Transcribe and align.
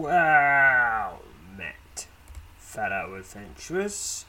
Well 0.00 1.20
met, 1.58 2.06
fellow 2.56 3.16
adventurers. 3.16 4.24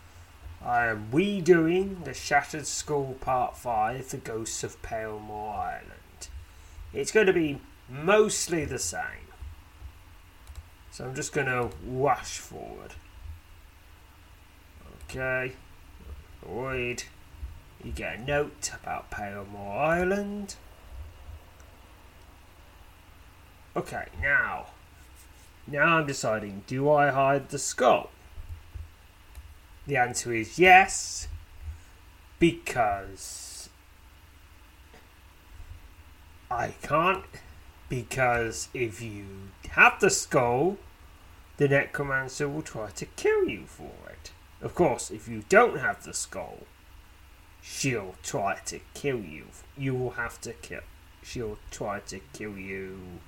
I 0.61 0.87
am 0.87 1.07
redoing 1.13 2.03
the 2.03 2.13
Shattered 2.13 2.67
Skull 2.67 3.15
Part 3.21 3.55
5, 3.55 4.09
The 4.09 4.17
Ghosts 4.17 4.65
of 4.65 4.81
Palemoor 4.81 5.53
Island. 5.55 6.27
It's 6.93 7.13
going 7.13 7.27
to 7.27 7.31
be 7.31 7.61
mostly 7.89 8.65
the 8.65 8.79
same. 8.79 9.31
So 10.91 11.05
I'm 11.05 11.15
just 11.15 11.31
going 11.31 11.47
to 11.47 11.69
rush 11.87 12.39
forward. 12.39 12.95
Okay. 15.05 15.53
Void. 16.45 17.03
You 17.81 17.93
get 17.93 18.19
a 18.19 18.21
note 18.21 18.71
about 18.83 19.09
Palemoor 19.09 19.77
Island. 19.77 20.55
Okay, 23.73 24.07
now. 24.21 24.65
Now 25.67 25.97
I'm 25.97 26.07
deciding 26.07 26.63
do 26.67 26.89
I 26.89 27.09
hide 27.09 27.49
the 27.49 27.59
skull? 27.59 28.11
The 29.87 29.97
answer 29.97 30.33
is 30.33 30.59
yes, 30.59 31.27
because 32.39 33.69
I 36.49 36.73
can't. 36.81 37.23
Because 37.89 38.69
if 38.73 39.01
you 39.01 39.25
have 39.71 39.99
the 39.99 40.09
skull, 40.09 40.77
the 41.57 41.67
necromancer 41.67 42.47
will 42.47 42.61
try 42.61 42.89
to 42.91 43.05
kill 43.05 43.49
you 43.49 43.65
for 43.65 43.91
it. 44.09 44.31
Of 44.61 44.75
course, 44.75 45.11
if 45.11 45.27
you 45.27 45.43
don't 45.49 45.79
have 45.79 46.03
the 46.03 46.13
skull, 46.13 46.59
she'll 47.61 48.15
try 48.23 48.59
to 48.65 48.79
kill 48.93 49.19
you. 49.19 49.47
You 49.77 49.95
will 49.95 50.11
have 50.11 50.39
to 50.41 50.53
kill. 50.53 50.81
She'll 51.23 51.57
try 51.69 51.99
to 51.99 52.19
kill 52.33 52.57
you 52.57 53.19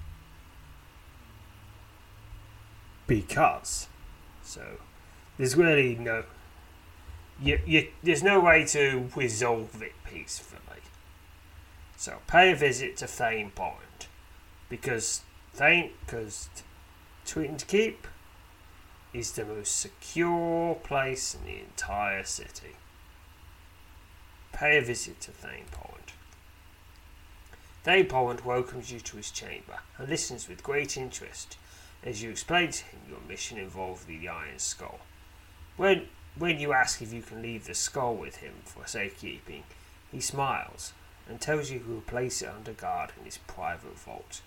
because. 3.07 3.87
So 4.43 4.77
there's 5.37 5.55
really 5.55 5.95
no. 5.95 6.23
You, 7.41 7.59
you, 7.65 7.89
there's 8.03 8.23
no 8.23 8.39
way 8.39 8.65
to 8.67 9.09
resolve 9.15 9.81
it 9.81 9.93
peacefully. 10.09 10.61
So 11.97 12.17
pay 12.27 12.51
a 12.51 12.55
visit 12.55 12.97
to 12.97 13.07
Thane 13.07 13.51
Point 13.51 14.07
because 14.69 15.21
Thane, 15.53 15.91
because 16.05 16.49
Twinned 17.25 17.65
Keep 17.67 18.07
is 19.13 19.31
the 19.31 19.45
most 19.45 19.79
secure 19.79 20.75
place 20.75 21.35
in 21.35 21.45
the 21.45 21.59
entire 21.59 22.23
city. 22.23 22.75
Pay 24.51 24.77
a 24.77 24.81
visit 24.81 25.21
to 25.21 25.31
Thane 25.31 25.65
Point. 25.71 26.13
Thane 27.83 28.05
Point 28.05 28.45
welcomes 28.45 28.91
you 28.91 28.99
to 28.99 29.17
his 29.17 29.31
chamber 29.31 29.79
and 29.97 30.09
listens 30.09 30.47
with 30.47 30.63
great 30.63 30.97
interest 30.97 31.57
as 32.05 32.21
you 32.21 32.29
explain 32.29 32.71
to 32.71 32.83
him 32.85 32.99
your 33.09 33.19
mission 33.27 33.57
involved 33.57 34.07
the 34.07 34.27
Iron 34.27 34.59
Skull. 34.59 34.99
When 35.77 36.07
when 36.37 36.59
you 36.59 36.73
ask 36.73 37.01
if 37.01 37.13
you 37.13 37.21
can 37.21 37.41
leave 37.41 37.65
the 37.65 37.75
skull 37.75 38.15
with 38.15 38.37
him 38.37 38.53
for 38.65 38.87
safekeeping, 38.87 39.63
he 40.11 40.19
smiles 40.19 40.93
and 41.29 41.39
tells 41.39 41.69
you 41.69 41.79
he 41.79 41.91
will 41.91 42.01
place 42.01 42.41
it 42.41 42.49
under 42.49 42.73
guard 42.73 43.11
in 43.19 43.25
his 43.25 43.37
private 43.37 43.97
vault. 43.99 44.41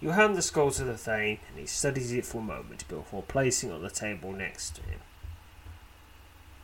You 0.00 0.10
hand 0.10 0.36
the 0.36 0.42
skull 0.42 0.70
to 0.72 0.84
the 0.84 0.96
Thane, 0.96 1.38
and 1.48 1.58
he 1.58 1.66
studies 1.66 2.12
it 2.12 2.24
for 2.24 2.38
a 2.38 2.42
moment 2.42 2.86
before 2.88 3.22
placing 3.22 3.70
it 3.70 3.74
on 3.74 3.82
the 3.82 3.90
table 3.90 4.32
next 4.32 4.76
to 4.76 4.82
him. 4.82 5.00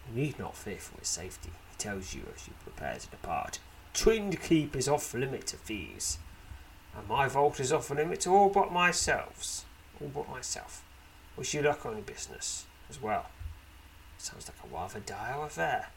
You 0.08 0.22
need 0.22 0.38
not 0.38 0.56
fear 0.56 0.78
for 0.78 0.98
his 0.98 1.08
safety, 1.08 1.50
he 1.70 1.76
tells 1.78 2.14
you 2.14 2.22
as 2.34 2.46
you 2.46 2.54
prepare 2.62 2.96
to 2.96 3.08
depart. 3.08 3.58
Twinned 3.92 4.40
Keep 4.40 4.76
is 4.76 4.88
off 4.88 5.14
limit 5.14 5.46
to 5.48 5.56
thieves, 5.56 6.18
and 6.96 7.08
my 7.08 7.28
vault 7.28 7.58
is 7.58 7.72
off 7.72 7.90
limit 7.90 8.20
to 8.20 8.30
all 8.30 8.50
but 8.50 8.72
myself. 8.72 9.64
All 10.00 10.08
but 10.08 10.28
myself. 10.28 10.82
Wish 11.36 11.54
you 11.54 11.62
luck 11.62 11.84
on 11.84 11.92
your 11.92 12.02
business 12.02 12.66
as 12.88 13.00
well. 13.00 13.26
Sounds 14.18 14.48
like 14.48 14.56
a 14.64 14.74
rather 14.74 15.00
dire 15.00 15.44
affair. 15.44 15.88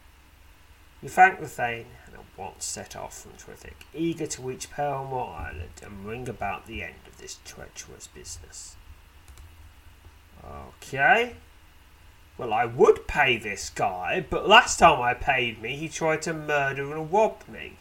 You 1.02 1.10
thank 1.10 1.40
the 1.40 1.48
Thane 1.48 1.86
and 2.06 2.16
at 2.16 2.22
once 2.36 2.66
set 2.66 2.96
off 2.96 3.22
from 3.22 3.34
Trithik, 3.34 3.86
eager 3.94 4.26
to 4.26 4.42
reach 4.42 4.72
Palemoor 4.72 5.30
Island 5.30 5.82
and 5.84 6.04
bring 6.04 6.28
about 6.28 6.66
the 6.66 6.82
end 6.82 6.96
of 7.08 7.20
this 7.20 7.38
treacherous 7.46 8.08
business. 8.08 8.76
Okay. 10.44 11.36
Well, 12.38 12.54
I 12.54 12.66
would 12.66 13.08
pay 13.08 13.38
this 13.38 13.70
guy, 13.70 14.26
but 14.28 14.48
last 14.48 14.80
time 14.80 15.02
I 15.02 15.14
paid 15.14 15.62
me, 15.62 15.76
he 15.76 15.90
tried 15.90 16.22
to 16.24 16.34
murder 16.34 16.96
and 16.96 17.12
rob 17.12 17.48
me. 17.48 17.78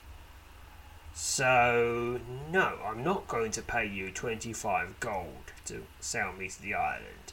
So, 1.14 2.20
no, 2.50 2.78
I'm 2.84 3.02
not 3.02 3.28
going 3.28 3.50
to 3.52 3.62
pay 3.62 3.86
you 3.86 4.10
25 4.10 5.00
gold 5.00 5.52
to 5.66 5.82
sell 6.00 6.32
me 6.32 6.48
to 6.48 6.62
the 6.62 6.74
island. 6.74 7.32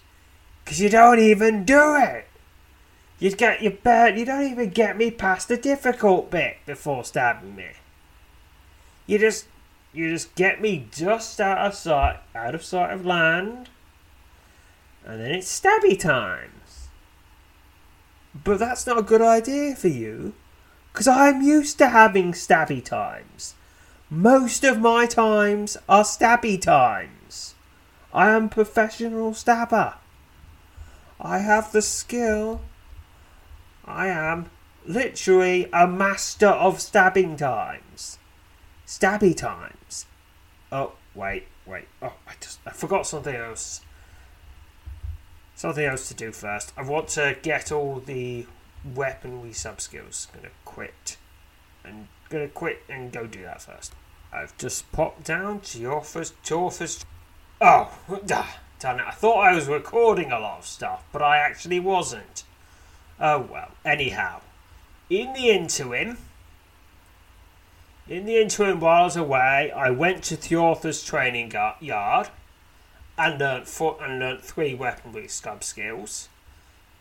Because 0.64 0.80
you 0.80 0.90
don't 0.90 1.20
even 1.20 1.66
do 1.66 1.96
it! 1.96 2.28
You'd 3.20 3.38
get 3.38 3.62
your 3.62 3.72
bad. 3.72 4.18
You 4.20 4.26
don't 4.26 4.52
even 4.52 4.70
get 4.70 4.98
me 4.98 5.12
past 5.12 5.48
the 5.48 5.58
difficult 5.58 6.30
bit 6.30 6.58
before 6.66 7.06
stabbing 7.06 7.56
me. 7.56 7.70
You 9.06 9.18
just, 9.18 9.46
you 9.94 10.10
just 10.10 10.36
get 10.36 10.62
me 10.62 10.88
just 10.92 11.40
out 11.40 11.60
of 11.60 11.74
sight, 11.74 12.20
out 12.36 12.56
of 12.56 12.64
sight 12.64 12.92
of 12.92 13.06
land, 13.06 13.70
and 15.06 15.22
then 15.22 15.32
it's 15.32 15.62
stabby 15.62 16.00
times. 16.00 16.90
But 18.44 18.60
that's 18.60 18.88
not 18.88 18.98
a 18.98 19.04
good 19.04 19.22
idea 19.22 19.76
for 19.76 19.90
you, 19.90 20.34
because 20.92 21.08
I'm 21.08 21.42
used 21.42 21.78
to 21.78 21.90
having 21.90 22.34
stabby 22.34 22.84
times. 22.84 23.56
Most 24.10 24.64
of 24.64 24.80
my 24.80 25.06
times 25.06 25.78
are 25.88 26.04
stabby 26.04 26.60
times. 26.60 27.23
I 28.14 28.30
am 28.30 28.48
professional 28.50 29.34
stabber. 29.34 29.96
I 31.20 31.40
have 31.40 31.72
the 31.72 31.82
skill 31.82 32.62
I 33.86 34.08
am 34.08 34.50
literally 34.86 35.70
a 35.74 35.88
master 35.88 36.48
of 36.48 36.80
stabbing 36.80 37.36
times. 37.38 38.18
Stabby 38.88 39.36
times. 39.36 40.06
Oh, 40.72 40.94
wait, 41.14 41.48
wait. 41.66 41.88
Oh, 42.02 42.14
I 42.28 42.34
just 42.40 42.60
I 42.66 42.72
forgot 42.72 43.06
something 43.06 43.36
else. 43.36 43.82
Something 45.56 45.86
else 45.86 46.08
to 46.08 46.14
do 46.14 46.32
first. 46.32 46.74
I 46.78 46.84
want 46.84 47.10
to 47.10 47.38
get 47.42 47.72
all 47.72 48.00
the 48.00 48.48
weaponry 48.96 49.54
sub 49.54 49.82
skills. 49.82 50.28
Gonna 50.34 50.50
quit. 50.66 51.18
And 51.84 52.08
gonna 52.30 52.48
quit 52.48 52.84
and 52.90 53.12
go 53.12 53.28
do 53.28 53.44
that 53.44 53.62
first. 53.62 53.94
I've 54.32 54.58
just 54.58 54.92
popped 54.92 55.26
down 55.26 55.60
to 55.62 55.78
Torfus 55.78 56.34
Torfus 56.44 57.06
Oh, 57.66 57.90
done 58.26 59.00
it. 59.00 59.08
I 59.08 59.12
thought 59.12 59.40
I 59.40 59.56
was 59.56 59.68
recording 59.68 60.34
a 60.34 60.40
lot 60.40 60.60
of 60.60 60.66
stuff, 60.66 61.06
but 61.14 61.22
I 61.22 61.38
actually 61.38 61.80
wasn't. 61.80 62.44
Oh 63.22 63.40
well. 63.40 63.72
Anyhow, 63.86 64.42
in 65.10 65.32
the 65.32 65.50
interim, 65.50 66.18
in 68.06 68.26
the 68.26 68.36
interim 68.36 68.82
while 68.82 69.04
I 69.04 69.06
was 69.06 69.16
away, 69.16 69.72
I 69.72 69.92
went 69.92 70.26
to 70.26 70.36
Theorthus 70.36 71.06
training 71.06 71.54
yard 71.80 72.28
and 73.18 73.40
learnt 73.40 73.70
four, 73.70 73.98
and 74.02 74.20
learnt 74.20 74.44
three 74.44 74.76
weaponry 74.76 75.30
scrub 75.30 75.64
skills. 75.64 76.28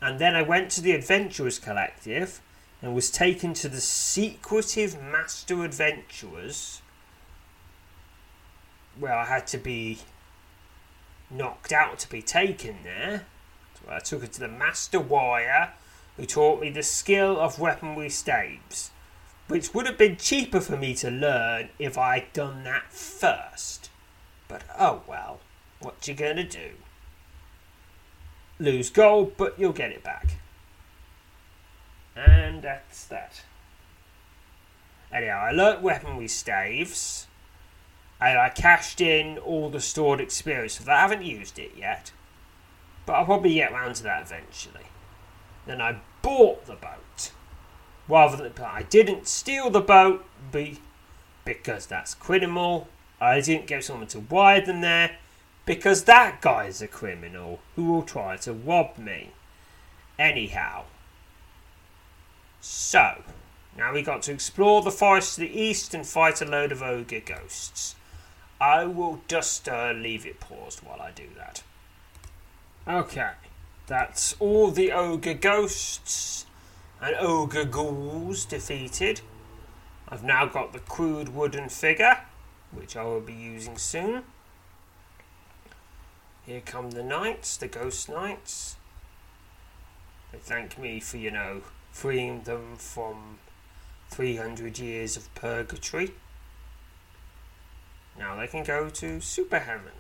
And 0.01 0.21
then 0.21 0.37
I 0.37 0.43
went 0.43 0.71
to 0.73 0.81
the 0.81 0.93
Adventurers 0.93 1.59
Collective 1.59 2.41
and 2.81 2.95
was 2.95 3.11
taken 3.11 3.53
to 3.55 3.69
the 3.69 3.81
secretive 3.81 5.03
Master 5.03 5.65
Adventurers, 5.65 6.83
where 8.97 9.15
I 9.15 9.25
had 9.25 9.49
to 9.49 9.59
be 9.59 9.99
knocked 11.33 11.73
out 11.73 11.99
to 12.01 12.11
be 12.11 12.23
taken 12.23 12.79
there. 12.85 13.27
So 13.75 13.93
I 13.93 13.99
took 13.99 14.23
it 14.23 14.33
to 14.35 14.41
the 14.41 14.49
Master 14.49 15.01
wire, 15.01 15.73
who 16.17 16.27
taught 16.27 16.61
me 16.61 16.71
the 16.71 16.83
skill 16.83 17.41
of 17.41 17.59
weaponry 17.59 18.11
staves, 18.11 18.91
which 19.49 19.75
would 19.75 19.87
have 19.87 19.99
been 19.99 20.17
cheaper 20.17 20.61
for 20.61 20.77
me 20.77 20.95
to 20.97 21.11
learn 21.11 21.71
if 21.79 21.97
I'd 21.97 22.33
done 22.33 22.65
that 22.65 22.93
first. 22.93 23.91
But 24.49 24.63
oh 24.79 25.03
well, 25.07 25.41
what 25.81 26.07
you 26.07 26.15
gonna 26.15 26.45
do? 26.45 26.73
Lose 28.59 28.91
gold, 28.91 29.37
but 29.37 29.59
you'll 29.59 29.73
get 29.73 29.91
it 29.91 30.05
back. 30.05 30.37
And 32.15 32.63
that's 32.63 33.05
that. 33.07 33.43
Anyhow, 35.13 35.47
I 35.49 35.51
learnt 35.51 35.83
weaponry 35.83 36.29
staves. 36.29 37.27
And 38.23 38.39
I 38.39 38.51
cashed 38.51 39.01
in 39.01 39.39
all 39.39 39.69
the 39.69 39.81
stored 39.81 40.21
experience. 40.21 40.79
But 40.79 40.93
I 40.93 41.01
haven't 41.01 41.25
used 41.25 41.59
it 41.59 41.73
yet. 41.77 42.13
But 43.05 43.15
I'll 43.15 43.25
probably 43.25 43.55
get 43.55 43.73
round 43.73 43.97
to 43.97 44.03
that 44.05 44.23
eventually. 44.23 44.87
Then 45.67 45.81
I 45.81 46.01
bought 46.23 46.67
the 46.67 46.75
boat. 46.75 47.33
Rather 48.09 48.37
than 48.37 48.53
I 48.65 48.83
didn't 48.83 49.27
steal 49.27 49.71
the 49.71 49.81
boat 49.81 50.25
be, 50.51 50.79
because 51.45 51.87
that's 51.87 52.15
criminal. 52.15 52.89
I 53.21 53.41
didn't 53.41 53.67
get 53.67 53.85
someone 53.85 54.09
to 54.09 54.21
wire 54.21 54.61
them 54.61 54.81
there 54.81 55.17
because 55.65 56.05
that 56.05 56.41
guy's 56.41 56.83
a 56.83 56.89
criminal 56.89 57.61
who 57.77 57.85
will 57.85 58.03
try 58.03 58.37
to 58.39 58.53
rob 58.53 58.99
me. 58.99 59.31
Anyhow, 60.19 60.85
so, 62.61 63.25
now 63.77 63.93
we 63.93 64.03
got 64.03 64.23
to 64.23 64.33
explore 64.33 64.83
the 64.83 64.93
forest 64.93 65.35
to 65.35 65.41
the 65.41 65.61
east 65.61 65.95
and 65.95 66.07
fight 66.07 66.41
a 66.41 66.45
load 66.45 66.71
of 66.71 66.81
ogre 66.81 67.21
ghosts. 67.21 67.97
I 68.63 68.85
will 68.85 69.21
just 69.27 69.69
uh, 69.69 69.91
leave 69.91 70.25
it 70.25 70.39
paused 70.39 70.85
while 70.85 71.03
I 71.03 71.11
do 71.11 71.25
that. 71.37 71.65
Okay, 72.87 73.33
that's 73.89 74.37
all 74.39 74.71
the 74.71 74.93
ogre 74.93 75.35
ghosts 75.35 76.47
and 77.01 77.17
ogre 77.19 77.65
ghouls 77.65 78.45
defeated. 78.45 79.21
I've 80.09 80.23
now 80.23 80.47
got 80.47 80.73
the 80.73 80.79
crude 80.79 81.35
wooden 81.35 81.71
figure, 81.71 82.21
which 82.71 82.97
I 82.97 83.03
will 83.03 83.21
be 83.21 83.33
using 83.33 83.79
soon. 83.79 84.23
Here 86.47 86.63
come 86.65 86.93
the 86.93 87.03
knights, 87.03 87.57
the 87.57 87.67
ghost 87.67 88.09
knights. 88.09 88.77
They 90.31 90.39
thank 90.39 90.79
me 90.79 91.01
for, 91.01 91.17
you 91.17 91.33
know, 91.33 91.63
freeing 91.91 92.43
them 92.43 92.77
from 92.77 93.41
300 94.11 94.79
years 94.79 95.17
of 95.17 95.35
purgatory. 95.35 96.13
Now 98.19 98.37
they 98.37 98.47
can 98.47 98.65
go 98.65 98.89
to 98.91 99.21
Super 99.21 99.61
Hammond. 99.61 99.97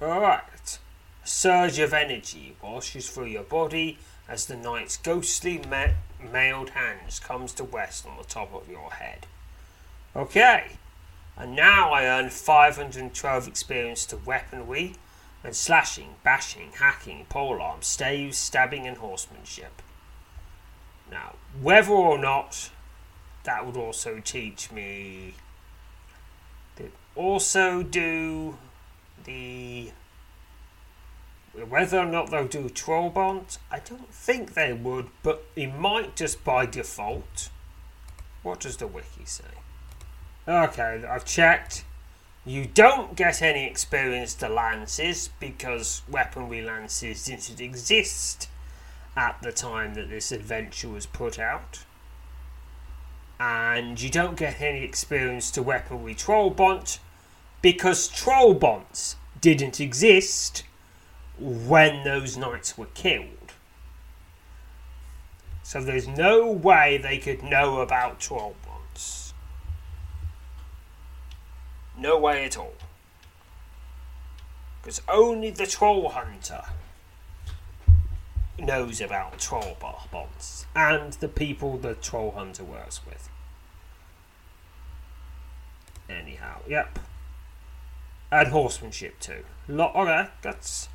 Alright. 0.00 0.78
Surge 1.24 1.78
of 1.78 1.92
energy 1.92 2.56
washes 2.62 3.10
through 3.10 3.26
your 3.26 3.42
body 3.42 3.98
as 4.28 4.46
the 4.46 4.56
knight's 4.56 4.96
ghostly 4.96 5.62
ma- 5.68 5.94
mailed 6.32 6.70
hands 6.70 7.18
comes 7.18 7.52
to 7.54 7.64
rest 7.64 8.06
on 8.06 8.16
the 8.16 8.24
top 8.24 8.54
of 8.54 8.68
your 8.68 8.92
head. 8.92 9.26
Okay. 10.14 10.72
And 11.36 11.54
now 11.54 11.92
I 11.92 12.06
earn 12.06 12.30
512 12.30 13.48
experience 13.48 14.06
to 14.06 14.16
weaponry 14.16 14.94
and 15.44 15.54
slashing, 15.54 16.16
bashing, 16.24 16.72
hacking, 16.78 17.26
polearm, 17.28 17.82
staves, 17.82 18.38
stabbing, 18.38 18.86
and 18.86 18.96
horsemanship. 18.96 19.82
Now, 21.10 21.34
whether 21.60 21.92
or 21.92 22.18
not 22.18 22.70
that 23.46 23.64
would 23.64 23.76
also 23.76 24.20
teach 24.22 24.70
me. 24.70 25.34
They 26.74 26.90
also 27.14 27.82
do 27.82 28.58
the. 29.24 29.92
Whether 31.68 32.00
or 32.00 32.06
not 32.06 32.30
they'll 32.30 32.46
do 32.46 32.68
troll 32.68 33.08
bonds, 33.08 33.58
I 33.70 33.78
don't 33.78 34.12
think 34.12 34.52
they 34.52 34.74
would, 34.74 35.06
but 35.22 35.46
it 35.56 35.68
might 35.68 36.14
just 36.14 36.44
by 36.44 36.66
default. 36.66 37.48
What 38.42 38.60
does 38.60 38.76
the 38.76 38.86
wiki 38.86 39.24
say? 39.24 39.44
Okay, 40.46 41.02
I've 41.08 41.24
checked. 41.24 41.84
You 42.44 42.66
don't 42.66 43.16
get 43.16 43.40
any 43.40 43.64
experience 43.64 44.34
to 44.34 44.48
lances 44.48 45.30
because 45.40 46.02
weaponry 46.08 46.62
lances 46.62 47.24
didn't 47.24 47.60
exist 47.60 48.48
at 49.16 49.40
the 49.40 49.50
time 49.50 49.94
that 49.94 50.10
this 50.10 50.30
adventure 50.30 50.90
was 50.90 51.06
put 51.06 51.38
out. 51.38 51.85
And 53.38 54.00
you 54.00 54.08
don't 54.08 54.36
get 54.36 54.60
any 54.60 54.82
experience 54.82 55.50
to 55.52 55.62
weaponry 55.62 56.14
trollbont 56.14 56.98
because 57.60 58.08
trollbonts 58.08 59.16
didn't 59.40 59.80
exist 59.80 60.64
when 61.38 62.04
those 62.04 62.36
knights 62.36 62.78
were 62.78 62.86
killed. 62.94 63.52
So 65.62 65.82
there's 65.82 66.08
no 66.08 66.50
way 66.50 66.96
they 66.96 67.18
could 67.18 67.42
know 67.42 67.80
about 67.80 68.20
trollbonts. 68.20 69.32
No 71.98 72.18
way 72.18 72.44
at 72.44 72.56
all. 72.56 72.74
Because 74.80 75.02
only 75.08 75.50
the 75.50 75.66
troll 75.66 76.08
hunter 76.10 76.62
knows 78.58 79.00
about 79.00 79.38
troll 79.38 79.76
bonds 80.10 80.66
and 80.74 81.12
the 81.14 81.28
people 81.28 81.76
the 81.76 81.94
troll 81.94 82.32
hunter 82.32 82.64
works 82.64 83.00
with. 83.06 83.28
Anyhow, 86.08 86.60
yep. 86.68 86.98
And 88.30 88.48
horsemanship 88.48 89.20
too. 89.20 89.44
Lot 89.68 89.94
okay, 89.94 90.28
that's 90.42 90.88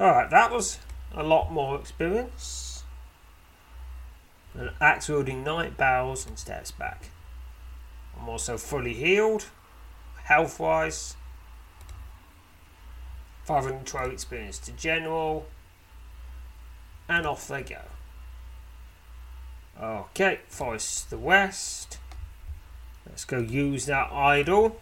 alright, 0.00 0.30
that 0.30 0.50
was 0.50 0.78
a 1.14 1.22
lot 1.22 1.52
more 1.52 1.78
experience. 1.78 2.84
An 4.54 4.70
axe 4.80 5.08
wielding 5.08 5.44
knight 5.44 5.76
bows 5.76 6.26
and 6.26 6.38
steps 6.38 6.70
back. 6.70 7.10
I'm 8.18 8.28
also 8.28 8.56
fully 8.56 8.94
healed 8.94 9.46
health 10.28 10.60
wise. 10.60 11.16
512 13.44 14.12
experience 14.12 14.58
to 14.58 14.72
general. 14.72 15.46
And 17.08 17.26
off 17.26 17.48
they 17.48 17.62
go. 17.62 17.80
Okay, 19.80 20.40
forest 20.48 21.10
the 21.10 21.18
west. 21.18 21.98
Let's 23.06 23.24
go 23.24 23.38
use 23.38 23.86
that 23.86 24.12
idol. 24.12 24.80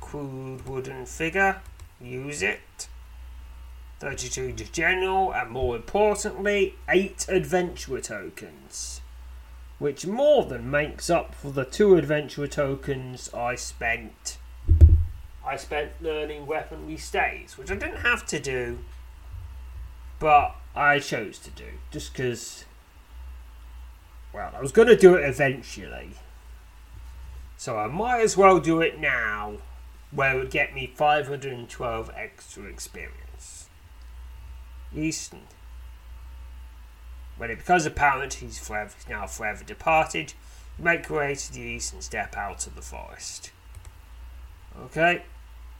Crude 0.00 0.66
wooden 0.66 1.06
figure. 1.06 1.62
Use 2.00 2.42
it. 2.42 2.88
32 4.00 4.52
to 4.52 4.72
general, 4.72 5.32
and 5.32 5.50
more 5.50 5.74
importantly, 5.74 6.74
8 6.88 7.26
adventurer 7.28 8.00
tokens 8.00 9.00
which 9.78 10.06
more 10.06 10.44
than 10.44 10.70
makes 10.70 11.10
up 11.10 11.34
for 11.34 11.50
the 11.50 11.64
two 11.64 11.96
adventurer 11.96 12.46
tokens 12.46 13.32
I 13.34 13.56
spent. 13.56 14.38
I 15.44 15.56
spent 15.56 15.92
learning 16.00 16.46
weaponry 16.46 16.96
staves, 16.96 17.58
which 17.58 17.70
I 17.70 17.76
didn't 17.76 17.98
have 17.98 18.26
to 18.26 18.40
do, 18.40 18.78
but 20.18 20.56
I 20.74 20.98
chose 20.98 21.38
to 21.40 21.50
do 21.50 21.64
just 21.90 22.12
because. 22.12 22.64
Well, 24.32 24.52
I 24.54 24.60
was 24.60 24.72
going 24.72 24.88
to 24.88 24.96
do 24.96 25.14
it 25.14 25.26
eventually, 25.26 26.10
so 27.56 27.78
I 27.78 27.86
might 27.86 28.20
as 28.20 28.36
well 28.36 28.60
do 28.60 28.82
it 28.82 28.98
now, 29.00 29.58
where 30.10 30.36
it 30.36 30.38
would 30.38 30.50
get 30.50 30.74
me 30.74 30.92
512 30.94 32.10
extra 32.14 32.64
experience. 32.64 33.68
Easton 34.94 35.42
when 37.36 37.50
it 37.50 37.58
becomes 37.58 37.86
apparent 37.86 38.34
he's 38.34 38.58
forever, 38.58 38.94
now 39.08 39.26
forever 39.26 39.62
departed, 39.64 40.32
you 40.78 40.84
make 40.84 41.08
your 41.08 41.18
way 41.18 41.34
to 41.34 41.52
the 41.52 41.60
east 41.60 41.92
and 41.92 42.02
step 42.02 42.36
out 42.36 42.66
of 42.66 42.74
the 42.74 42.82
forest. 42.82 43.50
Okay, 44.78 45.22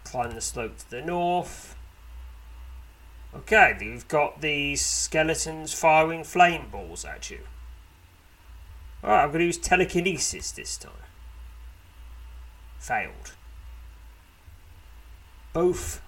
climb 0.05 0.33
the 0.33 0.41
slope 0.41 0.79
to 0.79 0.91
the 0.91 1.03
north. 1.03 1.76
Okay, 3.37 3.77
you've 3.83 4.09
got 4.09 4.41
these 4.41 4.85
skeletons 4.85 5.75
firing 5.75 6.25
flame 6.25 6.69
balls 6.73 7.05
at 7.05 7.31
you. 7.31 7.41
Alright, 9.05 9.25
I'm 9.25 9.29
going 9.29 9.41
to 9.41 9.45
use 9.47 9.59
telekinesis 9.59 10.53
this 10.53 10.79
time. 10.79 10.93
Failed. 12.79 13.35
Both, 15.53 16.01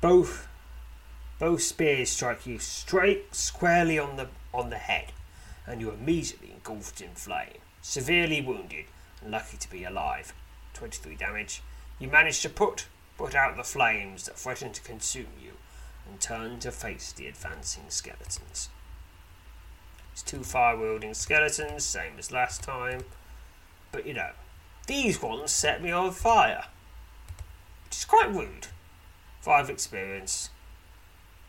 both 0.00 0.48
Both 1.38 1.62
spears 1.62 2.10
strike 2.10 2.46
you 2.46 2.58
straight 2.58 3.34
squarely 3.34 3.98
on 3.98 4.16
the 4.16 4.28
on 4.54 4.70
the 4.70 4.78
head, 4.78 5.12
and 5.66 5.80
you 5.80 5.90
are 5.90 5.94
immediately 5.94 6.52
engulfed 6.52 7.00
in 7.00 7.10
flame. 7.14 7.58
Severely 7.82 8.40
wounded 8.40 8.86
and 9.20 9.30
lucky 9.30 9.56
to 9.58 9.70
be 9.70 9.84
alive. 9.84 10.32
23 10.74 11.16
damage. 11.16 11.62
You 11.98 12.08
manage 12.08 12.40
to 12.42 12.48
put 12.48 12.86
put 13.18 13.34
out 13.34 13.56
the 13.56 13.64
flames 13.64 14.24
that 14.24 14.38
threaten 14.38 14.72
to 14.72 14.80
consume 14.82 15.26
you 15.42 15.52
and 16.08 16.20
turn 16.20 16.58
to 16.60 16.70
face 16.70 17.12
the 17.12 17.26
advancing 17.26 17.84
skeletons. 17.88 18.68
It's 20.12 20.22
two 20.22 20.42
fire 20.42 20.76
wielding 20.76 21.14
skeletons, 21.14 21.84
same 21.84 22.12
as 22.18 22.30
last 22.30 22.62
time. 22.62 23.04
But 23.90 24.06
you 24.06 24.14
know, 24.14 24.30
these 24.86 25.22
ones 25.22 25.50
set 25.50 25.82
me 25.82 25.90
on 25.90 26.12
fire. 26.12 26.64
Which 27.84 27.98
is 27.98 28.04
quite 28.04 28.32
rude. 28.32 28.68
Five 29.40 29.70
experience. 29.70 30.50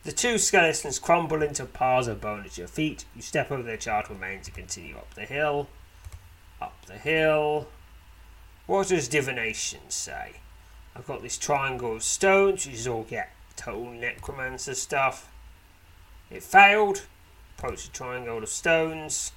The 0.04 0.12
two 0.12 0.38
skeletons 0.38 1.00
crumble 1.00 1.42
into 1.42 1.66
piles 1.66 2.08
of 2.08 2.20
bone 2.20 2.44
at 2.46 2.58
your 2.58 2.68
feet. 2.68 3.06
You 3.16 3.22
step 3.22 3.52
over 3.52 3.64
their 3.64 3.78
charred 3.78 4.10
remains 4.10 4.48
and 4.48 4.56
continue 4.56 4.98
up 4.98 5.14
the 5.14 5.26
hill. 5.26 5.70
Up 6.62 6.86
the 6.86 6.98
hill. 6.98 7.68
What 8.66 8.90
does 8.90 9.08
divination 9.08 9.80
say? 9.90 10.38
I've 10.96 11.08
got 11.08 11.22
this 11.22 11.38
triangle 11.38 11.96
of 11.96 12.04
stones, 12.04 12.66
which 12.66 12.76
is 12.76 12.88
all 12.88 13.04
get 13.04 13.32
total 13.56 13.92
necromancer 13.92 14.76
stuff. 14.76 15.30
It 16.30 16.44
failed. 16.44 17.06
Approach 17.58 17.88
the 17.88 17.92
triangle 17.94 18.40
of 18.40 18.50
stones. 18.50 19.32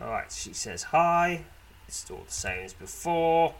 Alright, 0.00 0.30
she 0.30 0.52
says 0.52 0.84
hi. 0.84 1.44
It's 1.88 2.10
all 2.10 2.24
the 2.26 2.32
same 2.32 2.64
as 2.64 2.74
before. 2.74 3.54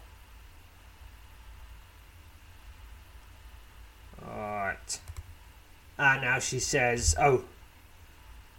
Alright. 4.27 5.01
And 5.99 6.23
now 6.23 6.39
she 6.39 6.59
says, 6.59 7.15
oh, 7.19 7.45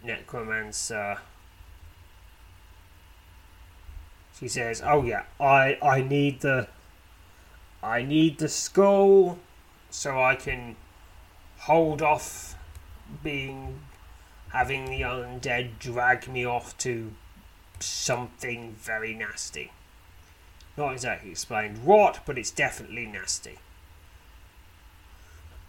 necromancer. 0.02 1.18
She 4.38 4.48
says, 4.48 4.82
oh 4.84 5.04
yeah, 5.04 5.24
I, 5.40 5.78
I 5.82 6.00
need 6.02 6.40
the, 6.40 6.68
I 7.82 8.02
need 8.02 8.38
the 8.38 8.48
skull 8.48 9.38
so 9.90 10.20
I 10.20 10.34
can 10.34 10.76
hold 11.60 12.02
off 12.02 12.56
being, 13.22 13.80
having 14.52 14.86
the 14.86 15.02
undead 15.02 15.78
drag 15.78 16.28
me 16.28 16.44
off 16.44 16.76
to 16.78 17.12
something 17.80 18.74
very 18.78 19.14
nasty. 19.14 19.72
Not 20.76 20.92
exactly 20.92 21.30
explained 21.30 21.84
what, 21.84 22.20
but 22.26 22.38
it's 22.38 22.50
definitely 22.50 23.06
nasty. 23.06 23.58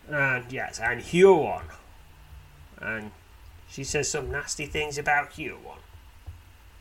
And 0.10 0.52
yes, 0.52 0.80
and 0.80 1.02
Huron. 1.02 1.66
And 2.80 3.12
she 3.70 3.84
says 3.84 4.10
some 4.10 4.32
nasty 4.32 4.66
things 4.66 4.98
about 4.98 5.34
Huron, 5.34 5.82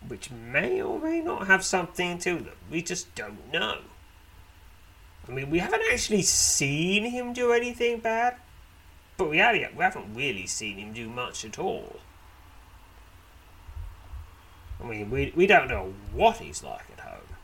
which 0.07 0.31
may 0.31 0.81
or 0.81 0.99
may 0.99 1.21
not 1.21 1.47
have 1.47 1.65
something 1.65 2.19
to 2.21 2.39
them. 2.39 2.57
We 2.71 2.83
just 2.83 3.15
don't 3.15 3.53
know. 3.53 3.81
I 5.29 5.33
mean, 5.33 5.51
we 5.51 5.59
haven't 5.59 5.83
actually 5.93 6.23
seen 6.23 7.05
him 7.05 7.33
do 7.33 7.53
anything 7.53 8.01
bad, 8.01 8.37
but 9.17 9.29
we 9.29 9.39
haven't 9.39 10.15
really 10.15 10.47
seen 10.47 10.79
him 10.79 10.93
do 10.93 11.09
much 11.09 11.45
at 11.45 11.59
all. 11.59 12.01
I 14.83 14.87
mean, 14.87 15.11
we, 15.11 15.33
we 15.37 15.47
don't 15.47 15.69
know 15.69 15.93
what 16.13 16.37
he's 16.37 16.63
like 16.63 16.87
at 16.97 17.01
home. 17.01 17.37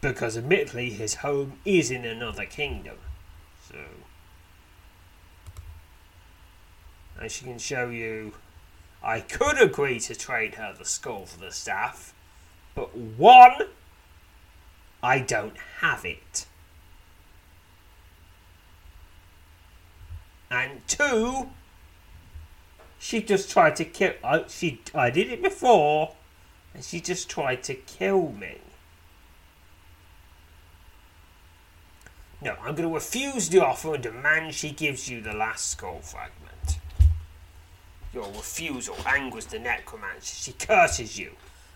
Because 0.00 0.36
admittedly, 0.36 0.90
his 0.90 1.16
home 1.16 1.54
is 1.64 1.90
in 1.90 2.04
another 2.04 2.44
kingdom. 2.44 2.96
So. 3.66 3.78
And 7.18 7.30
she 7.30 7.44
can 7.44 7.58
show 7.58 7.88
you. 7.88 8.34
I 9.02 9.20
could 9.20 9.60
agree 9.60 10.00
to 10.00 10.14
trade 10.14 10.56
her 10.56 10.74
the 10.76 10.84
skull 10.84 11.26
for 11.26 11.38
the 11.38 11.52
staff, 11.52 12.14
but 12.74 12.96
one, 12.96 13.68
I 15.04 15.18
don't 15.18 15.58
have 15.80 16.06
it. 16.06 16.46
And 20.50 20.80
two, 20.88 21.50
she 22.98 23.20
just 23.22 23.50
tried 23.50 23.76
to 23.76 23.84
kill. 23.84 24.14
I, 24.24 24.44
she, 24.48 24.80
I 24.94 25.10
did 25.10 25.30
it 25.30 25.42
before, 25.42 26.14
and 26.72 26.82
she 26.82 27.02
just 27.02 27.28
tried 27.28 27.62
to 27.64 27.74
kill 27.74 28.32
me. 28.32 28.56
No, 32.40 32.52
I'm 32.62 32.74
going 32.74 32.88
to 32.88 32.94
refuse 32.94 33.50
the 33.50 33.62
offer 33.62 33.92
and 33.92 34.02
demand 34.02 34.54
she 34.54 34.70
gives 34.70 35.10
you 35.10 35.20
the 35.20 35.34
last 35.34 35.72
skull 35.72 36.00
fragment. 36.00 36.78
Your 38.14 38.28
refusal 38.28 38.96
angers 39.06 39.44
the 39.44 39.58
necromancer. 39.58 40.34
She 40.34 40.52
curses 40.52 41.18
you 41.18 41.32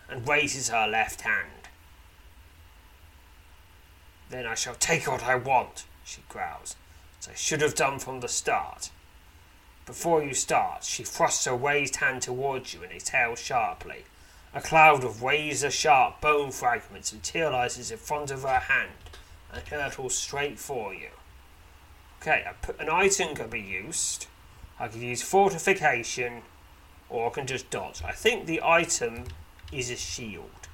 and 0.08 0.26
raises 0.26 0.70
her 0.70 0.86
left 0.86 1.20
hand. 1.20 1.57
Then 4.30 4.46
I 4.46 4.54
shall 4.54 4.74
take 4.74 5.06
what 5.06 5.24
I 5.24 5.36
want, 5.36 5.84
she 6.04 6.22
growls, 6.28 6.76
as 7.20 7.28
I 7.28 7.34
should 7.34 7.62
have 7.62 7.74
done 7.74 7.98
from 7.98 8.20
the 8.20 8.28
start. 8.28 8.90
Before 9.86 10.22
you 10.22 10.34
start, 10.34 10.84
she 10.84 11.02
thrusts 11.02 11.46
her 11.46 11.56
raised 11.56 11.96
hand 11.96 12.20
towards 12.20 12.74
you 12.74 12.82
and 12.82 12.92
exhales 12.92 13.40
sharply. 13.40 14.04
A 14.52 14.60
cloud 14.60 15.02
of 15.02 15.22
razor 15.22 15.70
sharp 15.70 16.20
bone 16.20 16.50
fragments 16.50 17.12
materializes 17.12 17.90
in 17.90 17.96
front 17.96 18.30
of 18.30 18.42
her 18.42 18.58
hand 18.58 18.90
and 19.52 19.66
hurtles 19.66 20.14
straight 20.14 20.58
for 20.58 20.92
you. 20.92 21.08
Okay, 22.20 22.44
I 22.46 22.52
put 22.52 22.80
an 22.80 22.90
item 22.90 23.34
can 23.34 23.48
be 23.48 23.60
used. 23.60 24.26
I 24.78 24.88
can 24.88 25.00
use 25.00 25.22
fortification 25.22 26.42
or 27.08 27.30
I 27.30 27.30
can 27.30 27.46
just 27.46 27.70
dodge. 27.70 28.02
I 28.04 28.12
think 28.12 28.44
the 28.44 28.60
item 28.62 29.24
is 29.72 29.90
a 29.90 29.96
shield. 29.96 30.68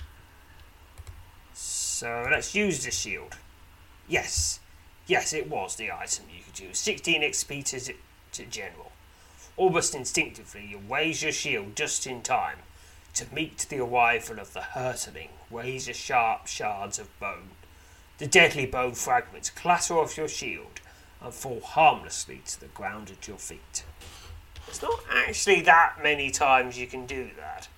So 1.52 2.26
let's 2.30 2.54
use 2.54 2.84
the 2.84 2.90
shield. 2.90 3.36
Yes, 4.08 4.60
yes, 5.06 5.32
it 5.32 5.48
was 5.48 5.76
the 5.76 5.90
item 5.90 6.26
you 6.30 6.42
could 6.44 6.60
use. 6.60 6.78
16 6.78 7.22
XP 7.22 7.64
to, 7.64 7.94
to 8.32 8.46
general. 8.46 8.92
Almost 9.56 9.94
instinctively, 9.94 10.66
you 10.66 10.80
raise 10.88 11.22
your 11.22 11.32
shield 11.32 11.76
just 11.76 12.06
in 12.06 12.22
time 12.22 12.58
to 13.14 13.32
meet 13.32 13.66
the 13.68 13.78
arrival 13.78 14.40
of 14.40 14.52
the 14.52 14.60
hurtling, 14.60 15.28
razor 15.50 15.94
sharp 15.94 16.46
shards 16.46 16.98
of 16.98 17.18
bone. 17.20 17.50
The 18.18 18.26
deadly 18.26 18.66
bone 18.66 18.94
fragments 18.94 19.50
clatter 19.50 19.94
off 19.94 20.16
your 20.16 20.28
shield 20.28 20.80
and 21.20 21.32
fall 21.32 21.60
harmlessly 21.60 22.42
to 22.46 22.60
the 22.60 22.66
ground 22.66 23.10
at 23.10 23.28
your 23.28 23.38
feet. 23.38 23.84
It's 24.68 24.82
not 24.82 25.00
actually 25.12 25.62
that 25.62 25.96
many 26.02 26.30
times 26.30 26.78
you 26.78 26.86
can 26.86 27.06
do 27.06 27.30
that. 27.38 27.68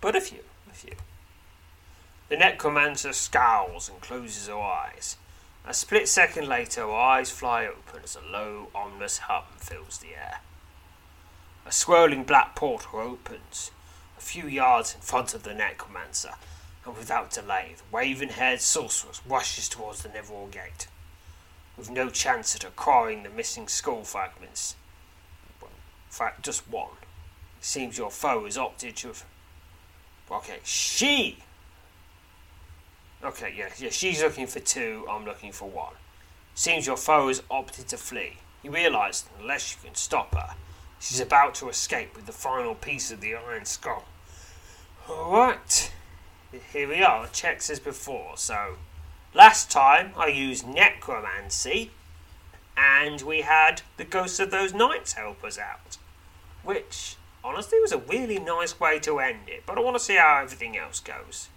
But 0.00 0.14
a 0.14 0.20
few, 0.20 0.44
a 0.70 0.74
few. 0.74 0.94
The 2.28 2.36
necromancer 2.36 3.14
scowls 3.14 3.88
and 3.88 4.00
closes 4.02 4.48
her 4.48 4.58
eyes. 4.58 5.16
A 5.66 5.72
split 5.72 6.08
second 6.08 6.46
later, 6.46 6.82
her 6.82 6.92
eyes 6.92 7.30
fly 7.30 7.66
open 7.66 8.02
as 8.04 8.16
a 8.16 8.20
low, 8.20 8.68
ominous 8.74 9.18
hum 9.18 9.44
fills 9.58 9.98
the 9.98 10.14
air. 10.14 10.40
A 11.64 11.72
swirling 11.72 12.24
black 12.24 12.54
portal 12.54 13.00
opens, 13.00 13.70
a 14.16 14.20
few 14.20 14.46
yards 14.46 14.94
in 14.94 15.00
front 15.00 15.32
of 15.32 15.42
the 15.42 15.54
necromancer, 15.54 16.34
and 16.84 16.96
without 16.96 17.30
delay, 17.30 17.74
the 17.76 17.96
raven 17.96 18.30
haired 18.30 18.60
sorceress 18.60 19.22
rushes 19.26 19.68
towards 19.68 20.02
the 20.02 20.08
Neverall 20.08 20.50
Gate. 20.50 20.86
With 21.76 21.90
no 21.90 22.10
chance 22.10 22.54
at 22.54 22.64
acquiring 22.64 23.22
the 23.22 23.30
missing 23.30 23.68
skull 23.68 24.04
fragments. 24.04 24.74
Well, 25.60 25.70
in 25.70 26.12
fact, 26.12 26.44
just 26.44 26.68
one. 26.68 26.96
It 27.58 27.64
seems 27.64 27.98
your 27.98 28.10
foe 28.10 28.44
has 28.44 28.58
opted 28.58 28.96
to 28.96 29.08
have. 29.08 29.24
Okay, 30.30 30.58
she 30.64 31.38
Okay, 33.24 33.52
yeah, 33.56 33.68
yeah, 33.78 33.90
she's 33.90 34.22
looking 34.22 34.46
for 34.46 34.60
two, 34.60 35.04
I'm 35.10 35.24
looking 35.24 35.50
for 35.50 35.68
one. 35.68 35.94
Seems 36.54 36.86
your 36.86 36.96
foe 36.96 37.28
has 37.28 37.42
opted 37.50 37.88
to 37.88 37.96
flee. 37.96 38.38
You 38.62 38.70
realise 38.70 39.22
that 39.22 39.32
unless 39.40 39.72
you 39.72 39.78
can 39.84 39.96
stop 39.96 40.34
her, 40.34 40.54
she's 41.00 41.20
about 41.20 41.54
to 41.56 41.68
escape 41.68 42.14
with 42.14 42.26
the 42.26 42.32
final 42.32 42.74
piece 42.74 43.10
of 43.10 43.20
the 43.20 43.34
iron 43.34 43.64
skull. 43.64 44.04
Alright, 45.08 45.92
here 46.72 46.88
we 46.88 47.02
are, 47.02 47.26
checks 47.28 47.70
as 47.70 47.80
before. 47.80 48.36
So, 48.36 48.76
last 49.34 49.70
time 49.70 50.12
I 50.16 50.28
used 50.28 50.66
necromancy, 50.66 51.90
and 52.76 53.22
we 53.22 53.40
had 53.40 53.82
the 53.96 54.04
ghosts 54.04 54.38
of 54.38 54.52
those 54.52 54.72
knights 54.72 55.14
help 55.14 55.42
us 55.42 55.58
out. 55.58 55.98
Which, 56.62 57.16
honestly, 57.42 57.80
was 57.80 57.92
a 57.92 57.98
really 57.98 58.38
nice 58.38 58.78
way 58.78 59.00
to 59.00 59.18
end 59.18 59.48
it, 59.48 59.64
but 59.66 59.76
I 59.76 59.80
want 59.80 59.96
to 59.96 60.02
see 60.02 60.16
how 60.16 60.40
everything 60.42 60.76
else 60.76 61.00
goes. 61.00 61.48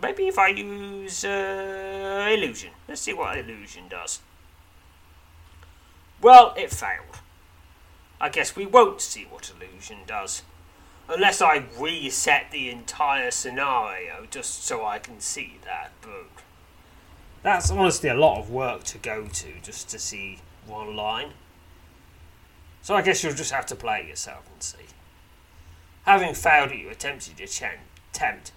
Maybe 0.00 0.28
if 0.28 0.38
I 0.38 0.48
use 0.48 1.24
uh, 1.24 2.28
illusion. 2.30 2.70
Let's 2.86 3.00
see 3.00 3.14
what 3.14 3.38
illusion 3.38 3.84
does. 3.88 4.20
Well, 6.20 6.54
it 6.56 6.70
failed. 6.70 7.20
I 8.20 8.28
guess 8.28 8.56
we 8.56 8.66
won't 8.66 9.00
see 9.00 9.24
what 9.24 9.50
illusion 9.50 9.98
does. 10.06 10.42
Unless 11.08 11.40
I 11.40 11.64
reset 11.78 12.50
the 12.50 12.68
entire 12.70 13.30
scenario 13.30 14.26
just 14.30 14.64
so 14.64 14.84
I 14.84 14.98
can 14.98 15.20
see 15.20 15.58
that, 15.64 15.92
that's 17.46 17.70
honestly 17.70 18.08
a 18.08 18.14
lot 18.14 18.40
of 18.40 18.50
work 18.50 18.82
to 18.82 18.98
go 18.98 19.26
to 19.26 19.46
just 19.62 19.88
to 19.90 20.00
see 20.00 20.40
one 20.66 20.96
line. 20.96 21.30
So 22.82 22.96
I 22.96 23.02
guess 23.02 23.22
you'll 23.22 23.34
just 23.34 23.52
have 23.52 23.66
to 23.66 23.76
play 23.76 24.00
it 24.00 24.08
yourself 24.08 24.48
and 24.52 24.60
see. 24.60 24.86
Having 26.06 26.34
failed 26.34 26.72
at 26.72 26.78
your 26.78 26.90
attempted 26.90 27.40
attempt, 27.40 28.50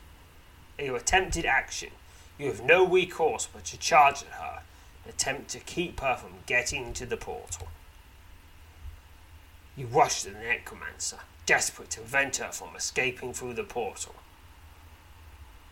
your 0.85 0.97
attempted 0.97 1.45
action, 1.45 1.89
you 2.37 2.47
have 2.47 2.63
no 2.63 2.85
recourse 2.85 3.47
but 3.51 3.65
to 3.65 3.77
charge 3.77 4.23
at 4.23 4.39
her 4.39 4.61
attempt 5.07 5.49
to 5.49 5.59
keep 5.59 5.99
her 5.99 6.15
from 6.15 6.31
getting 6.45 6.93
to 6.93 7.05
the 7.05 7.17
portal. 7.17 7.67
You 9.75 9.87
rush 9.87 10.23
to 10.23 10.31
the 10.31 10.39
necromancer, 10.39 11.19
desperate 11.45 11.89
to 11.91 12.01
prevent 12.01 12.37
her 12.37 12.51
from 12.51 12.75
escaping 12.75 13.33
through 13.33 13.53
the 13.53 13.63
portal. 13.63 14.15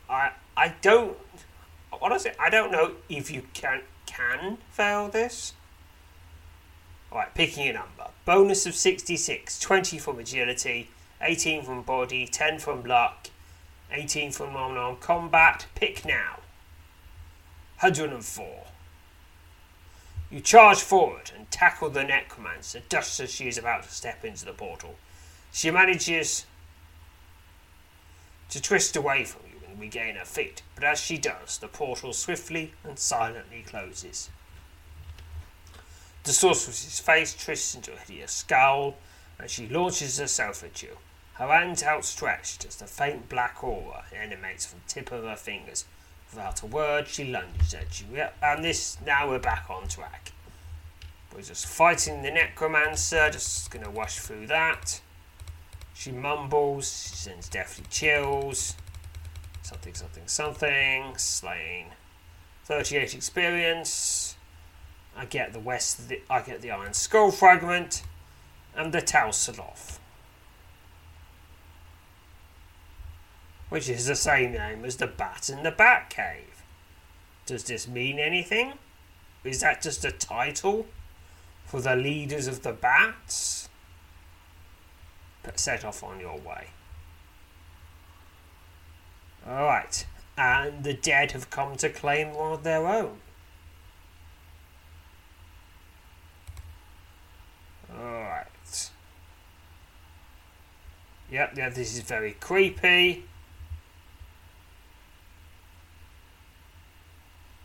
I 0.10 0.32
I 0.56 0.76
don't 0.82 1.18
honestly 2.02 2.32
I 2.40 2.50
don't 2.50 2.72
know 2.72 2.94
if 3.10 3.30
you 3.30 3.44
can 3.54 3.82
can 4.06 4.58
fail 4.72 5.10
this. 5.10 5.54
Alright, 7.12 7.34
picking 7.34 7.68
a 7.70 7.74
number. 7.74 8.08
Bonus 8.26 8.66
of 8.66 8.76
66, 8.76 9.60
20 9.60 9.98
from 9.98 10.20
agility, 10.20 10.90
18 11.22 11.64
from 11.64 11.82
body, 11.82 12.28
10 12.28 12.60
from 12.60 12.84
luck, 12.84 13.30
18 13.91 14.32
from 14.32 14.53
non 14.53 14.98
combat. 14.98 15.65
Pick 15.75 16.06
now. 16.06 16.39
104. 17.79 18.65
You 20.29 20.41
charge 20.41 20.79
forward 20.79 21.32
and 21.36 21.50
tackle 21.50 21.89
the 21.89 22.03
necromancer 22.03 22.82
just 22.89 23.20
as 23.20 23.32
she 23.34 23.48
is 23.48 23.58
about 23.58 23.84
to 23.84 23.91
step 23.91 24.25
into 24.25 24.46
the 24.46 24.51
portal. 24.51 24.96
She 25.51 25.72
manages 25.72 26.46
to 28.50 28.62
twist 28.62 28.96
away 28.96 29.24
from 29.24 29.41
you 29.50 29.60
and 29.67 29.79
regain 29.79 30.15
her 30.15 30.25
feet, 30.25 30.63
but 30.75 30.84
as 30.84 31.00
she 31.00 31.17
does, 31.17 31.58
the 31.58 31.67
portal 31.67 32.13
swiftly 32.13 32.74
and 32.84 33.00
silently 33.00 33.63
closes. 33.65 34.29
The 36.24 36.34
sorceress's 36.34 37.00
face 37.00 37.34
twists 37.34 37.75
into 37.75 37.94
a 37.94 37.98
hideous 37.98 38.34
scowl, 38.34 38.98
and 39.39 39.50
she 39.50 39.67
launches 39.67 40.17
herself 40.17 40.63
at 40.63 40.84
you, 40.84 40.98
her 41.38 41.48
hands 41.48 41.84
outstretched 41.84 42.65
as 42.65 42.75
the 42.75 42.86
faint 42.86 43.29
black 43.29 43.63
aura 43.63 44.06
emanates 44.13 44.65
from 44.65 44.79
the 44.86 44.94
tip 44.94 45.12
of 45.12 45.24
her 45.24 45.36
fingers 45.36 45.86
Without 46.32 46.62
a 46.62 46.65
word, 46.65 47.08
she 47.08 47.25
lunges 47.25 47.74
at 47.74 48.01
you. 48.01 48.22
And 48.41 48.63
this 48.63 48.98
now 49.06 49.29
we're 49.29 49.39
back 49.39 49.67
on 49.70 49.88
track. 49.88 50.34
We're 51.34 51.41
just 51.41 51.65
fighting 51.65 52.22
the 52.22 52.32
necromancer, 52.32 53.29
just 53.29 53.72
gonna 53.72 53.89
wash 53.89 54.17
through 54.17 54.48
that. 54.48 55.01
She 55.94 56.12
mumbles, 56.12 57.10
she 57.10 57.15
sends 57.15 57.50
deathly 57.50 57.86
chills. 57.89 58.75
Something, 59.63 59.94
something, 59.94 60.27
something. 60.27 61.17
Slaying. 61.17 61.88
38 62.65 63.15
experience. 63.15 64.36
I 65.15 65.25
get 65.25 65.53
the 65.53 65.60
west. 65.60 66.10
The, 66.10 66.22
I 66.29 66.41
get 66.41 66.62
the 66.62 66.72
iron 66.72 66.94
skull 66.94 67.32
fragment, 67.32 68.03
and 68.75 68.94
the 68.94 69.01
Tal 69.01 69.29
Soloth. 69.29 70.00
Which 73.70 73.90
is 73.90 74.06
the 74.06 74.16
same 74.16 74.54
name 74.54 74.86
as 74.86 74.98
the 74.98 75.08
bat 75.08 75.50
in 75.50 75.64
the 75.64 75.72
Bat 75.72 76.10
Cave. 76.10 76.64
Does 77.46 77.64
this 77.64 77.88
mean 77.88 78.20
anything? 78.20 78.74
Is 79.44 79.62
that 79.62 79.82
just 79.82 80.04
a 80.04 80.12
title 80.12 80.88
for 81.66 81.82
the 81.82 81.96
leaders 81.96 82.48
of 82.48 82.64
the 82.64 82.74
bats? 82.74 83.70
But 85.44 85.60
set 85.60 85.86
off 85.86 86.04
on 86.04 86.20
your 86.20 86.38
way. 86.38 86.68
Alright, 89.48 90.06
and 90.38 90.84
the 90.84 90.94
dead 90.94 91.32
have 91.32 91.50
come 91.50 91.78
to 91.78 91.89
claim 91.89 92.34
one 92.34 92.52
of 92.52 92.63
their 92.63 92.86
own. 92.86 93.20
Alright. 97.98 98.91
Yep, 101.32 101.54
yeah, 101.58 101.70
this 101.70 101.96
is 101.96 102.02
very 102.02 102.34
creepy. 102.34 103.24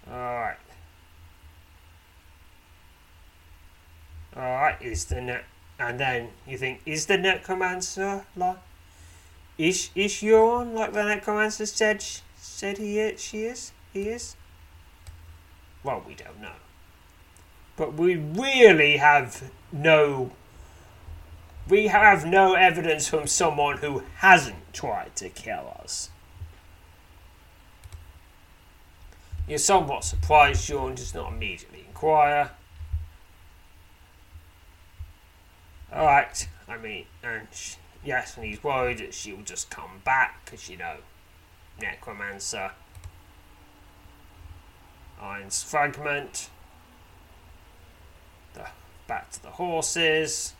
Alright. 0.08 0.56
Alright, 4.36 4.81
is 4.92 5.06
the 5.06 5.20
net 5.20 5.44
and 5.78 5.98
then 5.98 6.28
you 6.46 6.56
think, 6.58 6.80
is 6.86 7.06
the 7.06 7.16
necromancer 7.16 8.24
like 8.36 8.58
is 9.58 9.90
is 9.94 10.20
Huron 10.20 10.74
like 10.74 10.92
the 10.92 11.02
necromancer 11.02 11.66
said 11.66 12.04
said 12.36 12.78
he 12.78 12.98
is 13.00 13.20
she 13.20 13.44
is? 13.44 13.72
He 13.92 14.08
is? 14.08 14.36
Well 15.82 16.02
we 16.06 16.14
don't 16.14 16.40
know. 16.40 16.60
But 17.76 17.94
we 17.94 18.16
really 18.16 18.98
have 18.98 19.50
no 19.72 20.30
we 21.68 21.86
have 21.86 22.26
no 22.26 22.54
evidence 22.54 23.08
from 23.08 23.26
someone 23.26 23.78
who 23.78 24.02
hasn't 24.16 24.72
tried 24.72 25.16
to 25.16 25.28
kill 25.28 25.74
us. 25.82 26.10
You're 29.48 29.58
somewhat 29.58 30.04
surprised 30.04 30.64
Sean 30.64 30.94
does 30.94 31.14
not 31.14 31.32
immediately 31.32 31.84
inquire. 31.88 32.50
Alright, 35.92 36.48
I 36.66 36.78
mean, 36.78 37.04
and 37.22 37.48
she, 37.52 37.76
yes, 38.02 38.36
and 38.36 38.46
he's 38.46 38.64
worried 38.64 38.98
that 38.98 39.12
she 39.12 39.32
will 39.32 39.42
just 39.42 39.68
come 39.68 40.00
back 40.04 40.44
because, 40.44 40.70
you 40.70 40.78
know, 40.78 40.96
Necromancer. 41.80 42.72
Iron's 45.20 45.62
Fragment. 45.62 46.48
The, 48.54 48.68
back 49.06 49.30
to 49.32 49.42
the 49.42 49.50
horses. 49.50 50.54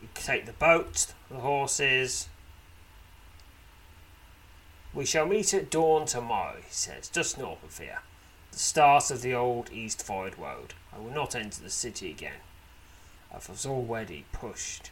You 0.00 0.08
take 0.14 0.46
the 0.46 0.52
boat, 0.52 1.12
the 1.30 1.40
horses. 1.40 2.28
We 4.94 5.04
shall 5.04 5.26
meet 5.26 5.52
at 5.54 5.70
dawn 5.70 6.06
tomorrow, 6.06 6.56
he 6.56 6.72
says, 6.72 7.08
just 7.08 7.38
north 7.38 7.62
of 7.62 7.78
here. 7.78 8.00
The 8.52 8.58
start 8.58 9.10
of 9.10 9.22
the 9.22 9.34
old 9.34 9.70
East 9.70 10.02
Forehead 10.02 10.38
Road. 10.38 10.74
I 10.92 10.98
will 10.98 11.12
not 11.12 11.36
enter 11.36 11.62
the 11.62 11.70
city 11.70 12.10
again. 12.10 12.40
I 13.32 13.36
was 13.36 13.64
already 13.64 14.24
pushed. 14.32 14.90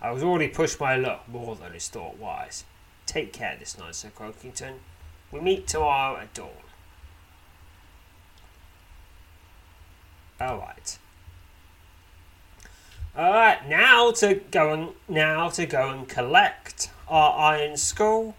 I 0.00 0.10
was 0.10 0.22
already 0.22 0.48
pushed 0.48 0.78
by 0.78 0.96
luck 0.96 1.28
more 1.28 1.56
than 1.56 1.74
is 1.74 1.88
thought 1.88 2.16
wise. 2.16 2.64
Take 3.06 3.32
care 3.32 3.56
this 3.58 3.78
night, 3.78 3.94
Sir 3.94 4.10
Croakington. 4.10 4.74
We 5.30 5.40
meet 5.40 5.66
tomorrow 5.66 6.18
at 6.18 6.34
dawn. 6.34 6.50
Alright. 10.40 10.98
Alright, 13.16 13.68
now 13.68 14.10
to 14.12 14.34
go 14.50 14.72
and 14.72 14.88
now 15.08 15.48
to 15.50 15.66
go 15.66 15.90
and 15.90 16.08
collect 16.08 16.90
our 17.08 17.38
iron 17.38 17.76
skull 17.76 18.34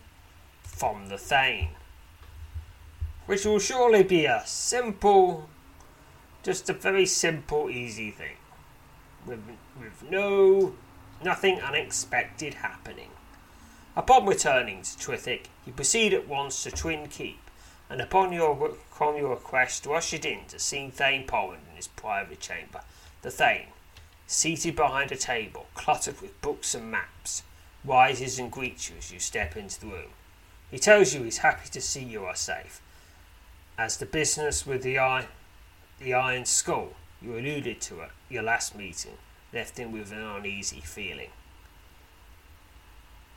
from 0.63 1.09
the 1.09 1.17
Thane. 1.17 1.69
Which 3.25 3.45
will 3.45 3.59
surely 3.59 4.03
be 4.03 4.25
a 4.25 4.41
simple, 4.45 5.47
just 6.41 6.69
a 6.69 6.73
very 6.73 7.05
simple, 7.05 7.69
easy 7.69 8.11
thing. 8.11 8.35
With, 9.25 9.39
with 9.79 10.09
no, 10.09 10.73
nothing 11.23 11.61
unexpected 11.61 12.55
happening. 12.55 13.09
Upon 13.95 14.25
returning 14.25 14.81
to 14.81 14.97
Trithik, 14.97 15.45
you 15.65 15.73
proceed 15.73 16.13
at 16.13 16.27
once 16.27 16.63
to 16.63 16.71
Twin 16.71 17.07
Keep, 17.07 17.39
and 17.89 18.01
upon 18.01 18.33
your, 18.33 18.51
upon 18.91 19.17
your 19.17 19.29
request, 19.29 19.87
ushered 19.87 20.25
in 20.25 20.45
to 20.47 20.59
see 20.59 20.89
Thane 20.89 21.25
Poland 21.25 21.61
in 21.69 21.75
his 21.75 21.87
private 21.87 22.39
chamber. 22.39 22.81
The 23.21 23.31
Thane, 23.31 23.67
seated 24.27 24.75
behind 24.75 25.11
a 25.11 25.15
table 25.15 25.67
cluttered 25.75 26.21
with 26.21 26.41
books 26.41 26.73
and 26.73 26.89
maps, 26.89 27.43
rises 27.85 28.39
and 28.39 28.51
greets 28.51 28.89
you 28.89 28.97
as 28.97 29.11
you 29.11 29.19
step 29.19 29.55
into 29.55 29.79
the 29.79 29.87
room. 29.87 30.11
He 30.71 30.79
tells 30.79 31.13
you 31.13 31.23
he's 31.23 31.37
happy 31.37 31.69
to 31.69 31.81
see 31.81 32.03
you 32.03 32.25
are 32.25 32.35
safe. 32.35 32.81
As 33.77 33.97
the 33.97 34.05
business 34.05 34.65
with 34.65 34.81
the, 34.81 34.97
eye, 34.97 35.27
the 35.99 36.13
Iron 36.13 36.45
Skull, 36.45 36.93
you 37.21 37.37
alluded 37.37 37.79
to 37.81 38.01
at 38.01 38.11
your 38.33 38.43
last 38.43 38.75
meeting, 38.75 39.17
left 39.53 39.77
him 39.77 39.91
with 39.91 40.11
an 40.11 40.21
uneasy 40.21 40.81
feeling. 40.81 41.29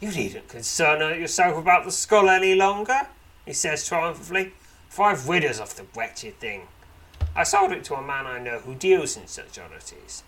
You 0.00 0.10
needn't 0.10 0.48
concern 0.48 1.00
yourself 1.20 1.56
about 1.56 1.84
the 1.84 1.92
skull 1.92 2.28
any 2.28 2.54
longer, 2.54 3.08
he 3.44 3.52
says 3.52 3.86
triumphantly. 3.86 4.52
Five 4.88 5.28
widows 5.28 5.60
off 5.60 5.74
the 5.74 5.86
wretched 5.94 6.38
thing. 6.40 6.68
I 7.34 7.44
sold 7.44 7.72
it 7.72 7.84
to 7.84 7.94
a 7.94 8.02
man 8.02 8.26
I 8.26 8.38
know 8.38 8.58
who 8.58 8.74
deals 8.74 9.16
in 9.16 9.26
such 9.26 9.58
oddities. 9.58 10.22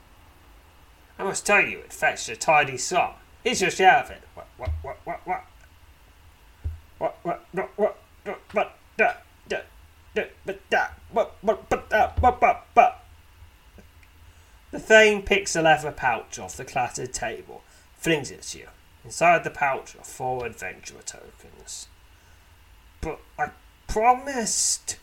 I 1.18 1.24
must 1.24 1.46
tell 1.46 1.62
you, 1.62 1.78
it 1.78 1.92
fetched 1.92 2.28
a 2.28 2.36
tidy 2.36 2.76
sum. 2.76 3.12
Here's 3.42 3.60
your 3.60 3.70
share 3.70 3.96
of 3.96 4.10
it. 4.10 4.22
What, 4.34 4.46
what, 4.56 4.70
what, 4.82 4.98
what, 5.04 5.26
what? 5.26 5.44
What 6.98 7.16
what 7.22 7.44
what 7.52 7.70
what 7.76 7.96
what 8.52 8.76
da 8.96 9.12
da 9.48 9.58
da 10.14 10.24
da 10.68 10.86
what 11.12 11.36
what 11.42 11.70
what 11.70 11.88
da 11.88 12.10
what 12.18 12.42
what 12.42 12.42
what 12.42 12.57
The 14.78 14.84
Thane 14.84 15.22
picks 15.22 15.56
a 15.56 15.62
leather 15.62 15.90
pouch 15.90 16.38
off 16.38 16.56
the 16.56 16.64
clattered 16.64 17.12
table, 17.12 17.64
flings 17.96 18.30
it 18.30 18.42
to 18.42 18.58
you. 18.58 18.68
Inside 19.04 19.42
the 19.42 19.50
pouch 19.50 19.96
are 19.96 20.04
four 20.04 20.46
adventurer 20.46 21.02
tokens. 21.04 21.88
But 23.00 23.18
I 23.36 23.50
promised. 23.88 24.98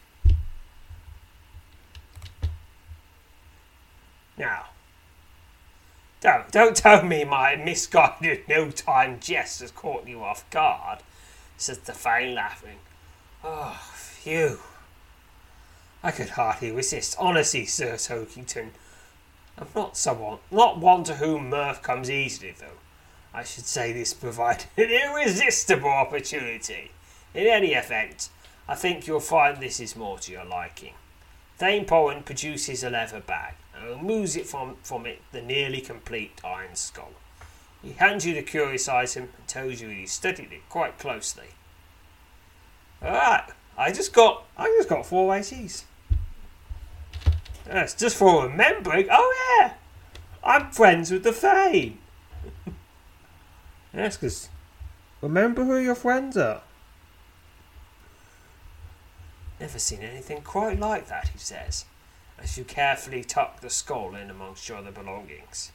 Now, 4.38 4.67
don't, 6.21 6.49
don't 6.53 6.77
tell 6.77 7.03
me 7.03 7.25
my 7.25 7.57
misguided 7.57 8.47
no-time 8.47 9.19
jest 9.19 9.59
has 9.59 9.71
caught 9.71 10.07
you 10.07 10.23
off 10.23 10.49
guard, 10.51 10.99
says 11.57 11.79
the 11.79 11.91
Thane, 11.91 12.33
laughing. 12.33 12.77
Oh, 13.43 13.77
phew. 13.93 14.61
I 16.01 16.11
could 16.11 16.29
hardly 16.29 16.71
resist. 16.71 17.17
Honestly, 17.19 17.65
Sir 17.65 17.97
Tokington, 17.97 18.71
I'm 19.57 19.67
not 19.75 19.97
someone, 19.97 20.39
not 20.51 20.79
one 20.79 21.03
to 21.05 21.15
whom 21.15 21.49
mirth 21.49 21.81
comes 21.81 22.09
easily, 22.09 22.53
though. 22.59 22.79
I 23.33 23.43
should 23.43 23.65
say 23.65 23.93
this 23.93 24.13
provided 24.13 24.67
an 24.77 24.89
irresistible 24.89 25.89
opportunity. 25.89 26.91
In 27.33 27.47
any 27.47 27.73
event, 27.73 28.29
I 28.67 28.75
think 28.75 29.07
you'll 29.07 29.19
find 29.19 29.57
this 29.57 29.79
is 29.79 29.95
more 29.95 30.19
to 30.19 30.31
your 30.31 30.45
liking. 30.45 30.93
Thane 31.57 31.85
Pollen 31.85 32.23
produces 32.23 32.83
a 32.83 32.89
leather 32.89 33.19
bag 33.19 33.55
and 33.73 33.87
removes 33.89 34.35
it 34.35 34.45
from, 34.45 34.75
from 34.83 35.05
it 35.05 35.21
the 35.31 35.41
nearly 35.41 35.81
complete 35.81 36.41
iron 36.43 36.75
skull. 36.75 37.11
He 37.81 37.91
hands 37.93 38.25
you 38.25 38.33
the 38.33 38.41
curious 38.41 38.89
item 38.89 39.29
and 39.37 39.47
tells 39.47 39.79
you 39.79 39.89
he 39.89 40.05
studied 40.05 40.51
it 40.51 40.67
quite 40.69 40.97
closely. 40.97 41.49
Alright, 43.01 43.51
I 43.77 43.91
just 43.91 44.13
got 44.13 44.45
I 44.57 44.67
just 44.77 44.89
got 44.89 45.05
four 45.05 45.33
ACs. 45.33 45.83
That's 47.65 47.93
just 47.93 48.15
for 48.15 48.47
remembering. 48.47 49.08
Oh 49.12 49.60
yeah, 49.62 49.73
I'm 50.43 50.71
friends 50.71 51.12
with 51.12 51.23
the 51.23 51.32
Thane. 51.32 51.97
yes, 53.93 54.17
because 54.17 54.49
remember 55.21 55.63
who 55.63 55.78
your 55.78 55.95
friends 55.95 56.38
are. 56.38 56.62
Never 59.60 59.80
seen 59.80 60.01
anything 60.01 60.41
quite 60.41 60.80
like 60.80 61.08
that, 61.08 61.30
he 61.30 61.39
says, 61.39 61.86
as 62.38 62.58
you 62.58 62.65
carefully 62.65 63.23
tuck 63.23 63.62
the 63.62 63.69
skull 63.69 64.13
in 64.13 64.30
amongst 64.30 64.67
your 64.67 64.78
other 64.80 64.91
belongings. 64.91 65.71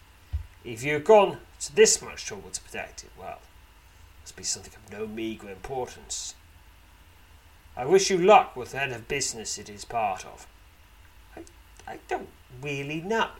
If 0.64 0.84
you've 0.84 1.04
gone 1.04 1.38
to 1.60 1.74
this 1.74 2.02
much 2.02 2.26
trouble 2.26 2.50
to 2.50 2.60
protect 2.60 3.04
it, 3.04 3.10
well, 3.18 3.38
it 3.38 4.22
must 4.22 4.36
be 4.36 4.44
something 4.44 4.74
of 4.74 4.92
no 4.92 5.06
meagre 5.06 5.50
importance. 5.50 6.34
I 7.76 7.86
wish 7.86 8.10
you 8.10 8.18
luck 8.18 8.54
with 8.54 8.72
the 8.72 8.78
head 8.78 8.92
of 8.92 9.08
business 9.08 9.56
it 9.56 9.70
is 9.70 9.86
part 9.86 10.26
of. 10.26 10.46
I, 11.90 11.98
don't 12.08 12.28
really 12.62 13.00
know. 13.00 13.30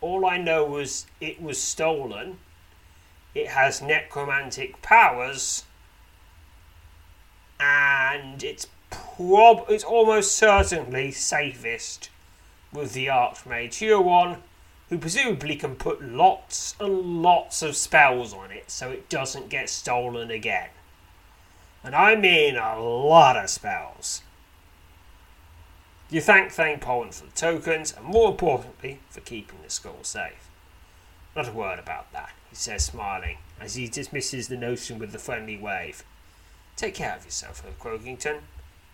All 0.00 0.26
I 0.26 0.36
know 0.36 0.64
was 0.64 1.06
it 1.20 1.40
was 1.40 1.62
stolen. 1.62 2.38
It 3.34 3.48
has 3.48 3.80
necromantic 3.80 4.82
powers. 4.82 5.64
And 7.60 8.42
it's 8.42 8.66
prob 8.90 9.64
it's 9.68 9.84
almost 9.84 10.32
certainly 10.32 11.12
safest 11.12 12.10
with 12.72 12.94
the 12.94 13.06
Archmage 13.06 13.74
Huron, 13.74 14.38
who 14.88 14.98
presumably 14.98 15.54
can 15.54 15.76
put 15.76 16.02
lots 16.02 16.74
and 16.80 17.22
lots 17.22 17.62
of 17.62 17.76
spells 17.76 18.34
on 18.34 18.50
it 18.50 18.70
so 18.70 18.90
it 18.90 19.08
doesn't 19.08 19.48
get 19.48 19.70
stolen 19.70 20.30
again. 20.30 20.70
And 21.84 21.94
I 21.94 22.16
mean 22.16 22.56
a 22.56 22.80
lot 22.80 23.36
of 23.36 23.50
spells. 23.50 24.22
You 26.12 26.20
thank 26.20 26.52
Thane 26.52 26.78
Pollen 26.78 27.10
for 27.10 27.24
the 27.24 27.32
tokens, 27.32 27.94
and 27.96 28.04
more 28.04 28.30
importantly, 28.30 29.00
for 29.08 29.20
keeping 29.20 29.60
the 29.62 29.70
skull 29.70 30.00
safe. 30.02 30.46
Not 31.34 31.48
a 31.48 31.52
word 31.52 31.78
about 31.78 32.12
that, 32.12 32.32
he 32.50 32.54
says, 32.54 32.84
smiling, 32.84 33.38
as 33.58 33.76
he 33.76 33.88
dismisses 33.88 34.48
the 34.48 34.58
notion 34.58 34.98
with 34.98 35.14
a 35.14 35.18
friendly 35.18 35.56
wave. 35.56 36.04
Take 36.76 36.96
care 36.96 37.16
of 37.16 37.24
yourself, 37.24 37.64
Herb 37.64 37.78
Croakington. 37.78 38.40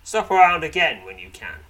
Stop 0.05 0.31
around 0.31 0.63
again 0.63 1.05
when 1.05 1.19
you 1.19 1.31
can. 1.31 1.65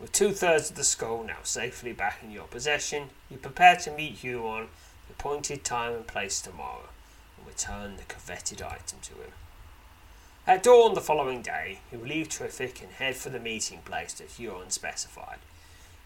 With 0.00 0.12
two 0.12 0.32
thirds 0.32 0.70
of 0.70 0.76
the 0.76 0.82
skull 0.82 1.22
now 1.22 1.42
safely 1.42 1.92
back 1.92 2.20
in 2.22 2.30
your 2.30 2.46
possession, 2.46 3.10
you 3.30 3.36
prepare 3.36 3.76
to 3.76 3.94
meet 3.94 4.14
Huron 4.14 4.68
the 5.08 5.12
appointed 5.12 5.62
time 5.62 5.92
and 5.92 6.06
place 6.06 6.40
tomorrow 6.40 6.88
and 7.36 7.46
return 7.46 7.98
the 7.98 8.04
coveted 8.04 8.62
item 8.62 9.00
to 9.02 9.12
him. 9.12 9.32
At 10.44 10.64
dawn 10.64 10.94
the 10.94 11.00
following 11.00 11.40
day, 11.40 11.78
you 11.92 11.98
leave 11.98 12.28
Trithik 12.28 12.82
and 12.82 12.90
head 12.90 13.14
for 13.14 13.30
the 13.30 13.38
meeting 13.38 13.78
place 13.84 14.12
that 14.14 14.30
Huron 14.30 14.70
specified. 14.70 15.38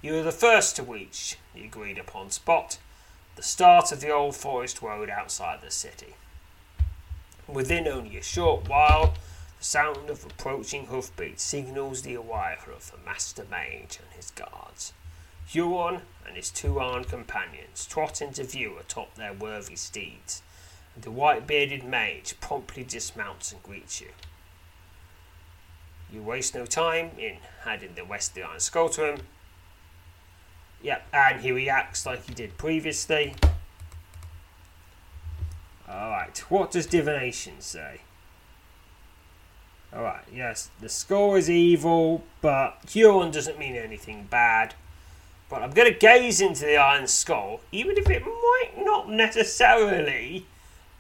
You 0.03 0.18
are 0.18 0.22
the 0.22 0.31
first 0.31 0.77
to 0.77 0.83
reach 0.83 1.38
the 1.55 1.64
agreed 1.64 1.96
upon 1.96 2.31
spot, 2.31 2.77
the 3.37 3.42
start 3.42 3.92
of 3.92 4.01
the 4.01 4.11
old 4.11 4.37
forest 4.37 4.83
road 4.83 5.09
outside 5.09 5.62
the 5.62 5.70
city. 5.70 6.16
Within 7.49 7.88
only 7.88 8.18
a 8.18 8.22
short 8.22 8.68
while, 8.68 9.14
the 9.59 9.64
sound 9.64 10.11
of 10.11 10.27
approaching 10.27 10.87
hoofbeats 10.87 11.42
signals 11.42 12.03
the 12.03 12.16
arrival 12.16 12.75
of 12.75 12.90
the 12.90 12.99
Master 12.99 13.46
Mage 13.51 13.99
and 14.03 14.12
his 14.14 14.33
guards. 14.33 14.92
Huron 15.46 16.03
and 16.27 16.37
his 16.37 16.51
two 16.51 16.79
armed 16.79 17.09
companions 17.09 17.87
trot 17.87 18.20
into 18.20 18.44
view 18.44 18.77
atop 18.79 19.14
their 19.14 19.33
worthy 19.33 19.77
steeds, 19.77 20.42
and 20.97 21.05
the 21.05 21.11
white 21.11 21.47
bearded 21.47 21.85
mage 21.85 22.35
promptly 22.41 22.83
dismounts 22.83 23.53
and 23.53 23.63
greets 23.63 24.01
you. 24.01 24.09
You 26.13 26.23
waste 26.23 26.55
no 26.55 26.67
time 26.67 27.11
in 27.19 27.37
handing 27.65 27.95
the 27.95 28.05
Wesley 28.05 28.43
Iron 28.43 28.59
Skull 28.59 28.89
to 28.91 29.13
him. 29.13 29.21
Yep, 30.83 31.07
and 31.13 31.41
he 31.43 31.53
reacts 31.53 32.07
like 32.07 32.27
he 32.27 32.35
did 32.35 32.57
previously. 32.59 33.35
Alright, 35.89 36.39
what 36.49 36.71
does 36.71 36.87
divination 36.87 37.61
say? 37.61 38.01
Alright, 39.95 40.25
yes, 40.33 40.71
the 40.81 40.89
score 40.89 41.39
is 41.39 41.51
evil, 41.51 42.25
but 42.41 42.79
Huron 42.89 43.31
doesn't 43.31 43.59
mean 43.59 43.77
anything 43.77 44.27
bad. 44.31 44.75
But 45.49 45.63
I'm 45.63 45.71
going 45.71 45.93
to 45.93 45.99
gaze 45.99 46.41
into 46.41 46.65
the 46.65 46.77
Iron 46.77 47.07
Skull, 47.07 47.61
even 47.71 47.97
if 47.97 48.11
it 48.11 48.25
might 48.25 48.73
not 48.79 49.09
necessarily 49.09 50.47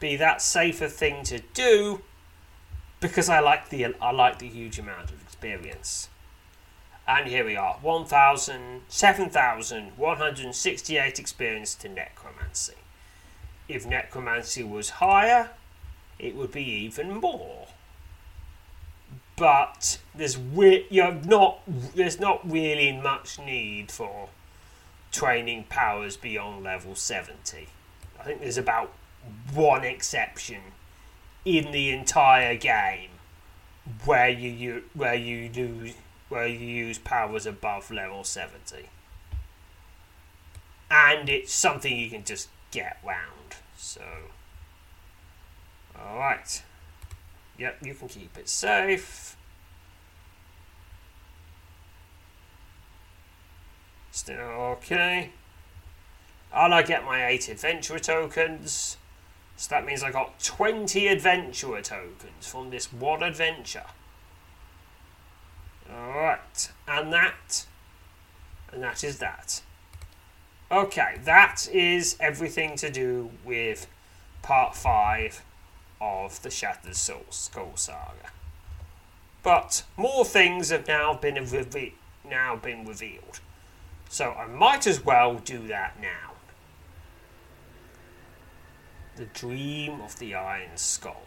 be 0.06 0.16
that 0.16 0.42
safer 0.42 0.88
thing 0.88 1.22
to 1.24 1.40
do, 1.54 2.02
because 3.00 3.28
I 3.28 3.40
like 3.40 3.70
the 3.70 3.94
I 4.00 4.12
like 4.12 4.38
the 4.38 4.48
huge 4.48 4.78
amount 4.78 5.10
of 5.10 5.20
experience. 5.22 6.08
And 7.08 7.28
here 7.28 7.44
we 7.44 7.54
are, 7.54 7.74
1,000, 7.82 8.82
7,168 8.88 11.20
experience 11.20 11.76
to 11.76 11.88
necromancy. 11.88 12.74
If 13.68 13.86
necromancy 13.86 14.64
was 14.64 14.90
higher, 14.90 15.50
it 16.18 16.34
would 16.34 16.50
be 16.50 16.64
even 16.64 17.14
more 17.14 17.68
but 19.36 19.98
there's 20.14 20.38
re- 20.38 20.86
you're 20.88 21.12
not 21.12 21.60
there's 21.94 22.18
not 22.18 22.50
really 22.50 22.90
much 22.90 23.38
need 23.38 23.92
for 23.92 24.30
training 25.12 25.64
powers 25.68 26.16
beyond 26.16 26.64
level 26.64 26.94
70. 26.94 27.68
I 28.18 28.22
think 28.22 28.40
there's 28.40 28.58
about 28.58 28.92
one 29.54 29.84
exception 29.84 30.60
in 31.44 31.70
the 31.72 31.90
entire 31.90 32.56
game 32.56 33.10
where 34.04 34.28
you, 34.28 34.50
you 34.50 34.82
where 34.94 35.14
you 35.14 35.48
do 35.48 35.90
where 36.28 36.46
you 36.46 36.58
use 36.58 36.98
powers 36.98 37.46
above 37.46 37.90
level 37.90 38.24
70. 38.24 38.88
And 40.90 41.28
it's 41.28 41.52
something 41.52 41.96
you 41.96 42.10
can 42.10 42.24
just 42.24 42.48
get 42.70 42.98
round. 43.04 43.56
So 43.76 44.02
all 45.98 46.18
right. 46.18 46.62
Yep, 47.58 47.78
you 47.82 47.94
can 47.94 48.08
keep 48.08 48.36
it 48.36 48.48
safe. 48.48 49.36
Still 54.10 54.38
okay. 54.38 55.30
And 56.54 56.74
I 56.74 56.82
get 56.82 57.04
my 57.04 57.26
8 57.26 57.48
adventurer 57.50 57.98
tokens. 57.98 58.96
So 59.56 59.70
that 59.70 59.86
means 59.86 60.02
I 60.02 60.10
got 60.10 60.38
20 60.42 61.08
adventurer 61.08 61.80
tokens 61.80 62.46
from 62.46 62.70
this 62.70 62.92
one 62.92 63.22
adventure. 63.22 63.86
Alright, 65.90 66.70
and 66.86 67.12
that, 67.12 67.66
and 68.72 68.82
that 68.82 69.02
is 69.02 69.18
that. 69.18 69.62
Okay, 70.70 71.18
that 71.24 71.68
is 71.72 72.16
everything 72.18 72.76
to 72.76 72.90
do 72.90 73.30
with 73.44 73.86
part 74.42 74.74
5 74.74 75.42
of 76.00 76.42
the 76.42 76.50
Shattered 76.50 76.96
Soul 76.96 77.24
Skull 77.30 77.72
Saga. 77.76 78.30
But 79.42 79.84
more 79.96 80.24
things 80.24 80.70
have 80.70 80.88
now 80.88 81.14
been 81.14 81.36
now 82.28 82.56
been 82.56 82.84
revealed, 82.84 83.40
so 84.08 84.32
I 84.32 84.46
might 84.46 84.86
as 84.86 85.04
well 85.04 85.36
do 85.36 85.66
that 85.68 86.00
now. 86.00 86.35
The 89.16 89.24
dream 89.24 90.02
of 90.02 90.18
the 90.18 90.34
Iron 90.34 90.76
Skull. 90.76 91.22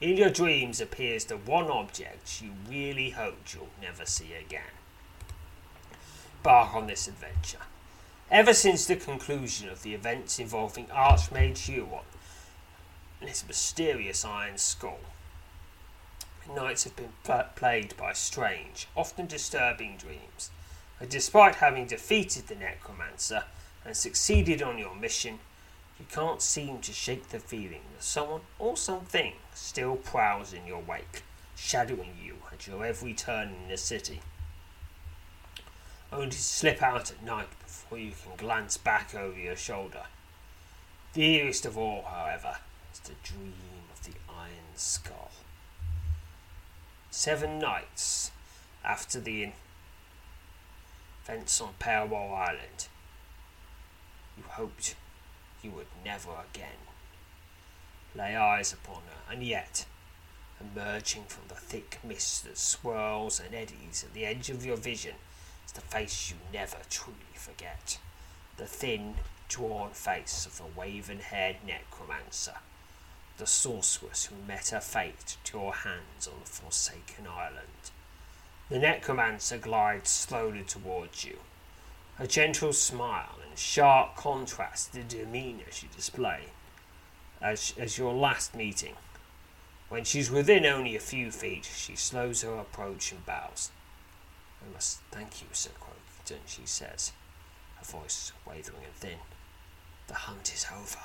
In 0.00 0.16
your 0.16 0.30
dreams 0.30 0.80
appears 0.80 1.24
the 1.24 1.36
one 1.36 1.68
object 1.68 2.40
you 2.40 2.52
really 2.68 3.10
hoped 3.10 3.52
you'll 3.52 3.68
never 3.80 4.06
see 4.06 4.32
again. 4.34 4.78
Bark 6.44 6.72
on 6.72 6.86
this 6.86 7.08
adventure. 7.08 7.62
Ever 8.30 8.54
since 8.54 8.86
the 8.86 8.94
conclusion 8.94 9.68
of 9.68 9.82
the 9.82 9.92
events 9.92 10.38
involving 10.38 10.86
Archmage 10.86 11.66
Huron 11.66 12.04
and 13.20 13.28
his 13.28 13.44
mysterious 13.44 14.24
iron 14.24 14.56
skull, 14.56 15.00
nights 16.48 16.84
have 16.84 16.94
been 16.94 17.12
plagued 17.56 17.96
by 17.96 18.12
strange, 18.12 18.86
often 18.94 19.26
disturbing 19.26 19.96
dreams. 19.96 20.50
And 21.00 21.08
despite 21.08 21.56
having 21.56 21.88
defeated 21.88 22.46
the 22.46 22.54
necromancer 22.54 23.44
and 23.84 23.96
succeeded 23.96 24.62
on 24.62 24.78
your 24.78 24.94
mission, 24.94 25.40
you 26.02 26.08
can't 26.12 26.42
seem 26.42 26.80
to 26.80 26.92
shake 26.92 27.28
the 27.28 27.38
feeling 27.38 27.82
that 27.94 28.02
someone 28.02 28.40
or 28.58 28.76
something 28.76 29.34
still 29.54 29.94
prowls 29.94 30.52
in 30.52 30.66
your 30.66 30.80
wake, 30.80 31.22
shadowing 31.54 32.16
you 32.20 32.34
at 32.50 32.66
your 32.66 32.84
every 32.84 33.14
turn 33.14 33.50
in 33.62 33.68
the 33.68 33.76
city. 33.76 34.20
Only 36.12 36.30
to 36.30 36.42
slip 36.42 36.82
out 36.82 37.12
at 37.12 37.22
night 37.22 37.46
before 37.62 37.98
you 37.98 38.10
can 38.20 38.34
glance 38.36 38.76
back 38.76 39.14
over 39.14 39.38
your 39.38 39.54
shoulder. 39.54 40.02
The 41.12 41.36
eerest 41.36 41.64
of 41.66 41.78
all, 41.78 42.02
however, 42.02 42.56
is 42.92 42.98
the 42.98 43.14
dream 43.22 43.54
of 43.94 44.04
the 44.04 44.18
Iron 44.28 44.74
Skull. 44.74 45.30
Seven 47.12 47.60
nights 47.60 48.32
after 48.84 49.20
the 49.20 49.52
events 51.22 51.60
on 51.60 51.74
Parwell 51.78 52.34
Island, 52.34 52.88
you 54.36 54.42
hoped 54.48 54.96
you 55.62 55.70
would 55.70 55.86
never 56.04 56.30
again. 56.52 56.82
Lay 58.14 58.36
eyes 58.36 58.72
upon 58.72 59.02
her, 59.08 59.32
and 59.32 59.42
yet, 59.42 59.86
emerging 60.60 61.24
from 61.24 61.44
the 61.48 61.54
thick 61.54 61.98
mist 62.04 62.44
that 62.44 62.58
swirls 62.58 63.40
and 63.40 63.54
eddies 63.54 64.04
at 64.06 64.12
the 64.12 64.26
edge 64.26 64.50
of 64.50 64.64
your 64.64 64.76
vision, 64.76 65.14
is 65.66 65.72
the 65.72 65.80
face 65.80 66.30
you 66.30 66.36
never 66.52 66.78
truly 66.90 67.16
forget. 67.34 67.98
The 68.56 68.66
thin, 68.66 69.14
drawn 69.48 69.90
face 69.90 70.46
of 70.46 70.58
the 70.58 70.80
raven 70.80 71.20
haired 71.20 71.56
necromancer, 71.66 72.56
the 73.38 73.46
sorceress 73.46 74.26
who 74.26 74.36
met 74.46 74.68
her 74.68 74.80
fate 74.80 75.36
to 75.44 75.58
your 75.58 75.72
hands 75.72 76.26
on 76.26 76.40
the 76.42 76.50
Forsaken 76.50 77.26
Island. 77.26 77.90
The 78.68 78.78
necromancer 78.78 79.58
glides 79.58 80.10
slowly 80.10 80.62
towards 80.62 81.24
you, 81.24 81.38
a 82.18 82.26
gentle 82.26 82.72
smile 82.72 83.38
sharp 83.56 84.16
contrast 84.16 84.92
to 84.92 84.98
the 84.98 85.04
demeanour 85.04 85.64
she 85.70 85.88
displays 85.94 86.48
as, 87.40 87.74
as 87.78 87.98
your 87.98 88.14
last 88.14 88.54
meeting. 88.54 88.94
When 89.88 90.04
she's 90.04 90.30
within 90.30 90.64
only 90.64 90.96
a 90.96 91.00
few 91.00 91.30
feet, 91.30 91.68
she 91.76 91.96
slows 91.96 92.42
her 92.42 92.54
approach 92.54 93.12
and 93.12 93.24
bows. 93.26 93.70
I 94.62 94.72
must 94.72 95.00
thank 95.10 95.42
you, 95.42 95.48
Sir 95.52 95.70
Croakington, 95.78 96.40
she 96.46 96.62
says, 96.64 97.12
her 97.76 97.84
voice 97.84 98.32
wavering 98.46 98.84
and 98.84 98.94
thin. 98.94 99.18
The 100.06 100.14
hunt 100.14 100.52
is 100.54 100.66
over. 100.72 100.98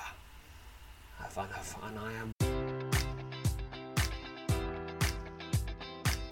I've 1.20 1.36
enough, 1.36 1.76
and 1.82 1.98
I 1.98 2.12
am. 2.12 2.37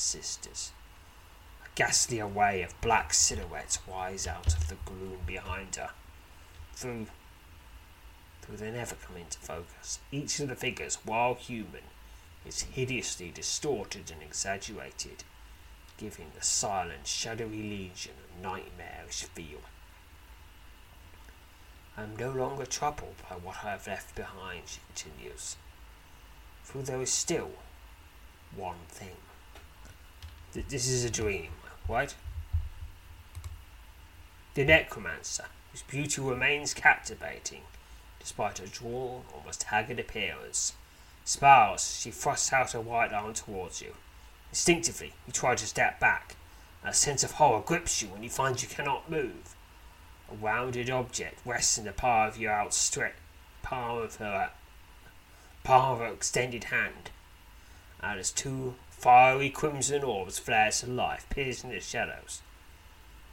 Sisters. 0.00 0.72
A 1.64 1.68
ghastly 1.74 2.20
array 2.20 2.62
of 2.62 2.80
black 2.80 3.12
silhouettes 3.14 3.78
rise 3.86 4.26
out 4.26 4.54
of 4.54 4.68
the 4.68 4.76
gloom 4.84 5.20
behind 5.26 5.76
her. 5.76 5.90
Through, 6.74 7.06
though 8.48 8.56
they 8.56 8.70
never 8.70 8.94
come 8.94 9.16
into 9.16 9.38
focus, 9.38 9.98
each 10.10 10.40
of 10.40 10.48
the 10.48 10.56
figures, 10.56 10.98
while 11.04 11.34
human, 11.34 11.84
is 12.46 12.62
hideously 12.62 13.30
distorted 13.30 14.10
and 14.10 14.22
exaggerated, 14.22 15.24
giving 15.98 16.32
the 16.34 16.42
silent, 16.42 17.06
shadowy 17.06 17.62
legion 17.62 18.14
a 18.38 18.42
nightmarish 18.42 19.24
feel. 19.24 19.60
I 21.96 22.04
am 22.04 22.16
no 22.16 22.30
longer 22.30 22.64
troubled 22.64 23.16
by 23.28 23.36
what 23.36 23.64
I 23.64 23.72
have 23.72 23.86
left 23.86 24.14
behind, 24.14 24.62
she 24.66 24.80
continues, 24.86 25.56
for 26.62 26.78
there 26.78 27.02
is 27.02 27.12
still 27.12 27.50
one 28.56 28.86
thing 28.88 29.16
this 30.52 30.88
is 30.88 31.04
a 31.04 31.10
dream, 31.10 31.48
right? 31.88 32.14
The 34.54 34.64
necromancer, 34.64 35.46
whose 35.70 35.82
beauty 35.82 36.20
remains 36.20 36.74
captivating 36.74 37.62
despite 38.20 38.58
her 38.58 38.66
drawn, 38.66 39.22
almost 39.34 39.64
haggard 39.64 39.98
appearance, 39.98 40.74
smiles 41.24 41.98
she 41.98 42.10
thrusts 42.10 42.52
out 42.52 42.72
her 42.72 42.80
white 42.80 43.12
arm 43.12 43.34
towards 43.34 43.80
you. 43.80 43.94
Instinctively, 44.50 45.14
you 45.26 45.32
try 45.32 45.54
to 45.54 45.66
step 45.66 45.98
back. 45.98 46.36
A 46.84 46.94
sense 46.94 47.24
of 47.24 47.32
horror 47.32 47.62
grips 47.64 48.00
you 48.00 48.08
when 48.08 48.22
you 48.22 48.30
find 48.30 48.60
you 48.60 48.68
cannot 48.68 49.10
move. 49.10 49.54
A 50.30 50.34
rounded 50.34 50.90
object 50.90 51.40
rests 51.44 51.78
in 51.78 51.84
the 51.84 51.92
palm 51.92 52.28
of 52.28 52.38
your 52.38 52.52
outstretched 52.52 53.16
palm 53.62 53.98
of 53.98 54.16
her 54.16 54.50
palm 55.62 55.92
of 55.92 55.98
her 55.98 56.12
extended 56.12 56.64
hand, 56.64 57.10
and 58.02 58.18
as 58.18 58.30
two 58.30 58.74
Fiery 59.00 59.48
crimson 59.48 60.04
orbs 60.04 60.38
flare 60.38 60.70
to 60.70 60.86
life, 60.86 61.24
piercing 61.30 61.70
the 61.70 61.80
shadows. 61.80 62.42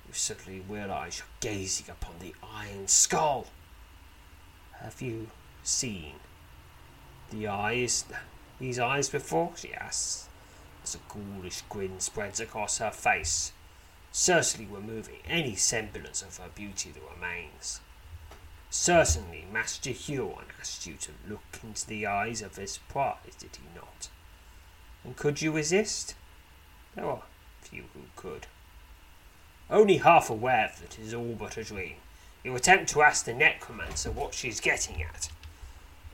You 0.08 0.14
suddenly 0.14 0.62
realize 0.62 1.18
you're 1.20 1.52
gazing 1.52 1.90
upon 1.90 2.20
the 2.20 2.34
iron 2.42 2.88
skull. 2.88 3.48
Have 4.80 5.02
you 5.02 5.28
seen 5.64 6.14
the 7.32 7.50
eyes, 7.50 8.06
these 8.60 8.80
eyes 8.80 9.10
before? 9.10 9.52
She 9.58 9.74
asks, 9.74 10.30
as 10.86 10.96
a 10.96 11.00
ghoulish 11.10 11.64
grin 11.68 12.00
spreads 12.00 12.40
across 12.40 12.78
her 12.78 12.92
face, 12.92 13.52
certainly 14.14 14.74
removing 14.74 15.20
any 15.28 15.58
semblance 15.58 16.22
of 16.22 16.38
her 16.38 16.50
beauty 16.56 16.92
that 16.92 17.14
remains. 17.14 17.82
Certainly, 18.70 19.48
Master 19.52 19.90
Huron 19.90 20.46
asked 20.62 20.88
you 20.88 20.94
to 20.94 21.12
look 21.28 21.60
into 21.62 21.86
the 21.86 22.08
eyes 22.08 22.42
of 22.42 22.56
his 22.56 22.78
prize, 22.78 23.36
did 23.38 23.58
he 23.58 23.64
not? 23.76 24.08
And 25.04 25.16
could 25.16 25.42
you 25.42 25.52
resist? 25.52 26.16
There 26.96 27.06
are 27.06 27.24
few 27.62 27.84
who 27.94 28.02
could. 28.16 28.48
Only 29.70 29.98
half 29.98 30.30
aware 30.30 30.72
that 30.80 30.98
it 30.98 31.04
is 31.04 31.14
all 31.14 31.36
but 31.38 31.58
a 31.58 31.64
dream, 31.64 31.96
you 32.44 32.56
attempt 32.56 32.90
to 32.92 33.02
ask 33.02 33.26
the 33.26 33.34
necromancer 33.34 34.10
what 34.10 34.34
she 34.34 34.48
is 34.48 34.62
getting 34.62 35.02
at, 35.04 35.30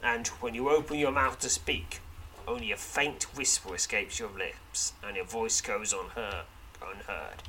and 0.01 0.27
when 0.27 0.55
you 0.55 0.69
open 0.69 0.97
your 0.97 1.11
mouth 1.11 1.39
to 1.39 1.49
speak, 1.49 2.01
only 2.47 2.71
a 2.71 2.77
faint 2.77 3.23
whisper 3.37 3.75
escapes 3.75 4.19
your 4.19 4.31
lips, 4.31 4.93
and 5.05 5.15
your 5.15 5.25
voice 5.25 5.61
goes 5.61 5.93
on 5.93 6.09
her 6.15 6.45
unheard. 6.81 7.43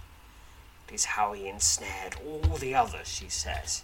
It 0.89 0.95
is 0.95 1.05
how 1.07 1.33
he 1.33 1.49
ensnared 1.49 2.17
all 2.25 2.57
the 2.57 2.75
others, 2.75 3.09
she 3.09 3.29
says, 3.29 3.83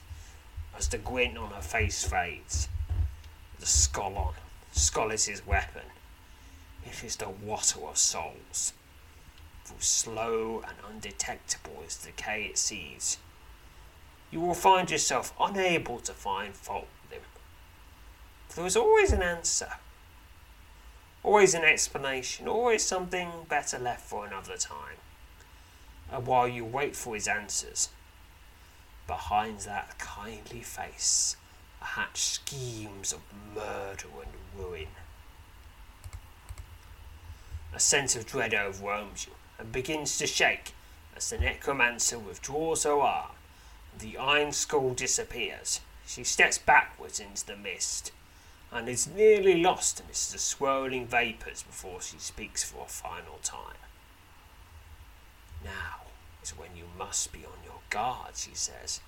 as 0.76 0.88
the 0.88 0.98
grin 0.98 1.36
on 1.36 1.50
her 1.50 1.62
face 1.62 2.04
fades. 2.04 2.68
The 3.58 3.66
skull 3.66 4.16
on. 4.16 4.34
Skull 4.72 5.10
is 5.10 5.24
his 5.24 5.46
weapon. 5.46 5.82
It 6.84 7.04
is 7.04 7.16
the 7.16 7.28
water 7.28 7.80
of 7.86 7.98
souls. 7.98 8.72
For 9.64 9.80
slow 9.80 10.62
and 10.66 10.76
undetectable 10.88 11.82
is 11.86 11.96
the 11.96 12.08
decay 12.08 12.44
it 12.44 12.58
sees. 12.58 13.18
You 14.30 14.40
will 14.40 14.54
find 14.54 14.90
yourself 14.90 15.32
unable 15.40 15.98
to 16.00 16.12
find 16.12 16.54
fault 16.54 16.88
with 17.02 17.18
him. 17.18 17.24
There 18.54 18.66
is 18.66 18.76
always 18.76 19.12
an 19.12 19.22
answer, 19.22 19.74
always 21.22 21.54
an 21.54 21.64
explanation, 21.64 22.48
always 22.48 22.84
something 22.84 23.30
better 23.48 23.78
left 23.78 24.02
for 24.02 24.26
another 24.26 24.56
time. 24.56 24.96
And 26.10 26.26
while 26.26 26.48
you 26.48 26.64
wait 26.64 26.96
for 26.96 27.14
his 27.14 27.28
answers, 27.28 27.90
behind 29.06 29.60
that 29.60 29.98
kindly 29.98 30.62
face 30.62 31.36
are 31.80 31.86
hatched 31.86 32.18
schemes 32.18 33.12
of 33.12 33.20
murder 33.54 34.08
and 34.22 34.32
ruin. 34.56 34.88
A 37.74 37.80
sense 37.80 38.16
of 38.16 38.26
dread 38.26 38.54
overwhelms 38.54 39.26
you 39.26 39.32
and 39.58 39.72
begins 39.72 40.18
to 40.18 40.26
shake 40.26 40.72
as 41.16 41.30
the 41.30 41.38
necromancer 41.38 42.18
withdraws 42.18 42.84
her 42.84 42.98
arm 43.00 43.32
the 44.00 44.16
iron 44.16 44.52
skull 44.52 44.94
disappears. 44.94 45.80
She 46.06 46.24
steps 46.24 46.58
backwards 46.58 47.20
into 47.20 47.46
the 47.46 47.56
mist 47.56 48.12
and 48.72 48.88
is 48.88 49.06
nearly 49.06 49.62
lost 49.62 50.00
amidst 50.00 50.32
the 50.32 50.38
swirling 50.38 51.06
vapours 51.06 51.62
before 51.62 52.00
she 52.00 52.18
speaks 52.18 52.64
for 52.64 52.84
a 52.84 52.88
final 52.88 53.38
time. 53.42 53.76
Now 55.62 56.06
is 56.42 56.50
when 56.50 56.76
you 56.76 56.84
must 56.98 57.32
be 57.32 57.40
on 57.40 57.64
your 57.64 57.80
guard, 57.90 58.36
she 58.36 58.54
says, 58.54 59.00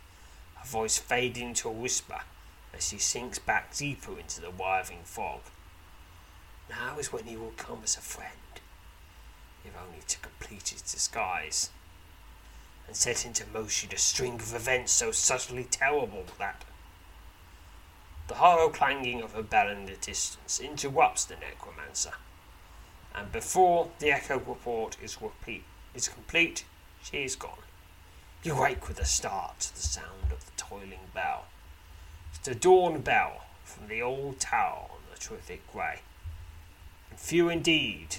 her 0.57 0.67
voice 0.67 0.99
fading 0.99 1.55
to 1.55 1.69
a 1.69 1.73
whisper 1.73 2.21
as 2.75 2.89
she 2.89 2.99
sinks 2.99 3.39
back 3.39 3.75
deeper 3.77 4.19
into 4.19 4.41
the 4.41 4.51
wiving 4.51 5.05
fog. 5.05 5.41
Now 6.69 6.99
is 6.99 7.13
when 7.13 7.25
he 7.25 7.37
will 7.37 7.55
come 7.57 7.81
as 7.85 7.97
a 7.97 8.01
friend, 8.01 8.39
if 9.65 9.73
only 9.77 10.03
to 10.07 10.19
complete 10.19 10.69
his 10.69 10.83
disguise, 10.83 11.71
and 12.87 12.97
set 12.97 13.25
into 13.25 13.47
motion 13.47 13.91
a 13.93 13.99
string 13.99 14.35
of 14.35 14.55
events 14.55 14.93
so 14.93 15.13
subtly 15.13 15.65
terrible 15.65 16.25
that 16.39 16.65
the 18.29 18.35
hollow 18.35 18.69
clanging 18.69 19.21
of 19.21 19.35
a 19.35 19.43
bell 19.43 19.69
in 19.69 19.87
the 19.87 19.93
distance 19.93 20.61
interrupts 20.61 21.25
the 21.25 21.37
necromancer, 21.37 22.15
and 23.15 23.31
before 23.31 23.91
the 23.99 24.11
echo 24.11 24.39
report 24.39 24.97
is, 25.03 25.21
repeat, 25.21 25.65
is 25.95 26.09
complete, 26.09 26.65
she 27.03 27.25
is 27.25 27.37
gone. 27.37 27.59
You 28.43 28.61
wake 28.61 28.89
with 28.89 28.99
a 28.99 29.05
start 29.05 29.61
to 29.61 29.75
the 29.75 29.83
sound 29.83 30.33
of 30.33 30.45
the 30.45 30.53
toiling 30.57 31.11
bell. 31.15 31.45
It's 32.31 32.41
the 32.41 32.55
dawn 32.55 33.01
bell 33.03 33.45
from 33.65 33.89
the 33.89 34.03
old 34.03 34.41
tower 34.41 34.87
on 34.91 34.99
the 35.13 35.19
terrific 35.19 35.71
grey. 35.73 36.01
And 37.11 37.21
few 37.21 37.49
indeed 37.49 38.17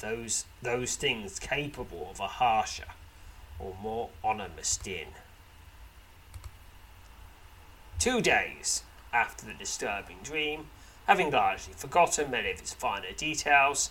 those, 0.00 0.44
those 0.62 0.96
things 0.96 1.38
capable 1.38 2.08
of 2.10 2.20
a 2.20 2.26
harsher 2.26 2.88
or 3.58 3.74
more 3.82 4.10
ominous 4.22 4.76
din. 4.76 5.08
Two 7.98 8.20
days 8.20 8.82
after 9.12 9.46
the 9.46 9.54
disturbing 9.54 10.18
dream, 10.22 10.66
having 11.06 11.30
largely 11.30 11.74
forgotten 11.74 12.30
many 12.30 12.50
of 12.50 12.58
its 12.58 12.74
finer 12.74 13.12
details, 13.16 13.90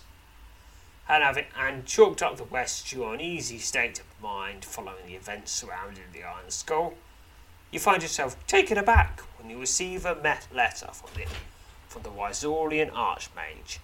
and 1.08 1.22
having 1.22 1.46
and 1.58 1.84
chalked 1.84 2.22
up 2.22 2.36
the 2.36 2.44
rest 2.44 2.88
to 2.88 2.96
your 2.96 3.14
uneasy 3.14 3.58
state 3.58 4.00
of 4.00 4.06
mind 4.22 4.64
following 4.64 5.06
the 5.06 5.14
events 5.14 5.52
surrounding 5.52 6.04
the 6.12 6.22
Iron 6.22 6.50
Skull, 6.50 6.94
you 7.70 7.78
find 7.78 8.02
yourself 8.02 8.36
taken 8.46 8.78
aback 8.78 9.20
when 9.38 9.50
you 9.50 9.58
receive 9.58 10.06
a 10.06 10.14
letter 10.52 10.88
from 10.92 11.10
the 11.14 11.26
from 11.88 12.02
the 12.02 12.10
Wysorian 12.10 12.90
Archmage. 12.90 13.78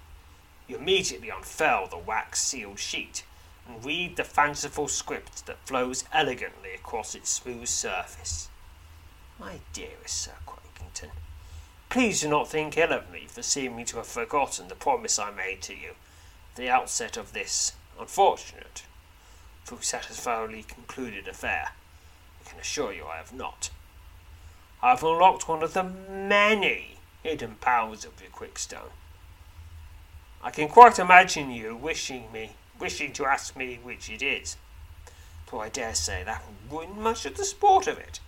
You 0.71 0.77
immediately 0.77 1.31
unfurl 1.31 1.89
the 1.89 1.99
wax 1.99 2.41
sealed 2.41 2.79
sheet 2.79 3.25
and 3.67 3.85
read 3.85 4.15
the 4.15 4.23
fanciful 4.23 4.87
script 4.87 5.47
that 5.47 5.67
flows 5.67 6.05
elegantly 6.13 6.75
across 6.75 7.17
its 7.17 7.29
smooth 7.29 7.67
surface. 7.67 8.49
My 9.37 9.59
dearest 9.73 10.17
Sir 10.17 10.35
Quakington, 10.47 11.11
please 11.89 12.21
do 12.21 12.29
not 12.29 12.49
think 12.49 12.79
ill 12.79 12.93
of 12.93 13.11
me 13.11 13.27
for 13.27 13.43
seeming 13.43 13.85
to 13.87 13.97
have 13.97 14.07
forgotten 14.07 14.69
the 14.69 14.77
promise 14.77 15.19
I 15.19 15.33
made 15.33 15.61
to 15.63 15.75
you 15.75 15.97
at 16.51 16.55
the 16.55 16.71
outset 16.71 17.17
of 17.17 17.33
this 17.33 17.73
unfortunate, 17.99 18.85
though 19.67 19.79
satisfactorily 19.81 20.63
concluded 20.63 21.27
affair. 21.27 21.73
I 22.41 22.49
can 22.49 22.61
assure 22.61 22.93
you 22.93 23.07
I 23.07 23.17
have 23.17 23.33
not. 23.33 23.71
I 24.81 24.91
have 24.91 25.03
unlocked 25.03 25.49
one 25.49 25.65
of 25.65 25.75
the 25.75 25.83
many 25.83 26.99
hidden 27.25 27.57
powers 27.57 28.05
of 28.05 28.21
your 28.21 28.31
Quickstone. 28.31 28.93
I 30.43 30.51
can 30.51 30.69
quite 30.69 30.99
imagine 30.99 31.51
you 31.51 31.77
wishing 31.77 32.33
me 32.33 32.53
wishing 32.81 33.13
to 33.13 33.27
ask 33.27 33.55
me 33.55 33.79
which 33.83 34.09
it 34.09 34.23
is, 34.23 34.57
though 35.51 35.61
I 35.61 35.69
dare 35.69 35.95
say 35.95 36.23
that 36.25 36.43
will 36.71 36.79
ruin 36.81 37.01
much 37.01 37.27
of 37.27 37.37
the 37.37 37.45
sport 37.45 37.87
of 37.87 37.99
it. 37.99 38.21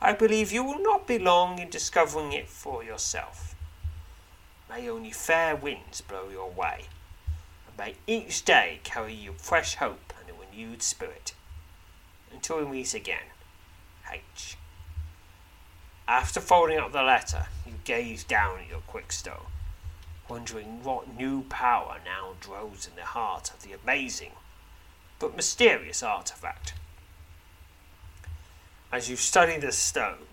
I 0.00 0.12
believe 0.12 0.52
you 0.52 0.62
will 0.62 0.78
not 0.78 1.06
be 1.06 1.18
long 1.18 1.58
in 1.58 1.68
discovering 1.68 2.32
it 2.32 2.48
for 2.48 2.84
yourself. 2.84 3.54
May 4.68 4.88
only 4.88 5.10
fair 5.10 5.56
winds 5.56 6.00
blow 6.00 6.28
your 6.30 6.50
way, 6.50 6.84
and 7.66 7.76
may 7.76 7.96
each 8.06 8.44
day 8.44 8.80
carry 8.84 9.14
you 9.14 9.32
fresh 9.36 9.76
hope 9.76 10.12
and 10.20 10.30
a 10.30 10.40
renewed 10.40 10.82
spirit. 10.82 11.34
Until 12.30 12.58
we 12.58 12.66
meet 12.66 12.94
again, 12.94 13.32
H. 14.12 14.56
After 16.06 16.40
folding 16.40 16.78
up 16.78 16.92
the 16.92 17.02
letter, 17.02 17.46
you 17.66 17.74
gaze 17.84 18.22
down 18.22 18.60
at 18.60 18.68
your 18.68 18.80
quickstone, 18.80 19.46
wondering 20.28 20.82
what 20.82 21.16
new 21.16 21.42
power 21.42 21.98
now 22.04 22.34
dwells 22.40 22.86
in 22.88 22.96
the 22.96 23.02
heart 23.02 23.50
of 23.50 23.62
the 23.62 23.72
amazing 23.72 24.32
but 25.18 25.36
mysterious 25.36 26.02
artifact. 26.02 26.74
As 28.92 29.08
you 29.08 29.16
study 29.16 29.58
the 29.58 29.72
stone, 29.72 30.26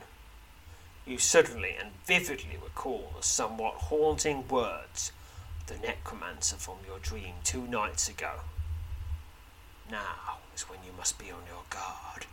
you 1.05 1.17
suddenly 1.17 1.75
and 1.79 1.91
vividly 2.05 2.57
recall 2.61 3.13
the 3.17 3.23
somewhat 3.23 3.75
haunting 3.75 4.47
words 4.47 5.11
of 5.61 5.67
the 5.67 5.85
necromancer 5.85 6.55
from 6.55 6.77
your 6.85 6.99
dream 6.99 7.35
two 7.43 7.67
nights 7.67 8.07
ago. 8.07 8.41
Now 9.89 10.39
is 10.55 10.63
when 10.63 10.79
you 10.85 10.91
must 10.97 11.19
be 11.19 11.31
on 11.31 11.41
your 11.47 11.63
guard. 11.69 12.25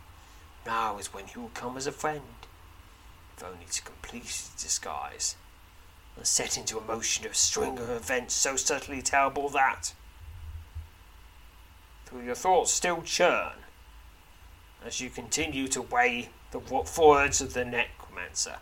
Now 0.65 0.97
is 0.97 1.13
when 1.13 1.27
he 1.27 1.39
will 1.39 1.51
come 1.53 1.75
as 1.75 1.87
a 1.87 1.91
friend, 1.91 2.21
if 3.35 3.43
only 3.43 3.65
to 3.71 3.81
complete 3.81 4.23
his 4.23 4.51
disguise, 4.57 5.35
set 6.25 6.57
into 6.57 6.79
motion 6.81 7.25
a 7.25 7.33
string 7.33 7.77
of 7.77 7.89
events 7.89 8.33
so 8.33 8.55
subtly 8.55 9.01
terrible 9.01 9.49
that, 9.49 9.93
though 12.11 12.19
your 12.19 12.35
thoughts 12.35 12.71
still 12.71 13.01
churn, 13.01 13.53
as 14.85 14.99
you 14.99 15.09
continue 15.09 15.67
to 15.67 15.81
weigh 15.81 16.29
the 16.51 16.59
words 16.59 17.41
of 17.41 17.53
the 17.53 17.63
necromancer 17.63 18.57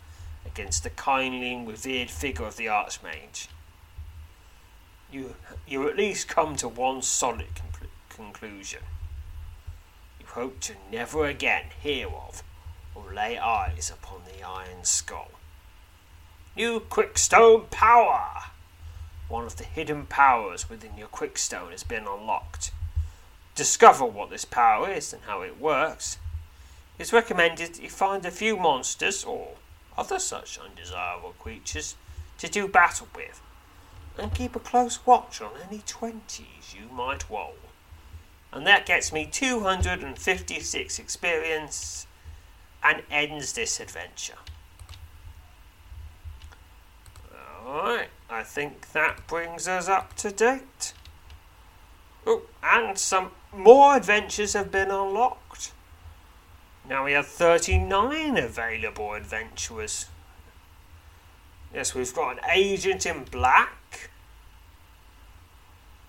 against 0.46 0.84
the 0.84 0.90
kindly 0.90 1.54
and 1.54 1.68
revered 1.68 2.10
figure 2.10 2.46
of 2.46 2.58
the 2.58 2.68
archmage. 2.68 3.48
You, 5.12 5.36
you 5.68 5.88
at 5.88 5.98
least 5.98 6.28
come 6.28 6.56
to 6.58 6.68
one 6.68 7.02
solid 7.02 7.48
conclu- 7.56 7.88
conclusion. 8.10 8.82
You 10.20 10.28
hope 10.28 10.60
to 10.62 10.76
never 10.92 11.26
again 11.26 11.66
hear 11.82 12.08
of 12.08 12.44
or 12.94 13.14
lay 13.14 13.38
eyes 13.38 13.90
upon 13.90 14.22
the 14.26 14.44
iron 14.44 14.84
skull. 14.84 15.32
New 16.56 16.80
Quickstone 16.80 17.70
Power! 17.70 18.44
One 19.28 19.46
of 19.46 19.58
the 19.58 19.64
hidden 19.64 20.06
powers 20.06 20.70
within 20.70 20.98
your 20.98 21.08
Quickstone 21.08 21.72
has 21.72 21.84
been 21.84 22.08
unlocked 22.08 22.72
discover 23.60 24.06
what 24.06 24.30
this 24.30 24.46
power 24.46 24.90
is 24.90 25.12
and 25.12 25.22
how 25.24 25.42
it 25.42 25.60
works, 25.60 26.18
it's 26.98 27.12
recommended 27.12 27.74
that 27.74 27.84
you 27.84 27.90
find 27.90 28.26
a 28.26 28.32
few 28.32 28.56
monsters 28.56 29.26
or 29.26 29.50
other 29.98 30.18
such 30.18 30.58
undesirable 30.58 31.36
creatures 31.38 31.98
to 32.38 32.48
do 32.48 32.70
battle 32.70 33.10
with, 33.14 33.42
and 34.18 34.34
keep 34.34 34.56
a 34.56 34.60
close 34.62 35.06
watch 35.06 35.42
on 35.42 35.52
any 35.68 35.82
twenties 35.86 36.74
you 36.74 36.88
might 36.96 37.30
roll. 37.30 37.56
And 38.54 38.66
that 38.66 38.86
gets 38.86 39.12
me 39.12 39.28
256 39.30 40.98
experience 40.98 42.08
and 42.82 43.04
ends 43.12 43.52
this 43.52 43.82
adventure. 43.82 44.40
Alright, 47.70 48.10
I 48.32 48.42
think 48.42 48.94
that 48.94 49.28
brings 49.28 49.68
us 49.68 49.88
up 49.88 50.16
to 50.16 50.32
date. 50.32 50.94
Oh, 52.26 52.42
and 52.64 52.98
some 52.98 53.30
more 53.56 53.96
adventures 53.96 54.54
have 54.54 54.72
been 54.72 54.90
unlocked. 54.90 55.72
Now 56.90 57.06
we 57.06 57.12
have 57.12 57.28
39 57.28 58.38
available 58.38 59.14
adventurers. 59.14 60.08
Yes, 61.72 61.94
we've 61.94 62.12
got 62.12 62.38
an 62.38 62.40
agent 62.52 63.06
in 63.06 63.26
black. 63.26 64.10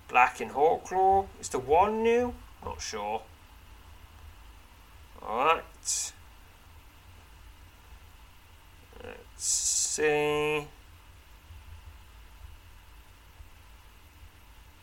Black 0.09 0.41
in 0.41 0.51
Hawklaw. 0.51 1.27
Is 1.43 1.51
the 1.51 1.59
one 1.59 2.03
new? 2.03 2.33
Not 2.65 2.81
sure. 2.81 3.21
Alright. 5.23 6.13
Let's 9.05 9.45
see. 9.45 10.67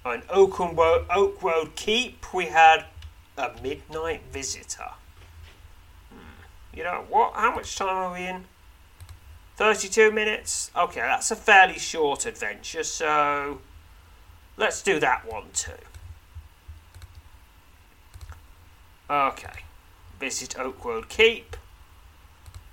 On 0.08 0.24
Oakwood, 0.30 1.06
Oakwood 1.10 1.76
Keep, 1.76 2.34
we 2.34 2.46
had 2.46 2.86
a 3.38 3.52
midnight 3.62 4.22
visitor. 4.32 4.92
Hmm. 6.10 6.78
You 6.78 6.86
know 6.86 7.06
what? 7.10 7.34
How 7.34 7.54
much 7.54 7.76
time 7.76 7.90
are 7.90 8.14
we 8.14 8.26
in? 8.26 8.46
32 9.58 10.14
minutes? 10.14 10.72
Okay, 10.78 11.02
that's 11.02 11.30
a 11.32 11.36
fairly 11.36 11.78
short 11.78 12.26
adventure, 12.26 12.84
so 12.84 13.60
let's 14.56 14.82
do 14.82 14.98
that 15.02 15.30
one 15.30 15.48
too. 15.52 15.74
Okay. 19.10 19.64
Visit 20.22 20.58
Oakwood 20.58 21.10
Keep. 21.10 21.58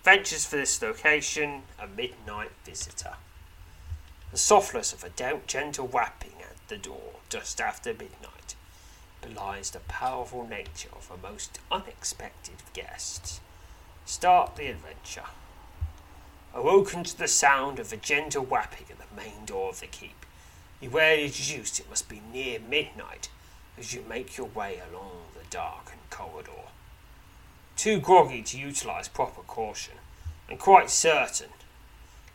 Ventures 0.04 0.44
for 0.44 0.54
this 0.54 0.80
location, 0.80 1.62
a 1.80 1.88
midnight 1.88 2.52
visitor. 2.64 3.14
The 4.30 4.38
softness 4.38 4.92
of 4.92 5.02
a 5.02 5.10
gentle 5.48 5.88
whapping 5.88 6.30
at 6.30 6.33
the 6.68 6.76
door 6.76 7.20
just 7.28 7.60
after 7.60 7.92
midnight 7.92 8.54
belies 9.20 9.70
the 9.70 9.80
powerful 9.80 10.46
nature 10.46 10.90
of 10.92 11.10
a 11.10 11.16
most 11.16 11.58
unexpected 11.70 12.56
guest. 12.72 13.40
Start 14.04 14.56
the 14.56 14.66
adventure. 14.66 15.30
Awoken 16.52 17.04
to 17.04 17.18
the 17.18 17.28
sound 17.28 17.78
of 17.78 17.92
a 17.92 17.96
gentle 17.96 18.44
whapping 18.44 18.86
at 18.90 18.98
the 18.98 19.16
main 19.16 19.44
door 19.46 19.70
of 19.70 19.80
the 19.80 19.86
keep, 19.86 20.26
you 20.80 20.90
were 20.90 21.16
deduced 21.16 21.80
it 21.80 21.88
must 21.88 22.08
be 22.08 22.20
near 22.32 22.58
midnight 22.60 23.28
as 23.78 23.94
you 23.94 24.04
make 24.08 24.36
your 24.36 24.46
way 24.46 24.80
along 24.90 25.22
the 25.34 25.48
darkened 25.50 26.10
corridor. 26.10 26.68
Too 27.76 27.98
groggy 27.98 28.42
to 28.42 28.58
utilize 28.58 29.08
proper 29.08 29.42
caution, 29.42 29.94
and 30.48 30.58
quite 30.58 30.90
certain 30.90 31.50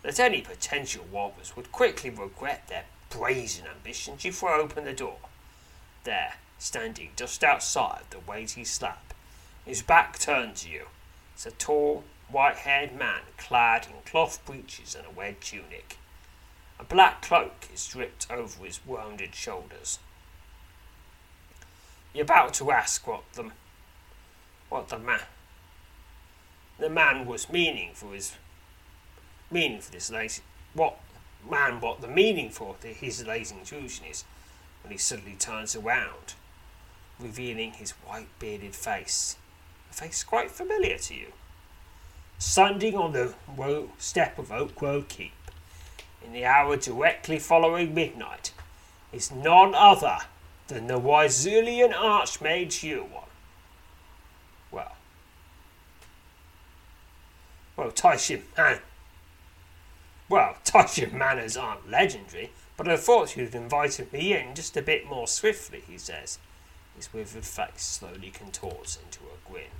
that 0.02 0.20
any 0.20 0.42
potential 0.42 1.06
robbers 1.14 1.56
would 1.56 1.72
quickly 1.72 2.10
regret 2.10 2.68
their 2.68 2.86
brazen 3.10 3.66
ambitions, 3.68 4.24
you 4.24 4.32
throw 4.32 4.62
open 4.62 4.86
the 4.86 4.94
door. 4.94 5.18
There, 6.04 6.36
standing 6.58 7.12
just 7.16 7.44
outside 7.44 8.04
the 8.10 8.20
weighty 8.20 8.64
slab, 8.64 8.98
his 9.66 9.82
back 9.82 10.20
turned 10.20 10.56
to 10.58 10.70
you, 10.70 10.86
is 11.38 11.46
a 11.46 11.52
tall, 11.52 12.04
white 12.30 12.58
haired 12.58 12.96
man 12.96 13.22
clad 13.38 13.88
in 13.88 13.94
cloth 14.06 14.44
breeches 14.46 14.96
and 14.96 15.06
a 15.06 15.20
red 15.20 15.42
tunic. 15.42 15.98
A 16.80 16.84
black 16.84 17.22
cloak 17.22 17.68
is 17.74 17.88
draped 17.88 18.28
over 18.32 18.66
his 18.66 18.80
wounded 18.86 19.36
shoulders. 19.36 20.00
You're 22.14 22.24
about 22.24 22.54
to 22.56 22.72
ask 22.72 23.06
what 23.06 23.24
the 23.34 23.52
what 24.70 24.90
the 24.90 25.00
man 25.00 25.22
the 26.78 26.90
man 26.90 27.26
was 27.26 27.50
meaning 27.50 27.92
for 27.94 28.14
his 28.14 28.36
meaning 29.52 29.82
for 29.82 29.92
this 29.92 30.12
lady 30.12 30.36
what 30.74 30.98
man 31.48 31.80
what 31.80 32.02
the 32.02 32.08
meaning 32.08 32.50
for 32.50 32.76
his 32.82 33.26
lazy 33.26 33.56
intrusion 33.56 34.06
is 34.06 34.24
when 34.84 34.92
he 34.92 34.98
suddenly 34.98 35.36
turns 35.38 35.76
around, 35.76 36.34
revealing 37.20 37.74
his 37.74 37.92
white 37.92 38.28
bearded 38.40 38.76
face, 38.76 39.38
a 39.92 39.94
face 39.94 40.24
quite 40.24 40.52
familiar 40.52 40.98
to 40.98 41.14
you. 41.14 41.34
Standing 42.38 42.96
on 42.96 43.12
the 43.12 43.34
step 43.98 44.40
of 44.40 44.52
Oakwood 44.52 45.10
Keep, 45.10 45.34
in 46.26 46.34
the 46.34 46.46
hour 46.46 46.78
directly 46.78 47.40
following 47.40 47.94
midnight, 47.94 48.54
is 49.12 49.32
none 49.32 49.74
other 49.76 50.20
than 50.68 50.88
the 50.88 51.00
Wyzelian 51.00 51.94
Archmage 51.94 52.80
Huron. 52.80 53.10
Well, 54.72 54.96
well, 57.76 57.92
Taishin 57.92 58.44
Man 58.58 58.80
well, 60.30 60.56
Tasha 60.64 61.12
manners 61.12 61.58
aren't 61.58 61.90
legendary, 61.90 62.52
but 62.78 62.88
I 62.88 62.96
thought 62.96 63.36
you'd 63.36 63.56
invited 63.56 64.14
me 64.14 64.34
in 64.34 64.56
just 64.56 64.78
a 64.78 64.82
bit 64.82 65.06
more 65.08 65.28
swiftly, 65.28 65.84
he 65.88 65.98
says. 65.98 66.38
His 66.96 67.12
withered 67.12 67.46
face 67.46 67.82
slowly 67.82 68.30
contorts 68.30 68.98
into 69.04 69.20
a 69.22 69.52
grin. 69.52 69.72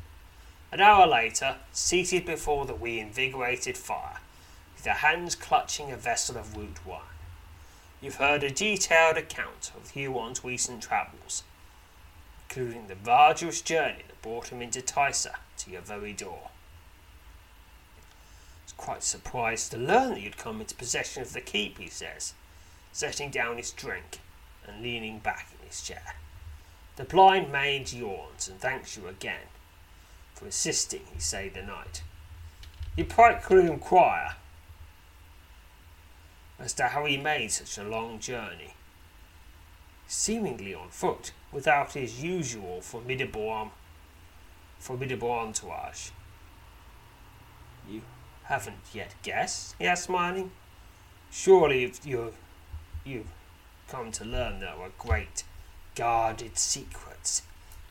An 0.72 0.82
hour 0.82 1.08
later, 1.08 1.58
seated 1.72 2.26
before 2.26 2.66
the 2.66 2.74
reinvigorated 2.74 3.78
fire, 3.78 4.20
with 4.74 4.84
their 4.84 4.96
hands 4.96 5.36
clutching 5.36 5.92
a 5.92 5.98
vessel 5.98 6.38
of 6.38 6.58
root 6.58 6.86
wine, 6.86 7.02
you've 8.02 8.16
heard 8.16 8.44
a 8.44 8.50
detailed 8.50 9.18
account 9.18 9.72
of 9.76 9.92
Huron's 9.92 10.44
recent 10.44 10.82
travels, 10.82 11.44
including 12.48 12.88
the 12.88 13.12
arduous 13.12 13.62
journey 13.62 14.04
that 14.08 14.22
brought 14.22 14.48
him 14.48 14.62
into 14.62 14.82
Tysa 14.82 15.36
to 15.58 15.72
your 15.72 15.82
very 15.82 16.14
door 16.14 16.50
quite 18.80 19.04
surprised 19.04 19.72
to 19.72 19.78
learn 19.78 20.12
that 20.12 20.22
you'd 20.22 20.38
come 20.38 20.62
into 20.62 20.74
possession 20.74 21.22
of 21.22 21.34
the 21.34 21.42
keep, 21.42 21.78
he 21.78 21.90
says, 21.90 22.34
setting 22.94 23.30
down 23.30 23.58
his 23.58 23.72
drink 23.72 24.20
and 24.66 24.82
leaning 24.82 25.20
back 25.20 25.48
in 25.52 25.68
his 25.68 25.82
chair. 25.82 26.16
The 26.96 27.04
blind 27.04 27.52
maid 27.52 27.92
yawns 27.92 28.48
and 28.48 28.58
thanks 28.58 28.96
you 28.96 29.08
again 29.08 29.48
for 30.34 30.48
assisting, 30.48 31.02
he 31.14 31.20
say 31.20 31.50
the 31.50 31.62
night. 31.62 32.04
You 32.96 33.04
practically 33.04 33.68
inquire 33.68 34.36
as 36.58 36.74
to 36.76 36.84
how 36.84 37.04
he 37.04 37.18
made 37.18 37.52
such 37.52 37.78
a 37.78 37.88
long 37.88 38.20
journey, 38.20 38.76
seemingly 40.08 40.74
on 40.74 40.88
foot, 40.90 41.34
without 41.52 41.94
his 41.94 42.24
usual 42.24 42.80
formidable, 42.80 43.72
formidable 44.80 45.32
entourage. 45.32 46.12
Haven't 48.50 48.82
yet 48.96 49.14
guessed? 49.22 49.76
he 49.78 49.86
asked, 49.86 50.06
smiling. 50.06 50.50
Surely 51.30 51.94
you, 52.04 52.34
you've 53.06 53.30
come 53.88 54.12
to 54.14 54.26
learn 54.26 54.60
there 54.60 54.70
are 54.70 54.90
great, 54.98 55.44
guarded 55.94 56.58
secrets 56.58 57.44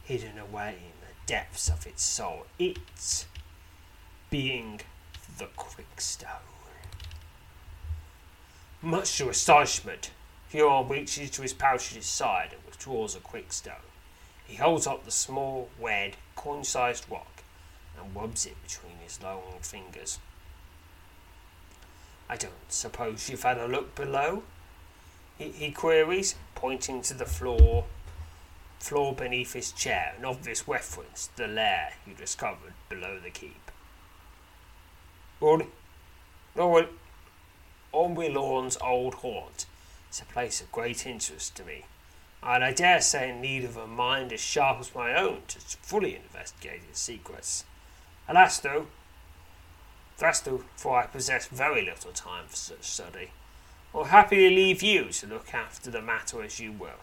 hidden 0.02 0.36
away 0.36 0.70
in 0.70 1.00
the 1.00 1.14
depths 1.26 1.68
of 1.68 1.86
its 1.86 2.02
soul. 2.02 2.46
It 2.58 3.24
being 4.30 4.80
the 5.38 5.46
Quickstone. 5.56 6.28
Much 8.82 9.16
to 9.18 9.28
astonishment, 9.28 10.10
Huron 10.48 10.88
reaches 10.88 11.30
to 11.30 11.42
his 11.42 11.52
pouch 11.52 11.92
at 11.92 11.98
his 11.98 12.06
side 12.06 12.50
and 12.52 12.64
withdraws 12.66 13.14
a 13.14 13.20
Quickstone. 13.20 13.86
He 14.44 14.56
holds 14.56 14.88
up 14.88 15.04
the 15.04 15.12
small, 15.12 15.68
red, 15.80 16.16
coin-sized 16.34 17.08
rock 17.08 17.44
and 17.96 18.16
rubs 18.16 18.44
it 18.44 18.60
between 18.64 18.96
his 19.04 19.22
long 19.22 19.42
fingers. 19.60 20.18
I 22.28 22.36
don't 22.36 22.52
suppose 22.68 23.28
you've 23.28 23.42
had 23.42 23.58
a 23.58 23.66
look 23.66 23.94
below? 23.94 24.42
He, 25.38 25.50
he 25.50 25.70
queries, 25.70 26.34
pointing 26.54 27.02
to 27.02 27.14
the 27.14 27.24
floor 27.24 27.84
floor 28.78 29.12
beneath 29.12 29.54
his 29.54 29.72
chair, 29.72 30.14
an 30.18 30.24
obvious 30.24 30.68
reference 30.68 31.26
to 31.28 31.36
the 31.42 31.48
lair 31.48 31.94
he 32.06 32.14
discovered 32.14 32.74
below 32.88 33.18
the 33.18 33.30
keep. 33.30 33.70
Well, 35.40 35.62
well, 36.54 36.86
Ormulon's 37.92 38.76
old 38.80 39.14
haunt 39.14 39.66
is 40.10 40.20
a 40.20 40.24
place 40.24 40.60
of 40.60 40.72
great 40.72 41.06
interest 41.06 41.56
to 41.56 41.64
me, 41.64 41.84
and 42.42 42.64
I 42.64 42.72
dare 42.72 43.00
say 43.00 43.30
in 43.30 43.40
need 43.40 43.64
of 43.64 43.76
a 43.76 43.86
mind 43.86 44.32
as 44.32 44.40
sharp 44.40 44.80
as 44.80 44.94
my 44.94 45.14
own 45.14 45.42
to 45.48 45.58
fully 45.58 46.16
investigate 46.16 46.82
its 46.88 47.00
secrets. 47.00 47.64
Alas, 48.28 48.58
though, 48.60 48.86
that's 50.18 50.42
for 50.76 50.98
I 50.98 51.06
possess 51.06 51.46
very 51.46 51.84
little 51.84 52.12
time 52.12 52.46
for 52.48 52.56
such 52.56 52.82
study. 52.82 53.30
I'll 53.94 54.04
happily 54.04 54.50
leave 54.50 54.82
you 54.82 55.10
to 55.10 55.26
look 55.26 55.54
after 55.54 55.90
the 55.90 56.02
matter 56.02 56.42
as 56.42 56.60
you 56.60 56.72
will. 56.72 57.00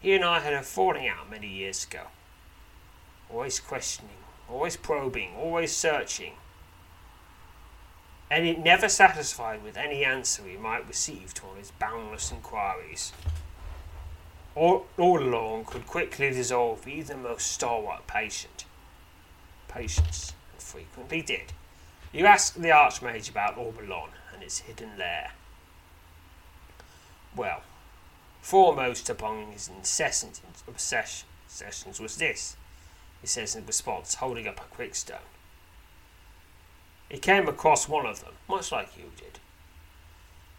He 0.00 0.14
and 0.14 0.24
I 0.24 0.40
had 0.40 0.52
a 0.52 0.62
falling 0.62 1.08
out 1.08 1.30
many 1.30 1.48
years 1.48 1.84
ago. 1.84 2.04
Always 3.30 3.58
questioning, 3.58 4.16
always 4.48 4.76
probing, 4.76 5.34
always 5.36 5.74
searching. 5.74 6.34
And 8.30 8.46
it 8.46 8.58
never 8.58 8.88
satisfied 8.88 9.62
with 9.62 9.76
any 9.76 10.04
answer 10.04 10.42
he 10.44 10.56
might 10.56 10.86
receive 10.86 11.34
to 11.34 11.42
all 11.46 11.54
his 11.54 11.72
boundless 11.72 12.30
inquiries. 12.30 13.12
All, 14.54 14.86
all 14.96 15.20
along 15.20 15.64
could 15.64 15.86
quickly 15.86 16.30
dissolve 16.30 16.86
even 16.86 17.22
the 17.22 17.28
most 17.28 17.50
stalwart 17.50 18.06
patient. 18.06 18.64
Patience 19.68 20.32
and 20.52 20.62
frequently 20.62 21.22
did. 21.22 21.52
You 22.14 22.26
ask 22.26 22.54
the 22.54 22.68
Archmage 22.68 23.28
about 23.28 23.56
Ormulon 23.56 24.10
and 24.32 24.40
its 24.40 24.60
hidden 24.60 24.96
lair. 24.96 25.32
Well, 27.34 27.62
foremost 28.40 29.10
upon 29.10 29.50
his 29.50 29.66
incessant 29.66 30.40
obsessions 30.68 31.98
was 31.98 32.16
this, 32.16 32.56
he 33.20 33.26
says 33.26 33.56
in 33.56 33.66
response, 33.66 34.14
holding 34.14 34.46
up 34.46 34.60
a 34.60 34.74
quick 34.74 34.94
stone. 34.94 35.26
He 37.08 37.18
came 37.18 37.48
across 37.48 37.88
one 37.88 38.06
of 38.06 38.20
them, 38.20 38.34
much 38.48 38.70
like 38.70 38.96
you 38.96 39.10
did. 39.16 39.40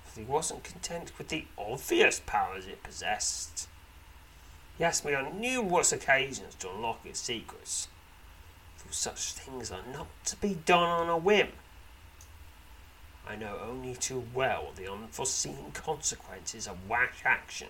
But 0.03 0.19
he 0.19 0.25
wasn't 0.25 0.65
content 0.65 1.13
with 1.17 1.29
the 1.29 1.45
obvious 1.57 2.21
powers 2.25 2.67
it 2.67 2.83
possessed. 2.83 3.69
He 4.77 4.83
asked 4.83 5.05
me 5.05 5.13
on 5.13 5.39
numerous 5.39 5.93
occasions 5.93 6.53
to 6.55 6.69
unlock 6.69 6.99
its 7.05 7.21
secrets. 7.21 7.87
Such 8.91 9.33
things 9.33 9.71
are 9.71 9.83
not 9.91 10.07
to 10.25 10.37
be 10.37 10.55
done 10.65 10.89
on 10.89 11.09
a 11.09 11.17
whim. 11.17 11.49
I 13.27 13.35
know 13.35 13.59
only 13.61 13.95
too 13.95 14.25
well 14.33 14.71
the 14.75 14.91
unforeseen 14.91 15.71
consequences 15.73 16.67
of 16.67 16.89
rash 16.89 17.21
action. 17.25 17.69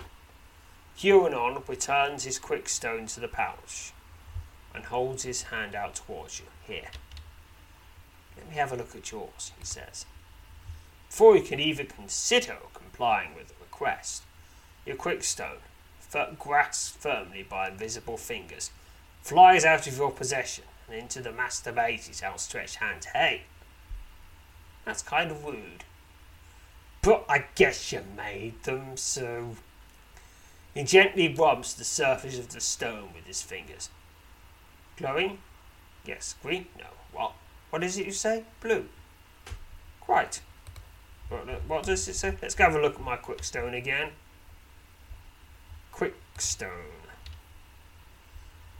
Huron 0.95 1.63
returns 1.67 2.23
his 2.23 2.39
quick 2.39 2.69
stone 2.69 3.07
to 3.07 3.19
the 3.19 3.27
pouch 3.27 3.91
and 4.73 4.85
holds 4.85 5.23
his 5.23 5.43
hand 5.43 5.75
out 5.75 5.95
towards 5.95 6.39
you. 6.39 6.45
Here. 6.67 6.89
Let 8.37 8.49
me 8.49 8.55
have 8.55 8.71
a 8.71 8.75
look 8.75 8.95
at 8.95 9.11
yours, 9.11 9.51
he 9.57 9.65
says. 9.65 10.05
Before 11.09 11.35
you 11.35 11.43
can 11.43 11.59
even 11.59 11.87
consider 11.87 12.57
complying 12.73 13.35
with 13.35 13.47
the 13.47 13.55
request, 13.59 14.23
your 14.85 14.95
quick 14.95 15.23
stone 15.23 15.59
grasped 16.39 16.97
firmly 16.97 17.43
by 17.43 17.67
invisible 17.67 18.17
fingers, 18.17 18.71
flies 19.21 19.65
out 19.65 19.87
of 19.87 19.97
your 19.97 20.11
possession 20.11 20.63
and 20.87 20.97
into 20.97 21.21
the 21.21 21.31
Master 21.31 21.71
Mage's 21.71 22.23
outstretched 22.23 22.75
hand. 22.75 23.07
Hey, 23.13 23.43
that's 24.85 25.01
kind 25.01 25.31
of 25.31 25.43
rude. 25.43 25.83
But 27.01 27.25
I 27.29 27.45
guess 27.55 27.91
you 27.91 28.01
made 28.15 28.63
them, 28.63 28.97
so. 28.97 29.55
He 30.73 30.83
gently 30.83 31.33
rubs 31.33 31.75
the 31.75 31.83
surface 31.83 32.37
of 32.37 32.49
the 32.49 32.59
stone 32.59 33.09
with 33.15 33.25
his 33.25 33.41
fingers. 33.41 33.89
Glowing? 34.97 35.37
Yes. 36.05 36.35
Green? 36.41 36.65
No. 36.77 36.87
What? 37.13 37.33
What 37.69 37.83
is 37.83 37.97
it 37.97 38.05
you 38.05 38.11
say? 38.11 38.43
Blue. 38.61 38.85
Quite. 40.01 40.41
What, 41.29 41.47
what 41.67 41.83
does 41.83 42.07
it 42.07 42.15
say? 42.15 42.37
Let's 42.41 42.55
go 42.55 42.65
have 42.65 42.75
a 42.75 42.81
look 42.81 42.95
at 42.95 43.01
my 43.01 43.15
quick 43.15 43.43
stone 43.43 43.73
again. 43.73 44.09
Quickstone. 45.91 47.04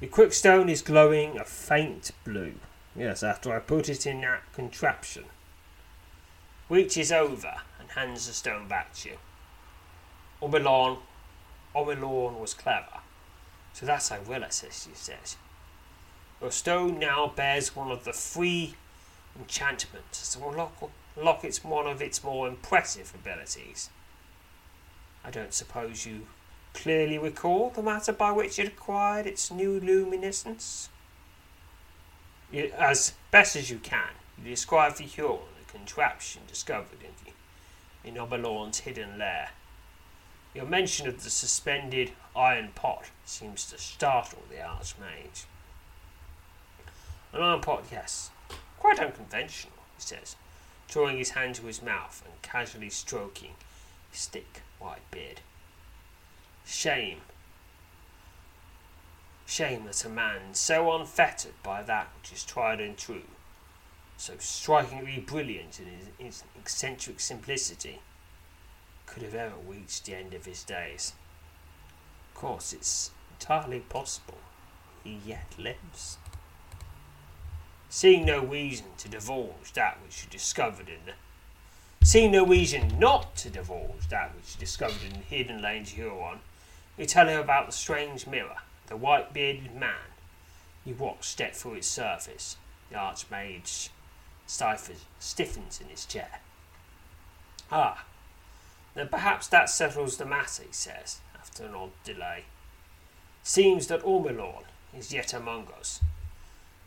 The 0.02 0.08
quickstone 0.08 0.70
is 0.70 0.82
glowing 0.82 1.38
a 1.38 1.46
faint 1.46 2.12
blue. 2.26 2.56
Yes, 2.98 3.24
after 3.24 3.56
I 3.56 3.60
put 3.60 3.88
it 3.88 4.06
in 4.06 4.22
that 4.22 4.42
contraption. 4.52 5.26
Reaches 6.68 7.14
over 7.14 7.62
and 7.80 7.90
hands 7.92 8.28
the 8.28 8.34
stone 8.34 8.68
back 8.68 8.94
to 8.96 9.10
you. 9.10 9.18
Ormulon, 10.42 11.00
Ormulon 11.74 12.40
was 12.40 12.54
clever. 12.54 13.00
So 13.72 13.86
that's 13.86 14.10
how 14.10 14.20
well 14.28 14.46
says, 14.50 14.84
she 14.84 14.96
says. 14.96 15.38
Your 16.42 16.52
stone 16.52 17.00
now 17.00 17.32
bears 17.34 17.76
one 17.76 17.90
of 17.90 18.04
the 18.04 18.14
three 18.14 18.76
enchantments 19.40 20.34
to 20.34 20.46
unlock, 20.46 20.92
unlock 21.16 21.46
its 21.46 21.64
one 21.64 21.88
of 21.88 22.02
its 22.02 22.22
more 22.22 22.48
impressive 22.50 23.14
abilities. 23.16 23.90
I 25.24 25.32
don't 25.32 25.54
suppose 25.54 26.06
you 26.06 26.28
clearly 26.76 27.18
recall 27.18 27.72
the 27.72 27.82
matter 27.82 28.14
by 28.14 28.32
which 28.32 28.60
it 28.60 28.68
acquired 28.68 29.26
its 29.26 29.50
new 29.50 29.80
luminescence? 29.80 30.90
As 32.78 33.14
best 33.32 33.56
as 33.56 33.72
you 33.72 33.80
can, 33.80 34.10
you 34.38 34.50
describe 34.50 34.96
the 34.96 35.04
Huron, 35.04 35.40
the 35.58 35.72
contraption 35.72 36.44
discovered 36.48 37.02
in 37.02 37.12
the 37.24 37.32
in 38.08 38.18
Oberon's 38.20 38.80
hidden 38.80 39.18
lair. 39.18 39.50
Your 40.54 40.66
mention 40.66 41.08
of 41.08 41.24
the 41.24 41.30
suspended 41.30 42.12
iron 42.36 42.70
pot 42.76 43.06
seems 43.26 43.66
to 43.72 43.80
startle 43.80 44.44
the 44.50 44.58
Archmage. 44.58 45.46
An 47.34 47.42
iron 47.42 47.62
pot, 47.62 47.86
yes. 47.92 48.30
Quite 48.80 49.00
unconventional, 49.00 49.74
he 49.98 50.04
says, 50.04 50.36
drawing 50.88 51.18
his 51.18 51.32
hand 51.32 51.56
to 51.56 51.66
his 51.66 51.82
mouth 51.82 52.22
and 52.26 52.42
casually 52.44 52.92
stroking 52.92 53.56
his 54.12 54.28
thick 54.28 54.62
white 54.80 55.10
beard. 55.10 55.42
Shame. 56.66 57.22
Shame 59.46 59.86
that 59.86 60.04
a 60.04 60.10
man 60.10 60.54
so 60.54 60.92
unfettered 60.92 61.54
by 61.62 61.84
that 61.84 62.10
which 62.18 62.34
is 62.34 62.44
tried 62.44 62.82
and 62.82 62.98
true, 62.98 63.30
so 64.18 64.34
strikingly 64.40 65.20
brilliant 65.20 65.80
in 65.80 66.26
his 66.26 66.44
eccentric 66.60 67.20
simplicity, 67.20 68.02
could 69.06 69.22
have 69.22 69.36
ever 69.36 69.56
reached 69.68 70.06
the 70.06 70.16
end 70.16 70.34
of 70.34 70.46
his 70.46 70.64
days. 70.64 71.14
Of 72.30 72.42
course, 72.42 72.74
it's 72.74 73.12
entirely 73.40 73.80
possible 73.82 74.40
he 75.04 75.20
yet 75.26 75.54
lives. 75.58 76.18
Seeing 77.90 78.26
no 78.26 78.44
reason 78.44 78.88
to 78.98 79.08
divulge 79.08 79.72
that 79.74 80.02
which 80.02 80.24
you 80.24 80.30
discovered 80.30 80.90
in 80.90 81.06
the 81.06 81.14
Seeing 82.06 82.32
no 82.32 82.46
reason 82.46 83.00
not 83.00 83.36
to 83.38 83.50
divulge 83.50 84.10
that 84.10 84.36
which 84.36 84.54
you 84.54 84.60
discovered 84.60 85.02
in 85.04 85.14
the 85.14 85.26
hidden 85.26 85.62
lanes 85.62 85.90
of 85.92 85.96
Huron, 85.96 86.40
you 86.98 87.06
tell 87.06 87.28
him 87.28 87.40
about 87.40 87.66
the 87.66 87.72
strange 87.72 88.28
mirror, 88.28 88.58
the 88.88 88.96
white 88.96 89.34
bearded 89.34 89.76
man. 89.76 90.14
You 90.86 90.96
watch 90.96 91.24
step 91.24 91.54
through 91.54 91.76
its 91.76 91.88
surface. 91.88 92.58
The 92.90 92.96
archmage 92.96 93.90
stiffens 95.20 95.82
in 95.82 95.88
his 95.88 96.06
chair. 96.06 96.40
Ah, 97.72 98.06
then 98.94 99.08
perhaps 99.08 99.48
that 99.48 99.70
settles 99.70 100.18
the 100.18 100.26
matter, 100.26 100.64
he 100.64 100.72
says, 100.72 101.20
after 101.34 101.66
an 101.66 101.74
odd 101.74 101.92
delay. 102.04 102.46
Seems 103.44 103.88
that 103.88 104.04
Ormulon 104.04 104.64
is 104.98 105.12
yet 105.12 105.34
among 105.34 105.68
us. 105.78 106.00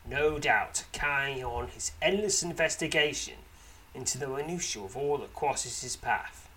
No 0.07 0.39
doubt 0.39 0.85
carrying 0.91 1.43
on 1.43 1.67
his 1.67 1.91
endless 2.01 2.41
investigation 2.41 3.35
into 3.93 4.17
the 4.17 4.27
minutiae 4.27 4.83
of 4.83 4.97
all 4.97 5.17
that 5.17 5.35
crosses 5.35 5.81
his 5.81 5.95
path. 5.95 6.49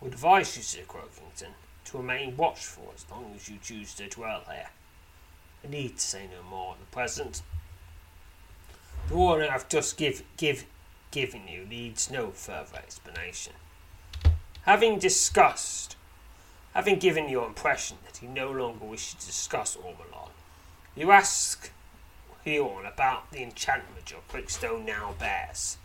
Would 0.00 0.12
advise 0.12 0.56
you, 0.56 0.62
Sir 0.62 0.82
Croakington, 0.86 1.54
to 1.86 1.98
remain 1.98 2.36
watchful 2.36 2.92
as 2.94 3.06
long 3.10 3.32
as 3.34 3.48
you 3.48 3.58
choose 3.62 3.94
to 3.94 4.08
dwell 4.08 4.42
here. 4.50 4.70
I 5.64 5.68
need 5.68 5.96
to 5.96 6.00
say 6.00 6.26
no 6.26 6.48
more 6.48 6.72
at 6.72 6.80
the 6.80 6.86
present. 6.86 7.42
The 9.08 9.16
warning 9.16 9.50
I've 9.50 9.68
just 9.68 9.96
give, 9.96 10.22
give, 10.36 10.64
given 11.10 11.48
you 11.48 11.64
needs 11.64 12.10
no 12.10 12.30
further 12.30 12.78
explanation. 12.78 13.52
Having 14.62 14.98
discussed, 14.98 15.96
having 16.74 16.98
given 16.98 17.28
your 17.28 17.46
impression 17.46 17.98
that 18.04 18.18
he 18.18 18.26
no 18.26 18.50
longer 18.50 18.84
wishes 18.84 19.14
to 19.14 19.26
discuss 19.26 19.76
Ormulon, 19.76 20.30
you 20.96 21.12
ask 21.12 21.70
Huron 22.42 22.84
about 22.84 23.30
the 23.30 23.42
enchantment 23.42 24.10
your 24.10 24.20
Quickstone 24.28 24.84
now 24.84 25.14
bears. 25.18 25.78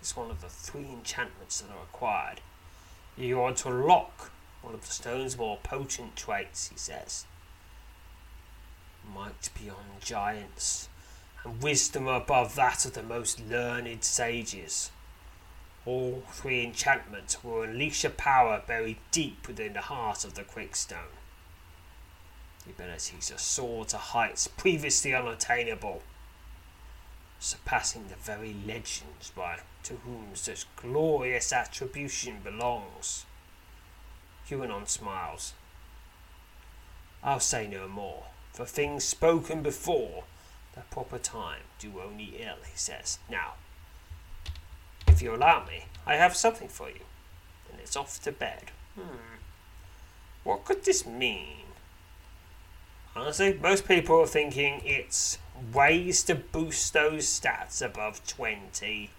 It's 0.00 0.16
one 0.16 0.30
of 0.30 0.40
the 0.40 0.48
three 0.48 0.88
enchantments 0.90 1.60
that 1.60 1.70
are 1.70 1.80
required. 1.80 2.40
You 3.16 3.38
want 3.38 3.58
to 3.58 3.68
lock 3.68 4.30
one 4.62 4.74
of 4.74 4.82
the 4.86 4.92
stone's 4.92 5.36
more 5.36 5.58
potent 5.62 6.16
traits, 6.16 6.68
he 6.68 6.76
says. 6.76 7.24
Might 9.14 9.48
beyond 9.58 10.00
giants, 10.00 10.88
and 11.44 11.62
wisdom 11.62 12.06
above 12.06 12.54
that 12.54 12.84
of 12.84 12.94
the 12.94 13.02
most 13.02 13.40
learned 13.40 14.04
sages. 14.04 14.90
All 15.86 16.22
three 16.30 16.62
enchantments 16.62 17.42
will 17.42 17.62
unleash 17.62 18.04
a 18.04 18.10
power 18.10 18.62
buried 18.66 18.98
deep 19.10 19.48
within 19.48 19.72
the 19.72 19.80
heart 19.80 20.24
of 20.24 20.34
the 20.34 20.44
quickstone. 20.44 21.16
The 22.66 22.72
abilities 22.72 23.28
to 23.28 23.38
soar 23.38 23.86
to 23.86 23.96
heights 23.96 24.46
previously 24.46 25.14
unattainable, 25.14 26.02
surpassing 27.38 28.08
the 28.08 28.16
very 28.16 28.54
legends 28.66 29.32
by 29.34 29.60
to 29.84 29.94
whom 29.96 30.34
such 30.34 30.66
glorious 30.76 31.52
attribution 31.52 32.40
belongs. 32.44 33.24
Huron 34.50 34.86
smiles. 34.86 35.54
I'll 37.22 37.38
say 37.38 37.68
no 37.68 37.86
more, 37.86 38.24
for 38.52 38.64
things 38.64 39.04
spoken 39.04 39.62
before 39.62 40.24
the 40.74 40.80
proper 40.90 41.18
time 41.18 41.62
do 41.78 42.00
only 42.00 42.34
ill, 42.40 42.56
he 42.64 42.76
says. 42.76 43.20
Now, 43.30 43.52
if 45.06 45.22
you 45.22 45.32
allow 45.32 45.64
me, 45.64 45.84
I 46.04 46.16
have 46.16 46.36
something 46.36 46.66
for 46.66 46.88
you. 46.88 47.04
And 47.70 47.78
it's 47.80 47.94
off 47.94 48.20
to 48.24 48.32
bed. 48.32 48.72
Hmm. 48.96 49.38
What 50.42 50.64
could 50.64 50.82
this 50.82 51.06
mean? 51.06 51.66
Honestly, 53.14 53.56
most 53.62 53.86
people 53.86 54.18
are 54.20 54.26
thinking 54.26 54.82
it's 54.84 55.38
ways 55.72 56.24
to 56.24 56.34
boost 56.34 56.92
those 56.92 57.24
stats 57.26 57.80
above 57.80 58.26
20 58.26 59.10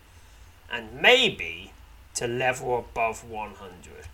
and 0.69 1.01
maybe 1.01 1.71
to 2.15 2.27
level 2.27 2.77
above 2.77 3.23
100 3.23 4.07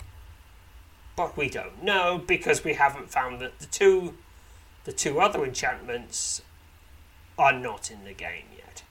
but 1.18 1.36
we 1.36 1.50
don't 1.50 1.84
know 1.84 2.22
because 2.26 2.64
we 2.64 2.76
haven't 2.76 3.10
found 3.10 3.42
that 3.42 3.60
the 3.60 3.66
two 3.66 4.14
the 4.86 4.94
two 4.94 5.20
other 5.20 5.44
enchantments 5.44 6.42
are 7.38 7.52
not 7.52 7.92
in 7.92 8.06
the 8.06 8.14
game 8.14 8.46
yet. 8.56 8.84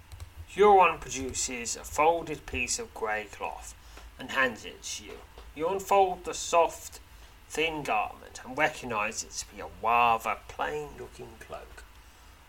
Huron 0.46 0.98
produces 0.98 1.74
a 1.74 1.84
folded 1.84 2.44
piece 2.44 2.78
of 2.78 2.92
grey 2.92 3.28
cloth 3.32 3.74
and 4.18 4.32
hands 4.32 4.66
it 4.66 4.82
to 4.82 5.04
you. 5.04 5.12
You 5.54 5.68
unfold 5.68 6.24
the 6.24 6.34
soft, 6.34 7.00
thin 7.48 7.82
garment 7.82 8.40
and 8.44 8.58
recognise 8.58 9.22
it 9.22 9.30
to 9.30 9.54
be 9.54 9.62
a 9.62 9.68
rather 9.82 10.36
plain 10.48 10.88
looking 10.98 11.28
cloak. 11.40 11.84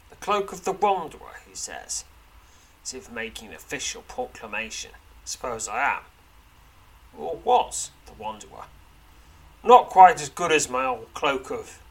The 0.09 0.17
cloak 0.17 0.51
of 0.51 0.65
the 0.65 0.73
Wanderer, 0.73 1.39
he 1.47 1.55
says, 1.55 2.03
as 2.83 2.93
if 2.93 3.09
making 3.09 3.49
an 3.49 3.55
official 3.55 4.01
proclamation. 4.01 4.91
Suppose 5.23 5.69
I 5.69 5.97
am. 5.97 6.03
Or 7.17 7.39
was 7.43 7.91
the 8.07 8.13
Wanderer. 8.21 8.65
Not 9.63 9.89
quite 9.89 10.21
as 10.21 10.29
good 10.29 10.51
as 10.51 10.69
my 10.69 10.85
old 10.85 11.13
cloak 11.13 11.51
of 11.51 11.81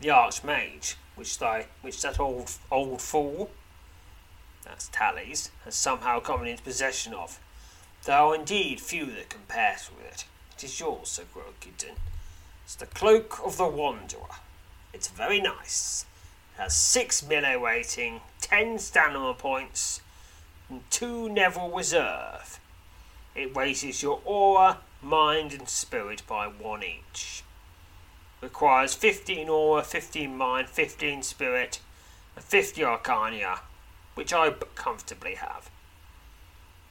the 0.00 0.08
Archmage, 0.08 0.94
which, 1.14 1.40
I, 1.40 1.66
which 1.82 2.02
that 2.02 2.20
old 2.20 2.52
old 2.70 3.00
fool, 3.00 3.50
that's 4.64 4.88
Tallies, 4.92 5.50
has 5.64 5.74
somehow 5.74 6.20
come 6.20 6.44
into 6.44 6.62
possession 6.62 7.14
of. 7.14 7.40
There 8.04 8.16
are 8.16 8.34
indeed 8.34 8.80
few 8.80 9.06
that 9.06 9.30
compare 9.30 9.76
with 9.96 10.06
it. 10.06 10.24
It 10.56 10.64
is 10.64 10.80
yours, 10.80 11.08
Sir 11.08 11.24
Grogidon. 11.34 11.96
It's 12.64 12.74
the 12.74 12.86
Cloak 12.86 13.40
of 13.44 13.56
the 13.56 13.66
Wanderer. 13.66 14.40
It's 14.92 15.08
very 15.08 15.40
nice. 15.40 16.04
It 16.54 16.62
has 16.62 16.76
six 16.76 17.26
melee 17.26 17.56
rating, 17.56 18.20
ten 18.40 18.78
stamina 18.78 19.34
points, 19.34 20.00
and 20.68 20.82
two 20.90 21.28
Neville 21.28 21.70
reserve. 21.70 22.60
It 23.34 23.56
raises 23.56 24.02
your 24.02 24.20
aura, 24.24 24.78
mind, 25.02 25.52
and 25.52 25.68
spirit 25.68 26.22
by 26.26 26.46
one 26.46 26.82
each. 26.82 27.42
Requires 28.40 28.94
15 28.94 29.48
aura, 29.48 29.82
15 29.82 30.36
mind, 30.36 30.68
15 30.68 31.22
spirit, 31.22 31.80
and 32.36 32.44
50 32.44 32.84
arcana, 32.84 33.60
which 34.14 34.32
I 34.32 34.50
comfortably 34.74 35.34
have. 35.34 35.70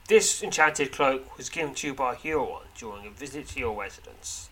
This 0.07 0.41
enchanted 0.41 0.93
cloak 0.93 1.37
was 1.37 1.49
given 1.49 1.73
to 1.75 1.87
you 1.87 1.93
by 1.93 2.15
Huron 2.15 2.67
during 2.77 3.05
a 3.05 3.09
visit 3.09 3.49
to 3.49 3.59
your 3.59 3.79
residence. 3.79 4.49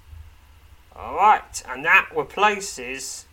Alright, 0.94 1.64
and 1.68 1.84
that 1.86 2.10
replaces 2.16 3.26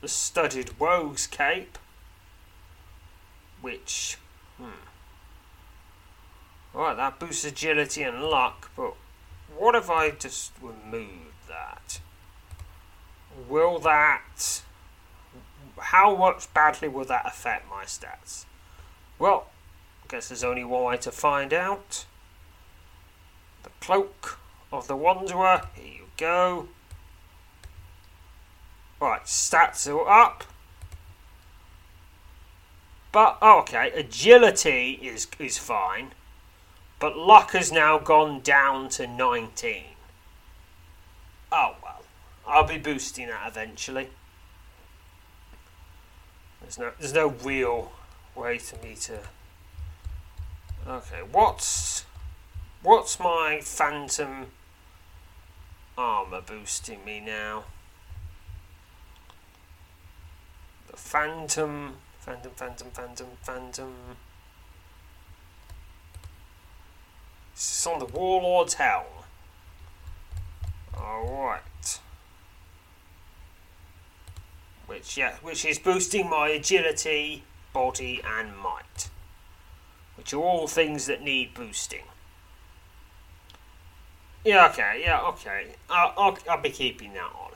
the 0.00 0.08
studded 0.08 0.70
rogue's 0.78 1.26
cape, 1.26 1.78
which, 3.60 4.18
hmm. 4.58 4.87
Alright, 6.78 6.96
that 6.96 7.18
boosts 7.18 7.44
agility 7.44 8.04
and 8.04 8.22
luck, 8.22 8.70
but 8.76 8.94
what 9.56 9.74
if 9.74 9.90
I 9.90 10.10
just 10.10 10.52
remove 10.62 11.34
that? 11.48 11.98
Will 13.48 13.80
that. 13.80 14.62
How 15.76 16.14
much 16.14 16.52
badly 16.54 16.86
will 16.86 17.04
that 17.06 17.26
affect 17.26 17.68
my 17.68 17.82
stats? 17.82 18.44
Well, 19.18 19.48
I 20.04 20.06
guess 20.08 20.28
there's 20.28 20.44
only 20.44 20.62
one 20.62 20.84
way 20.84 20.96
to 20.98 21.10
find 21.10 21.52
out. 21.52 22.06
The 23.64 23.70
Cloak 23.80 24.38
of 24.72 24.86
the 24.86 24.94
Wanderer. 24.94 25.62
Here 25.74 25.94
you 25.94 26.04
go. 26.16 26.68
Right, 29.00 29.24
stats 29.24 29.92
are 29.92 30.08
up. 30.08 30.44
But, 33.10 33.38
oh, 33.42 33.60
okay, 33.60 33.90
agility 33.96 35.00
is, 35.02 35.26
is 35.40 35.58
fine. 35.58 36.12
But 36.98 37.16
luck 37.16 37.52
has 37.52 37.70
now 37.70 37.98
gone 37.98 38.40
down 38.40 38.88
to 38.90 39.06
19. 39.06 39.82
Oh 41.52 41.76
well, 41.82 42.02
I'll 42.46 42.66
be 42.66 42.78
boosting 42.78 43.28
that 43.28 43.46
eventually. 43.46 44.08
There's 46.60 46.78
no, 46.78 46.90
there's 46.98 47.14
no 47.14 47.28
real 47.28 47.92
way 48.34 48.58
for 48.58 48.76
me 48.84 48.94
to. 49.02 49.20
Okay, 50.86 51.20
what's 51.30 52.04
what's 52.82 53.20
my 53.20 53.60
phantom 53.62 54.46
armor 55.96 56.40
boosting 56.40 57.04
me 57.04 57.20
now? 57.20 57.64
The 60.90 60.96
phantom, 60.96 61.96
phantom, 62.20 62.52
phantom, 62.56 62.88
phantom, 62.92 63.26
phantom. 63.42 63.94
It's 67.58 67.88
on 67.88 67.98
the 67.98 68.04
Warlord's 68.04 68.74
Helm. 68.74 69.02
Alright. 70.96 71.98
Which 74.86 75.16
yeah, 75.16 75.34
which 75.42 75.64
is 75.64 75.80
boosting 75.80 76.30
my 76.30 76.50
agility, 76.50 77.42
body 77.72 78.20
and 78.24 78.56
might. 78.56 79.10
Which 80.16 80.32
are 80.32 80.40
all 80.40 80.68
things 80.68 81.06
that 81.06 81.20
need 81.20 81.52
boosting. 81.52 82.04
Yeah, 84.44 84.68
okay, 84.68 85.02
yeah, 85.02 85.20
okay. 85.22 85.74
I'll, 85.90 86.14
I'll, 86.16 86.38
I'll 86.48 86.62
be 86.62 86.70
keeping 86.70 87.14
that 87.14 87.32
on. 87.36 87.50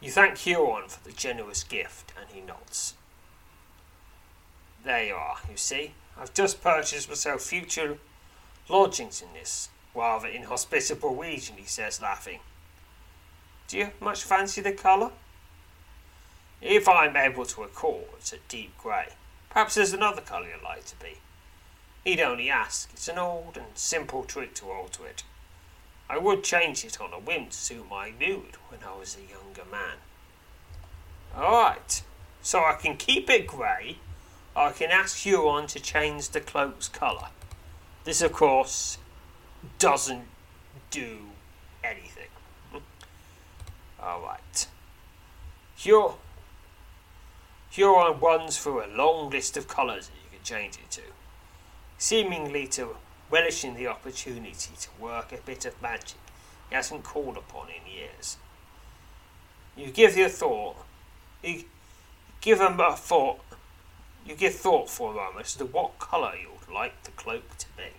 You 0.00 0.12
thank 0.12 0.38
Huron 0.38 0.88
for 0.88 1.02
the 1.02 1.12
generous 1.12 1.64
gift, 1.64 2.12
and 2.16 2.30
he 2.30 2.40
nods. 2.40 2.94
There 4.84 5.04
you 5.04 5.14
are, 5.14 5.36
you 5.50 5.56
see. 5.56 5.92
I've 6.18 6.32
just 6.32 6.62
purchased 6.62 7.08
myself 7.08 7.42
future 7.42 7.98
lodgings 8.68 9.20
in 9.22 9.28
this 9.34 9.68
rather 9.94 10.28
inhospitable 10.28 11.16
region, 11.16 11.56
he 11.58 11.66
says, 11.66 12.00
laughing. 12.00 12.40
Do 13.68 13.78
you 13.78 13.90
much 14.00 14.22
fancy 14.22 14.60
the 14.60 14.72
colour? 14.72 15.10
If 16.60 16.88
I'm 16.88 17.16
able 17.16 17.44
to 17.46 17.62
recall, 17.62 18.08
it's 18.16 18.32
a 18.32 18.38
deep 18.48 18.76
grey. 18.78 19.08
Perhaps 19.50 19.74
there's 19.74 19.92
another 19.92 20.20
colour 20.20 20.46
you'd 20.46 20.62
like 20.62 20.84
to 20.86 20.96
be. 20.96 21.18
He'd 22.04 22.20
only 22.20 22.50
ask. 22.50 22.90
It's 22.92 23.08
an 23.08 23.18
old 23.18 23.56
and 23.56 23.66
simple 23.74 24.24
trick 24.24 24.54
to 24.56 24.70
alter 24.70 25.06
it. 25.06 25.22
I 26.08 26.18
would 26.18 26.42
change 26.42 26.84
it 26.84 27.00
on 27.00 27.12
a 27.12 27.18
whim 27.18 27.46
to 27.46 27.56
suit 27.56 27.88
my 27.88 28.10
mood 28.10 28.56
when 28.68 28.80
I 28.86 28.98
was 28.98 29.16
a 29.16 29.30
younger 29.30 29.70
man. 29.70 29.98
Alright, 31.36 32.02
so 32.42 32.60
I 32.64 32.74
can 32.74 32.96
keep 32.96 33.30
it 33.30 33.46
grey 33.46 33.98
I 34.56 34.72
can 34.72 34.90
ask 34.90 35.18
Huron 35.18 35.66
to 35.68 35.80
change 35.80 36.30
the 36.30 36.40
cloak's 36.40 36.88
colour. 36.88 37.28
This, 38.04 38.22
of 38.22 38.32
course, 38.32 38.98
doesn't 39.78 40.24
do 40.90 41.18
anything. 41.84 42.28
Alright. 44.02 44.66
Hur- 45.84 46.14
Huron 47.70 48.18
runs 48.18 48.58
through 48.58 48.84
a 48.84 48.88
long 48.88 49.30
list 49.30 49.56
of 49.56 49.68
colours 49.68 50.08
that 50.08 50.16
you 50.16 50.36
can 50.36 50.44
change 50.44 50.76
it 50.76 50.90
to, 50.92 51.02
seemingly 51.98 52.66
to 52.68 52.96
relishing 53.30 53.74
the 53.74 53.86
opportunity 53.86 54.72
to 54.80 54.88
work 54.98 55.32
a 55.32 55.36
bit 55.36 55.64
of 55.64 55.80
magic 55.80 56.18
he 56.68 56.76
hasn't 56.76 57.04
called 57.04 57.36
upon 57.36 57.68
in 57.68 57.92
years. 57.92 58.36
You 59.76 59.90
give 59.90 60.16
your 60.16 60.28
thought, 60.28 60.76
you 61.42 61.64
give 62.40 62.60
him 62.60 62.78
a 62.80 62.96
thought 62.96 63.40
you 64.30 64.36
give 64.36 64.54
thought 64.54 64.88
for 64.88 65.10
a 65.10 65.14
moment 65.14 65.46
as 65.46 65.54
to 65.56 65.64
what 65.64 65.98
colour 65.98 66.32
you 66.40 66.48
would 66.48 66.72
like 66.72 67.02
the 67.02 67.10
cloak 67.10 67.58
to 67.58 67.66
be. 67.76 67.82
It 67.82 67.92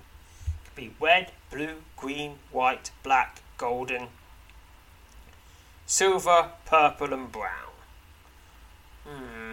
could 0.63 0.75
be 0.75 0.93
red, 0.99 1.33
blue, 1.51 1.75
green, 1.97 2.35
white, 2.51 2.91
black, 3.03 3.41
golden, 3.57 4.07
silver, 5.85 6.51
purple, 6.65 7.13
and 7.13 7.29
brown. 7.29 7.73
Hmm. 9.05 9.51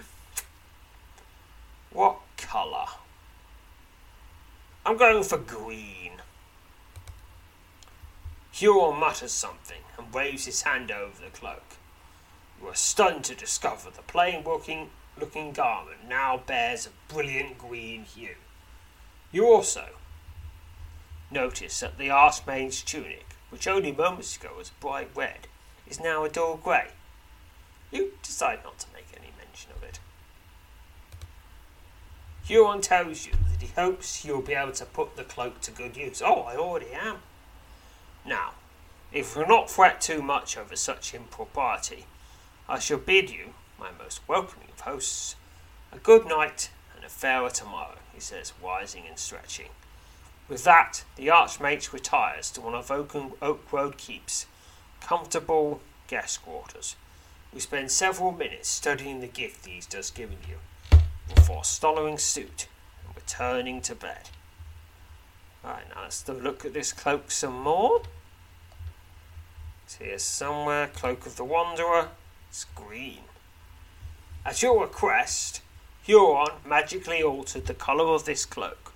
What 1.92 2.20
colour? 2.36 2.86
I'm 4.86 4.96
going 4.96 5.24
for 5.24 5.38
green. 5.38 6.12
Huron 8.52 9.00
mutters 9.00 9.32
something 9.32 9.82
and 9.98 10.14
waves 10.14 10.44
his 10.44 10.62
hand 10.62 10.92
over 10.92 11.20
the 11.24 11.30
cloak. 11.30 11.76
You 12.60 12.68
are 12.68 12.74
stunned 12.76 13.24
to 13.24 13.34
discover 13.34 13.90
the 13.90 14.02
plain 14.02 14.44
looking 14.44 14.90
looking 15.18 15.52
garment 15.52 16.08
now 16.08 16.42
bears 16.46 16.86
a 16.86 17.12
brilliant 17.12 17.58
green 17.58 18.04
hue. 18.04 18.36
You 19.32 19.46
also 19.46 19.90
notice 21.30 21.80
that 21.80 21.98
the 21.98 22.10
Archmage's 22.10 22.82
tunic, 22.82 23.26
which 23.50 23.66
only 23.66 23.92
moments 23.92 24.36
ago 24.36 24.50
was 24.56 24.70
bright 24.80 25.10
red, 25.14 25.48
is 25.86 26.00
now 26.00 26.24
a 26.24 26.28
dull 26.28 26.56
grey. 26.56 26.88
You 27.90 28.12
decide 28.22 28.60
not 28.64 28.78
to 28.80 28.86
make 28.94 29.06
any 29.14 29.32
mention 29.38 29.72
of 29.76 29.82
it. 29.82 30.00
Huron 32.44 32.80
tells 32.80 33.26
you 33.26 33.32
that 33.32 33.60
he 33.60 33.68
hopes 33.74 34.24
you'll 34.24 34.40
be 34.40 34.54
able 34.54 34.72
to 34.72 34.86
put 34.86 35.16
the 35.16 35.24
cloak 35.24 35.60
to 35.62 35.70
good 35.70 35.96
use. 35.96 36.22
Oh, 36.24 36.40
I 36.42 36.56
already 36.56 36.92
am. 36.92 37.18
Now, 38.24 38.52
if 39.12 39.36
you'll 39.36 39.46
not 39.46 39.70
fret 39.70 40.00
too 40.00 40.22
much 40.22 40.56
over 40.56 40.76
such 40.76 41.14
impropriety, 41.14 42.06
I 42.68 42.78
shall 42.78 42.98
bid 42.98 43.30
you, 43.30 43.54
my 43.78 43.90
most 43.98 44.20
welcoming 44.28 44.68
of 44.72 44.80
hosts, 44.80 45.36
a 45.92 45.98
good 45.98 46.26
night 46.26 46.70
and 46.94 47.04
a 47.04 47.08
fairer 47.08 47.50
tomorrow, 47.50 47.96
he 48.12 48.20
says, 48.20 48.52
rising 48.62 49.04
and 49.08 49.18
stretching. 49.18 49.68
With 50.48 50.64
that, 50.64 51.04
the 51.16 51.28
Archmage 51.28 51.92
retires 51.92 52.50
to 52.52 52.60
one 52.60 52.74
of 52.74 52.90
Oak, 52.90 53.72
Road 53.72 53.98
keeps, 53.98 54.46
comfortable 55.00 55.80
guest 56.06 56.42
quarters. 56.42 56.96
We 57.52 57.60
spend 57.60 57.90
several 57.90 58.32
minutes 58.32 58.68
studying 58.68 59.20
the 59.20 59.26
gift 59.26 59.66
he's 59.66 59.86
just 59.86 60.14
given 60.14 60.38
you 60.48 60.56
before 61.34 61.64
following 61.64 62.18
suit 62.18 62.66
and 63.06 63.14
returning 63.14 63.80
to 63.82 63.94
bed. 63.94 64.30
Alright, 65.64 65.84
now 65.94 66.02
let's 66.02 66.26
look 66.28 66.64
at 66.64 66.72
this 66.72 66.92
cloak 66.92 67.30
some 67.30 67.60
more. 67.60 68.02
It's 69.84 69.96
here 69.96 70.18
somewhere, 70.18 70.88
Cloak 70.88 71.26
of 71.26 71.36
the 71.36 71.44
Wanderer. 71.44 72.08
It's 72.48 72.64
green. 72.74 73.20
At 74.48 74.62
your 74.62 74.80
request, 74.80 75.60
Huron 76.04 76.52
magically 76.66 77.22
altered 77.22 77.66
the 77.66 77.74
colour 77.74 78.14
of 78.14 78.24
this 78.24 78.46
cloak 78.46 78.94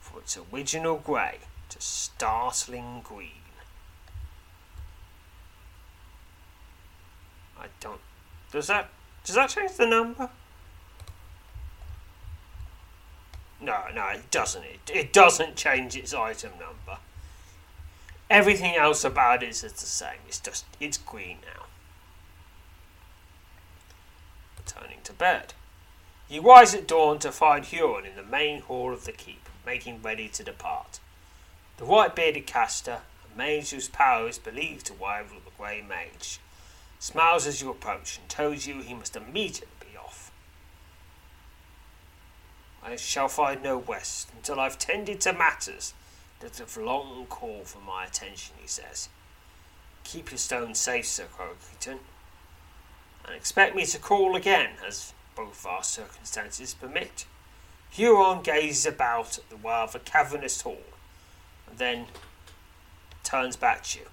from 0.00 0.20
its 0.20 0.38
original 0.50 0.96
grey 0.96 1.40
to 1.68 1.78
startling 1.78 3.02
green. 3.04 3.52
I 7.58 7.66
don't. 7.80 8.00
Does 8.50 8.68
that 8.68 8.88
does 9.24 9.34
that 9.34 9.50
change 9.50 9.72
the 9.72 9.86
number? 9.86 10.30
No, 13.60 13.82
no, 13.94 14.08
it 14.08 14.30
doesn't. 14.30 14.64
It, 14.64 14.90
it 14.90 15.12
doesn't 15.12 15.54
change 15.54 15.96
its 15.96 16.14
item 16.14 16.52
number. 16.52 16.98
Everything 18.30 18.74
else 18.74 19.04
about 19.04 19.42
it 19.42 19.50
is 19.50 19.60
the 19.60 19.68
same. 19.68 20.20
It's 20.26 20.40
just 20.40 20.64
it's 20.80 20.96
green 20.96 21.36
now. 21.54 21.63
Returning 24.74 25.00
to 25.04 25.12
bed. 25.12 25.54
He 26.28 26.38
rise 26.38 26.74
at 26.74 26.88
dawn 26.88 27.18
to 27.20 27.30
find 27.30 27.64
Huron 27.64 28.06
in 28.06 28.16
the 28.16 28.22
main 28.22 28.62
hall 28.62 28.92
of 28.92 29.04
the 29.04 29.12
keep, 29.12 29.48
making 29.64 30.02
ready 30.02 30.28
to 30.28 30.42
depart. 30.42 31.00
The 31.76 31.84
white 31.84 32.14
bearded 32.14 32.46
caster, 32.46 33.02
a 33.24 33.38
mage 33.38 33.70
whose 33.70 33.88
power 33.88 34.28
is 34.28 34.38
believed 34.38 34.86
to 34.86 34.94
rival 34.94 35.38
the 35.44 35.50
grey 35.56 35.82
mage, 35.82 36.40
smiles 36.98 37.46
as 37.46 37.60
you 37.60 37.70
approach 37.70 38.18
and 38.18 38.28
tells 38.28 38.66
you 38.66 38.80
he 38.80 38.94
must 38.94 39.16
immediately 39.16 39.68
be 39.80 39.96
off. 39.96 40.32
I 42.82 42.96
shall 42.96 43.28
find 43.28 43.62
no 43.62 43.78
rest 43.78 44.30
until 44.34 44.60
I've 44.60 44.78
tended 44.78 45.20
to 45.22 45.32
matters 45.32 45.94
that 46.40 46.58
have 46.58 46.76
long 46.76 47.26
called 47.26 47.68
for 47.68 47.80
my 47.80 48.04
attention, 48.04 48.56
he 48.60 48.68
says. 48.68 49.08
Keep 50.04 50.30
your 50.30 50.38
stone 50.38 50.74
safe, 50.74 51.06
Sir 51.06 51.26
Croakington, 51.26 51.98
and 53.24 53.34
expect 53.34 53.74
me 53.74 53.84
to 53.86 53.98
call 53.98 54.36
again 54.36 54.70
as 54.86 55.12
both 55.34 55.66
our 55.66 55.82
circumstances 55.82 56.74
permit. 56.74 57.26
Huron 57.90 58.42
gazes 58.42 58.86
about 58.86 59.38
at 59.38 59.48
the 59.50 59.56
rather 59.56 59.98
cavernous 59.98 60.60
hall, 60.62 60.82
and 61.68 61.78
then 61.78 62.06
turns 63.22 63.56
back 63.56 63.84
to 63.84 64.00
you. 64.00 64.06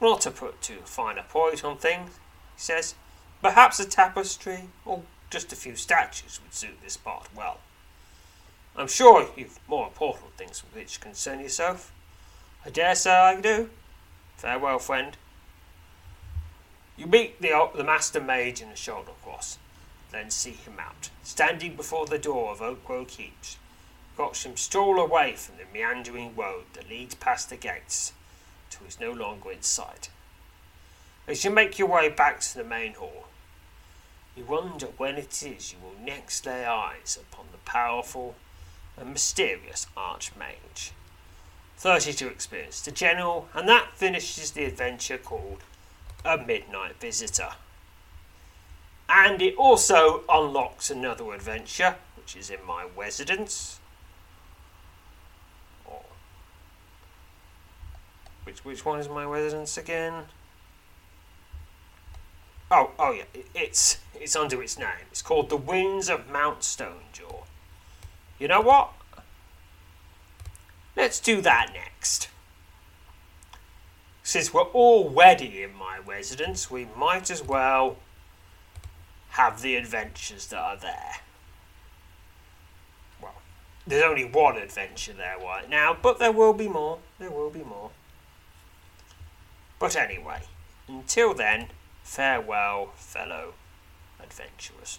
Not 0.00 0.20
to 0.22 0.30
put 0.30 0.60
too 0.60 0.80
fine 0.84 1.18
a 1.18 1.22
point 1.22 1.64
on 1.64 1.78
things, 1.78 2.10
he 2.56 2.60
says. 2.60 2.94
Perhaps 3.42 3.80
a 3.80 3.84
tapestry 3.84 4.64
or 4.84 5.02
just 5.30 5.52
a 5.52 5.56
few 5.56 5.76
statues 5.76 6.40
would 6.42 6.54
suit 6.54 6.82
this 6.82 6.96
part 6.96 7.28
well. 7.34 7.60
I'm 8.76 8.88
sure 8.88 9.28
you've 9.36 9.58
more 9.68 9.86
important 9.86 10.36
things 10.36 10.62
with 10.62 10.74
which 10.74 10.94
to 10.94 11.00
concern 11.00 11.40
yourself. 11.40 11.92
I 12.64 12.70
dare 12.70 12.94
say 12.94 13.10
I 13.10 13.40
do. 13.40 13.70
Farewell, 14.36 14.78
friend. 14.78 15.16
You 16.96 17.06
meet 17.06 17.40
the, 17.42 17.68
the 17.74 17.84
master 17.84 18.20
mage 18.20 18.62
in 18.62 18.70
the 18.70 18.76
shoulder 18.76 19.12
cross, 19.22 19.58
then 20.12 20.30
see 20.30 20.52
him 20.52 20.78
out, 20.80 21.10
standing 21.22 21.76
before 21.76 22.06
the 22.06 22.18
door 22.18 22.52
of 22.52 22.62
Oakgrove 22.62 23.08
Keeps. 23.08 23.58
Watch 24.16 24.46
him 24.46 24.56
stroll 24.56 24.98
away 24.98 25.34
from 25.34 25.56
the 25.58 25.64
meandering 25.70 26.34
road 26.34 26.64
that 26.72 26.88
leads 26.88 27.14
past 27.14 27.50
the 27.50 27.56
gates 27.56 28.14
who 28.78 28.86
is 28.86 29.00
no 29.00 29.12
longer 29.12 29.52
in 29.52 29.62
sight. 29.62 30.10
As 31.26 31.44
you 31.44 31.50
make 31.50 31.78
your 31.78 31.88
way 31.88 32.08
back 32.08 32.40
to 32.40 32.54
the 32.56 32.64
main 32.64 32.94
hall, 32.94 33.26
you 34.36 34.44
wonder 34.44 34.86
when 34.96 35.16
it 35.16 35.42
is 35.42 35.72
you 35.72 35.78
will 35.82 36.04
next 36.04 36.46
lay 36.46 36.64
eyes 36.64 37.18
upon 37.20 37.46
the 37.52 37.58
powerful 37.58 38.34
and 38.96 39.12
mysterious 39.12 39.86
Archmage. 39.96 40.92
32 41.78 42.28
experience 42.28 42.80
to 42.82 42.90
general, 42.90 43.48
and 43.54 43.68
that 43.68 43.96
finishes 43.96 44.52
the 44.52 44.64
adventure 44.64 45.18
called 45.18 45.62
A 46.26 46.36
Midnight 46.36 47.00
Visitor. 47.00 47.50
And 49.08 49.40
it 49.40 49.54
also 49.56 50.24
unlocks 50.28 50.90
another 50.90 51.32
adventure, 51.32 51.96
which 52.16 52.36
is 52.36 52.50
in 52.50 52.64
my 52.66 52.86
residence, 52.96 53.78
oh. 55.88 56.04
Which 58.42 58.64
which 58.64 58.84
one 58.84 58.98
is 58.98 59.08
my 59.08 59.24
residence 59.24 59.78
again? 59.78 60.24
Oh, 62.70 62.90
oh 62.98 63.12
yeah, 63.12 63.24
it's 63.54 63.98
it's 64.14 64.34
under 64.34 64.60
its 64.60 64.76
name. 64.76 65.06
It's 65.12 65.22
called 65.22 65.50
the 65.50 65.56
Winds 65.56 66.08
of 66.08 66.28
Mount 66.28 66.60
Stonejaw. 66.60 67.44
You 68.40 68.48
know 68.48 68.60
what? 68.60 68.92
Let's 70.96 71.20
do 71.20 71.40
that 71.42 71.70
next. 71.72 72.28
Since 74.26 74.52
we're 74.52 74.62
already 74.62 75.62
in 75.62 75.72
my 75.72 75.98
residence, 75.98 76.68
we 76.68 76.88
might 76.96 77.30
as 77.30 77.44
well 77.44 77.98
have 79.28 79.62
the 79.62 79.76
adventures 79.76 80.48
that 80.48 80.58
are 80.58 80.76
there. 80.76 81.18
Well, 83.22 83.36
there's 83.86 84.02
only 84.02 84.24
one 84.24 84.56
adventure 84.56 85.12
there 85.12 85.36
right 85.38 85.70
now, 85.70 85.96
but 86.02 86.18
there 86.18 86.32
will 86.32 86.54
be 86.54 86.66
more. 86.66 86.98
There 87.20 87.30
will 87.30 87.50
be 87.50 87.62
more. 87.62 87.92
But 89.78 89.94
anyway, 89.94 90.42
until 90.88 91.32
then, 91.32 91.68
farewell, 92.02 92.94
fellow 92.96 93.54
adventurers. 94.20 94.98